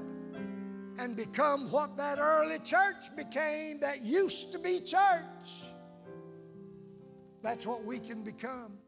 and 0.98 1.16
become 1.16 1.70
what 1.70 1.96
that 1.96 2.18
early 2.18 2.58
church 2.58 3.14
became 3.16 3.80
that 3.80 4.02
used 4.02 4.52
to 4.52 4.58
be 4.58 4.80
church, 4.80 5.70
that's 7.42 7.66
what 7.66 7.84
we 7.84 7.98
can 7.98 8.22
become. 8.22 8.78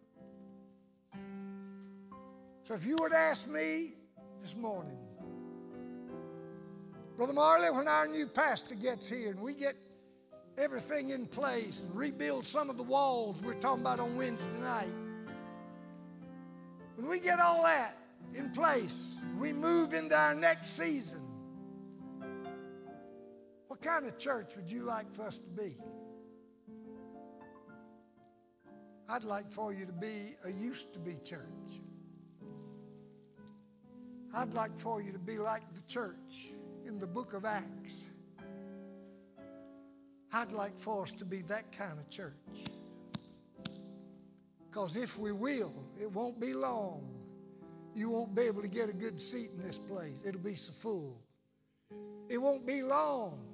So 2.62 2.74
if 2.74 2.84
you 2.86 2.98
were 3.00 3.08
to 3.08 3.16
ask 3.16 3.50
me 3.50 3.92
this 4.38 4.56
morning, 4.56 4.98
Brother 7.16 7.32
Marley, 7.32 7.70
when 7.70 7.88
our 7.88 8.06
new 8.06 8.26
pastor 8.26 8.74
gets 8.74 9.08
here 9.08 9.30
and 9.30 9.40
we 9.40 9.54
get 9.54 9.74
everything 10.56 11.10
in 11.10 11.26
place 11.26 11.84
and 11.84 11.96
rebuild 11.98 12.44
some 12.46 12.70
of 12.70 12.76
the 12.76 12.82
walls 12.82 13.42
we're 13.42 13.54
talking 13.54 13.82
about 13.82 14.00
on 14.00 14.16
Wednesday 14.16 14.60
night, 14.60 14.92
when 16.96 17.08
we 17.08 17.20
get 17.20 17.38
all 17.40 17.62
that, 17.62 17.94
in 18.36 18.50
place. 18.50 19.22
We 19.40 19.52
move 19.52 19.94
into 19.94 20.16
our 20.16 20.34
next 20.34 20.76
season. 20.76 21.20
What 23.78 23.92
kind 23.92 24.06
of 24.06 24.18
church 24.18 24.56
would 24.56 24.68
you 24.68 24.82
like 24.82 25.06
for 25.06 25.22
us 25.22 25.38
to 25.38 25.48
be? 25.50 25.72
I'd 29.08 29.22
like 29.22 29.44
for 29.52 29.72
you 29.72 29.86
to 29.86 29.92
be 29.92 30.34
a 30.44 30.50
used 30.50 30.94
to 30.94 31.00
be 31.00 31.14
church. 31.24 31.80
I'd 34.36 34.52
like 34.52 34.76
for 34.76 35.00
you 35.00 35.12
to 35.12 35.18
be 35.20 35.38
like 35.38 35.62
the 35.74 35.82
church 35.86 36.54
in 36.86 36.98
the 36.98 37.06
book 37.06 37.34
of 37.34 37.44
Acts. 37.44 38.08
I'd 40.34 40.50
like 40.50 40.72
for 40.72 41.04
us 41.04 41.12
to 41.12 41.24
be 41.24 41.42
that 41.42 41.70
kind 41.70 42.00
of 42.00 42.10
church. 42.10 42.34
Because 44.66 44.96
if 44.96 45.18
we 45.18 45.30
will, 45.30 45.72
it 46.00 46.10
won't 46.10 46.40
be 46.40 46.52
long 46.52 47.14
you 47.94 48.10
won't 48.10 48.34
be 48.34 48.42
able 48.42 48.62
to 48.62 48.68
get 48.68 48.88
a 48.88 48.92
good 48.92 49.20
seat 49.20 49.50
in 49.56 49.62
this 49.62 49.78
place. 49.78 50.22
It'll 50.24 50.40
be 50.40 50.54
so 50.54 50.72
full. 50.72 51.20
It 52.28 52.38
won't 52.38 52.64
be 52.64 52.82
long 52.82 53.47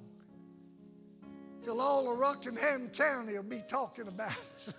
till 1.65 1.81
all 1.81 2.13
of 2.13 2.19
Rockingham 2.19 2.89
County 2.89 3.33
will 3.33 3.43
be 3.43 3.61
talking 3.67 4.07
about 4.07 4.29
it. 4.29 4.73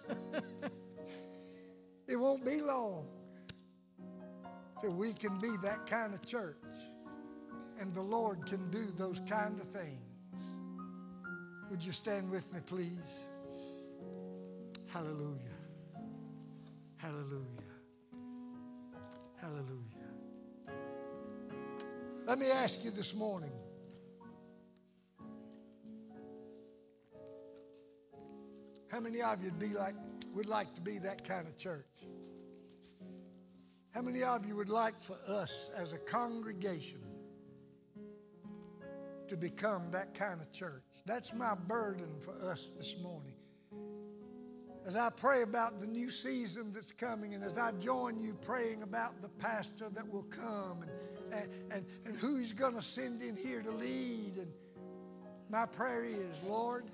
it 2.09 2.15
won't 2.17 2.45
be 2.45 2.61
long 2.61 3.09
till 4.81 4.95
we 4.95 5.13
can 5.13 5.37
be 5.41 5.51
that 5.65 5.85
kind 5.91 6.15
of 6.15 6.25
church 6.25 6.55
and 7.81 7.93
the 7.93 8.01
Lord 8.01 8.47
can 8.47 8.71
do 8.71 8.85
those 8.97 9.19
kind 9.29 9.59
of 9.59 9.65
things. 9.65 10.53
Would 11.71 11.85
you 11.85 11.91
stand 11.91 12.31
with 12.31 12.55
me, 12.55 12.61
please? 12.65 13.25
Hallelujah. 14.93 15.41
Hallelujah. 17.03 17.47
Hallelujah. 19.41 19.83
Let 22.27 22.39
me 22.39 22.47
ask 22.53 22.85
you 22.85 22.93
this 22.93 23.17
morning. 23.17 23.51
How 28.97 29.03
many 29.03 29.21
of 29.21 29.45
you 29.45 29.51
would 29.51 29.61
be 29.61 29.75
like 29.75 29.95
would 30.35 30.47
like 30.47 30.75
to 30.75 30.81
be 30.81 30.97
that 31.01 31.23
kind 31.23 31.47
of 31.47 31.59
church? 31.59 32.07
How 33.93 34.01
many 34.01 34.23
of 34.23 34.47
you 34.47 34.57
would 34.57 34.71
like 34.71 34.95
for 34.95 35.19
us 35.29 35.71
as 35.79 35.93
a 35.93 35.99
congregation 35.99 37.03
to 39.29 39.37
become 39.37 39.91
that 39.91 40.15
kind 40.15 40.41
of 40.41 40.51
church? 40.51 40.83
That's 41.05 41.35
my 41.35 41.55
burden 41.69 42.09
for 42.23 42.33
us 42.51 42.71
this 42.71 42.97
morning 43.03 43.35
as 44.87 44.97
I 44.97 45.11
pray 45.15 45.43
about 45.43 45.79
the 45.79 45.87
new 45.89 46.09
season 46.09 46.73
that's 46.73 46.93
coming, 46.93 47.35
and 47.35 47.45
as 47.45 47.59
I 47.59 47.73
join 47.79 48.19
you 48.19 48.33
praying 48.41 48.83
about 48.83 49.21
the 49.21 49.29
pastor 49.29 49.91
that 49.91 50.09
will 50.11 50.27
come 50.31 50.85
and, 51.33 51.51
and, 51.71 51.85
and, 52.07 52.17
who 52.17 52.39
he's 52.39 52.53
going 52.53 52.75
to 52.75 52.81
send 52.81 53.21
in 53.21 53.37
here 53.37 53.61
to 53.63 53.71
lead. 53.73 54.37
And 54.39 54.53
my 55.51 55.67
prayer 55.67 56.05
is, 56.05 56.43
Lord, 56.45 56.85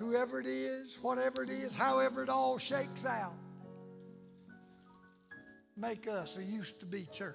whoever 0.00 0.40
it 0.40 0.46
is, 0.46 0.98
whatever 1.02 1.42
it 1.42 1.50
is, 1.50 1.74
however 1.74 2.22
it 2.22 2.30
all 2.30 2.56
shakes 2.56 3.04
out, 3.04 3.34
make 5.76 6.08
us 6.08 6.38
a 6.38 6.42
used 6.42 6.80
to 6.80 6.86
be 6.86 7.06
church. 7.12 7.34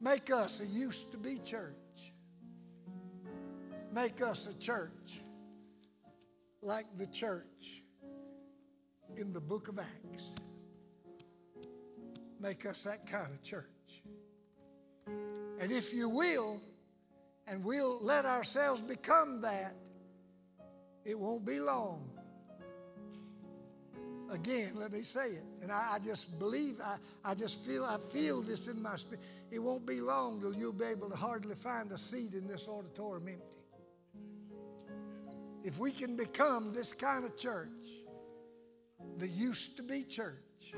Make 0.00 0.32
us 0.32 0.62
a 0.62 0.66
used 0.66 1.12
to 1.12 1.18
be 1.18 1.38
church. 1.44 1.74
Make 3.92 4.22
us 4.22 4.46
a 4.46 4.58
church 4.58 5.20
like 6.62 6.86
the 6.96 7.06
church 7.08 7.82
in 9.18 9.34
the 9.34 9.40
book 9.40 9.68
of 9.68 9.78
Acts. 9.78 10.36
Make 12.40 12.64
us 12.64 12.84
that 12.84 13.06
kind 13.06 13.30
of 13.30 13.42
church. 13.42 13.66
And 15.60 15.70
if 15.70 15.92
you 15.92 16.08
will, 16.08 16.62
and 17.46 17.62
we'll 17.62 18.02
let 18.02 18.24
ourselves 18.24 18.80
become 18.80 19.42
that, 19.42 19.74
it 21.04 21.18
won't 21.18 21.46
be 21.46 21.58
long 21.60 22.10
Again, 24.32 24.70
let 24.76 24.92
me 24.92 25.00
say 25.00 25.26
it. 25.26 25.42
And 25.62 25.72
I, 25.72 25.96
I 25.96 25.98
just 26.04 26.38
believe, 26.38 26.76
I, 26.84 27.32
I 27.32 27.34
just 27.34 27.66
feel, 27.68 27.84
I 27.84 27.96
feel 27.96 28.42
this 28.42 28.68
in 28.72 28.80
my 28.80 28.94
spirit. 28.94 29.24
It 29.50 29.58
won't 29.58 29.86
be 29.86 30.00
long 30.00 30.40
till 30.40 30.54
you'll 30.54 30.72
be 30.72 30.84
able 30.84 31.10
to 31.10 31.16
hardly 31.16 31.56
find 31.56 31.90
a 31.90 31.98
seat 31.98 32.34
in 32.34 32.46
this 32.46 32.68
auditorium 32.68 33.26
empty. 33.26 33.58
If 35.64 35.78
we 35.78 35.90
can 35.90 36.16
become 36.16 36.72
this 36.72 36.94
kind 36.94 37.24
of 37.24 37.36
church, 37.36 37.68
the 39.18 39.26
used 39.26 39.76
to 39.78 39.82
be 39.82 40.04
church, 40.04 40.74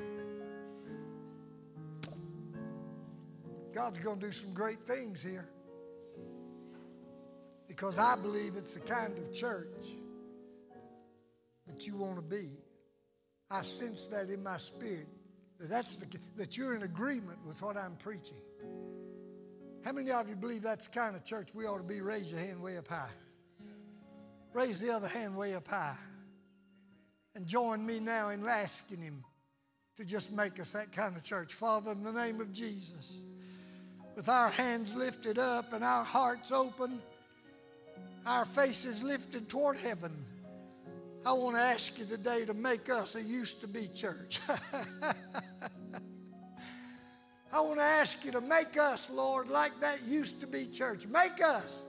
God's 3.75 3.99
going 3.99 4.19
to 4.19 4.27
do 4.27 4.33
some 4.33 4.55
great 4.55 4.79
things 4.81 5.23
here. 5.23 5.49
Because 7.69 7.99
I 7.99 8.15
believe 8.23 8.53
it's 8.57 8.75
the 8.75 8.93
kind 8.93 9.19
of 9.19 9.33
church 9.33 9.97
that 11.73 11.87
you 11.87 11.97
want 11.97 12.17
to 12.17 12.23
be. 12.23 12.49
I 13.51 13.63
sense 13.63 14.09
that 14.09 14.29
in 14.29 14.43
my 14.43 14.57
spirit. 14.57 15.07
That, 15.59 15.69
that's 15.69 15.97
the, 15.97 16.19
that 16.37 16.57
you're 16.57 16.75
in 16.75 16.83
agreement 16.83 17.39
with 17.47 17.63
what 17.63 17.77
I'm 17.77 17.97
preaching. 17.97 18.39
How 19.85 19.93
many 19.93 20.11
of 20.11 20.29
you 20.29 20.37
believe 20.37 20.63
that's 20.63 20.87
the 20.87 20.99
kind 20.99 21.17
of 21.17 21.25
church 21.25 21.55
we 21.55 21.65
ought 21.65 21.79
to 21.79 21.85
be? 21.85 22.01
Raise 22.01 22.31
your 22.31 22.41
hand 22.41 22.63
way 22.63 22.77
up 22.77 22.89
high. 22.89 23.11
Raise 24.53 24.81
the 24.81 24.93
other 24.93 25.09
hand 25.09 25.37
way 25.37 25.55
up 25.55 25.67
high. 25.67 25.97
And 27.35 27.47
join 27.47 27.85
me 27.85 27.99
now 27.99 28.31
in 28.31 28.45
asking 28.47 28.99
Him 28.99 29.25
to 29.97 30.05
just 30.05 30.37
make 30.37 30.61
us 30.61 30.73
that 30.73 30.93
kind 30.93 31.17
of 31.17 31.25
church. 31.25 31.53
Father, 31.53 31.93
in 31.93 32.03
the 32.05 32.13
name 32.13 32.41
of 32.41 32.53
Jesus, 32.53 33.21
with 34.15 34.29
our 34.29 34.51
hands 34.51 34.95
lifted 34.95 35.39
up 35.39 35.73
and 35.73 35.83
our 35.83 36.05
hearts 36.05 36.53
open, 36.53 37.01
our 38.27 38.45
faces 38.45 39.03
lifted 39.03 39.49
toward 39.49 39.79
heaven, 39.79 40.13
I 41.25 41.33
want 41.33 41.57
to 41.57 41.63
ask 41.63 41.99
you 41.99 42.05
today 42.05 42.45
to 42.47 42.55
make 42.55 42.91
us 42.91 43.15
a 43.17 43.23
used 43.23 43.61
to 43.63 43.69
be 43.69 43.89
church. 43.95 44.41
I 47.55 47.61
want 47.61 47.79
to 47.79 47.85
ask 47.85 48.25
you 48.25 48.33
to 48.33 48.41
make 48.41 48.79
us, 48.79 49.11
Lord, 49.11 49.49
like 49.49 49.73
that 49.81 50.01
used 50.07 50.41
to 50.41 50.47
be 50.47 50.67
church. 50.67 51.07
Make 51.07 51.43
us 51.45 51.87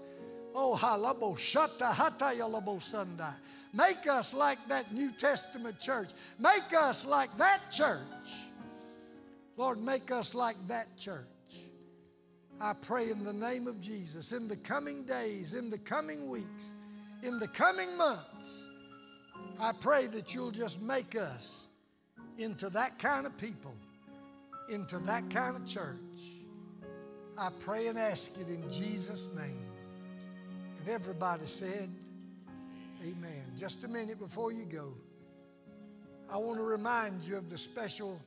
Oh, 0.55 0.77
halabo 0.79 1.35
shata 1.35 1.91
hata 1.91 2.31
yalabo 2.37 2.77
sundai. 2.77 3.33
Make 3.73 4.07
us 4.07 4.35
like 4.35 4.63
that 4.67 4.91
New 4.93 5.11
Testament 5.17 5.79
church. 5.79 6.09
Make 6.39 6.73
us 6.77 7.07
like 7.07 7.31
that 7.39 7.59
church. 7.71 8.49
Lord, 9.57 9.81
make 9.81 10.11
us 10.11 10.35
like 10.35 10.57
that 10.67 10.85
church. 10.97 11.25
I 12.61 12.73
pray 12.85 13.09
in 13.09 13.23
the 13.23 13.33
name 13.33 13.67
of 13.67 13.81
Jesus, 13.81 14.31
in 14.31 14.47
the 14.47 14.57
coming 14.57 15.03
days, 15.05 15.55
in 15.55 15.71
the 15.71 15.79
coming 15.79 16.29
weeks, 16.29 16.73
in 17.23 17.39
the 17.39 17.47
coming 17.47 17.97
months, 17.97 18.62
I 19.61 19.71
pray 19.81 20.07
that 20.07 20.33
you'll 20.33 20.51
just 20.51 20.81
make 20.81 21.15
us 21.15 21.67
into 22.37 22.69
that 22.69 22.97
kind 22.99 23.25
of 23.25 23.37
people, 23.37 23.75
into 24.69 24.97
that 24.99 25.23
kind 25.29 25.55
of 25.55 25.67
church. 25.67 25.97
I 27.39 27.49
pray 27.59 27.87
and 27.87 27.97
ask 27.97 28.39
it 28.39 28.47
in 28.47 28.61
Jesus' 28.69 29.35
name. 29.35 29.65
And 30.79 30.89
everybody 30.89 31.45
said, 31.45 31.89
Amen. 33.01 33.43
Just 33.57 33.83
a 33.83 33.87
minute 33.87 34.19
before 34.19 34.53
you 34.53 34.65
go, 34.65 34.93
I 36.31 36.37
want 36.37 36.57
to 36.57 36.63
remind 36.63 37.23
you 37.23 37.37
of 37.37 37.49
the 37.49 37.57
special 37.57 38.19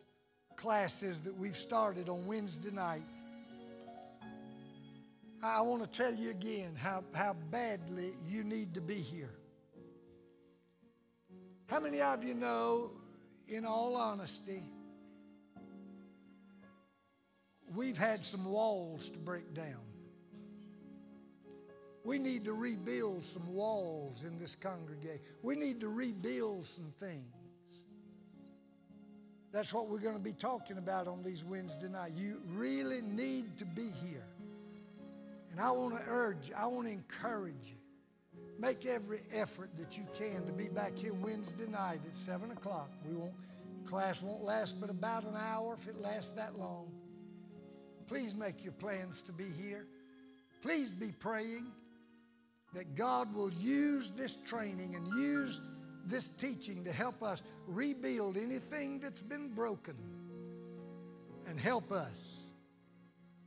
classes 0.54 1.22
that 1.22 1.34
we've 1.36 1.56
started 1.56 2.08
on 2.08 2.26
Wednesday 2.26 2.74
night. 2.74 3.02
I 5.44 5.60
want 5.62 5.82
to 5.82 5.90
tell 5.90 6.14
you 6.14 6.30
again 6.30 6.72
how, 6.78 7.02
how 7.14 7.34
badly 7.50 8.10
you 8.26 8.44
need 8.44 8.74
to 8.74 8.80
be 8.80 8.94
here. 8.94 9.34
How 11.68 11.80
many 11.80 12.00
of 12.00 12.22
you 12.22 12.34
know, 12.34 12.90
in 13.48 13.64
all 13.64 13.96
honesty, 13.96 14.62
we've 17.74 17.96
had 17.96 18.24
some 18.24 18.44
walls 18.44 19.10
to 19.10 19.18
break 19.18 19.52
down? 19.52 19.82
We 22.04 22.18
need 22.18 22.44
to 22.44 22.52
rebuild 22.52 23.24
some 23.24 23.52
walls 23.52 24.22
in 24.22 24.38
this 24.38 24.54
congregation. 24.54 25.20
We 25.42 25.56
need 25.56 25.80
to 25.80 25.88
rebuild 25.88 26.64
some 26.64 26.92
things. 26.92 27.84
That's 29.52 29.74
what 29.74 29.88
we're 29.88 30.00
going 30.00 30.16
to 30.16 30.22
be 30.22 30.34
talking 30.34 30.78
about 30.78 31.08
on 31.08 31.24
these 31.24 31.42
Wednesday 31.44 31.88
nights. 31.88 32.12
You 32.14 32.40
really 32.50 33.00
need 33.02 33.58
to 33.58 33.64
be 33.64 33.88
here. 34.04 34.26
And 35.50 35.58
I 35.58 35.72
want 35.72 35.94
to 35.94 36.02
urge, 36.06 36.52
I 36.56 36.66
want 36.66 36.86
to 36.86 36.92
encourage 36.92 37.54
you. 37.64 37.75
Make 38.58 38.86
every 38.86 39.18
effort 39.34 39.68
that 39.76 39.98
you 39.98 40.04
can 40.18 40.46
to 40.46 40.52
be 40.52 40.68
back 40.68 40.92
here 40.96 41.12
Wednesday 41.14 41.70
night 41.70 41.98
at 42.08 42.16
7 42.16 42.50
o'clock. 42.50 42.90
We 43.06 43.14
won't, 43.14 43.34
class 43.84 44.22
won't 44.22 44.44
last 44.44 44.80
but 44.80 44.90
about 44.90 45.24
an 45.24 45.34
hour 45.36 45.74
if 45.74 45.86
it 45.86 46.00
lasts 46.00 46.30
that 46.30 46.58
long. 46.58 46.92
Please 48.06 48.34
make 48.34 48.64
your 48.64 48.72
plans 48.72 49.20
to 49.22 49.32
be 49.32 49.44
here. 49.60 49.86
Please 50.62 50.92
be 50.92 51.10
praying 51.20 51.66
that 52.72 52.94
God 52.94 53.34
will 53.34 53.52
use 53.52 54.12
this 54.12 54.42
training 54.44 54.94
and 54.94 55.06
use 55.18 55.60
this 56.06 56.28
teaching 56.28 56.84
to 56.84 56.92
help 56.92 57.22
us 57.22 57.42
rebuild 57.66 58.36
anything 58.36 59.00
that's 59.00 59.22
been 59.22 59.54
broken 59.54 59.96
and 61.48 61.58
help 61.58 61.90
us 61.92 62.52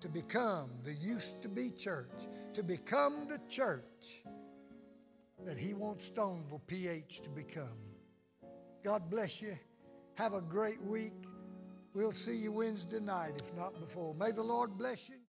to 0.01 0.07
become 0.07 0.69
the 0.83 0.93
used 0.93 1.41
to 1.43 1.49
be 1.49 1.71
church, 1.77 2.27
to 2.53 2.63
become 2.63 3.27
the 3.27 3.39
church 3.49 4.23
that 5.45 5.57
He 5.57 5.73
wants 5.73 6.09
Stoneville 6.09 6.65
PH 6.67 7.21
to 7.21 7.29
become. 7.29 7.77
God 8.83 9.01
bless 9.09 9.41
you. 9.41 9.53
Have 10.17 10.33
a 10.33 10.41
great 10.41 10.81
week. 10.83 11.25
We'll 11.93 12.11
see 12.11 12.35
you 12.37 12.51
Wednesday 12.51 12.99
night, 12.99 13.33
if 13.37 13.55
not 13.55 13.79
before. 13.79 14.13
May 14.15 14.31
the 14.31 14.43
Lord 14.43 14.77
bless 14.77 15.09
you. 15.09 15.15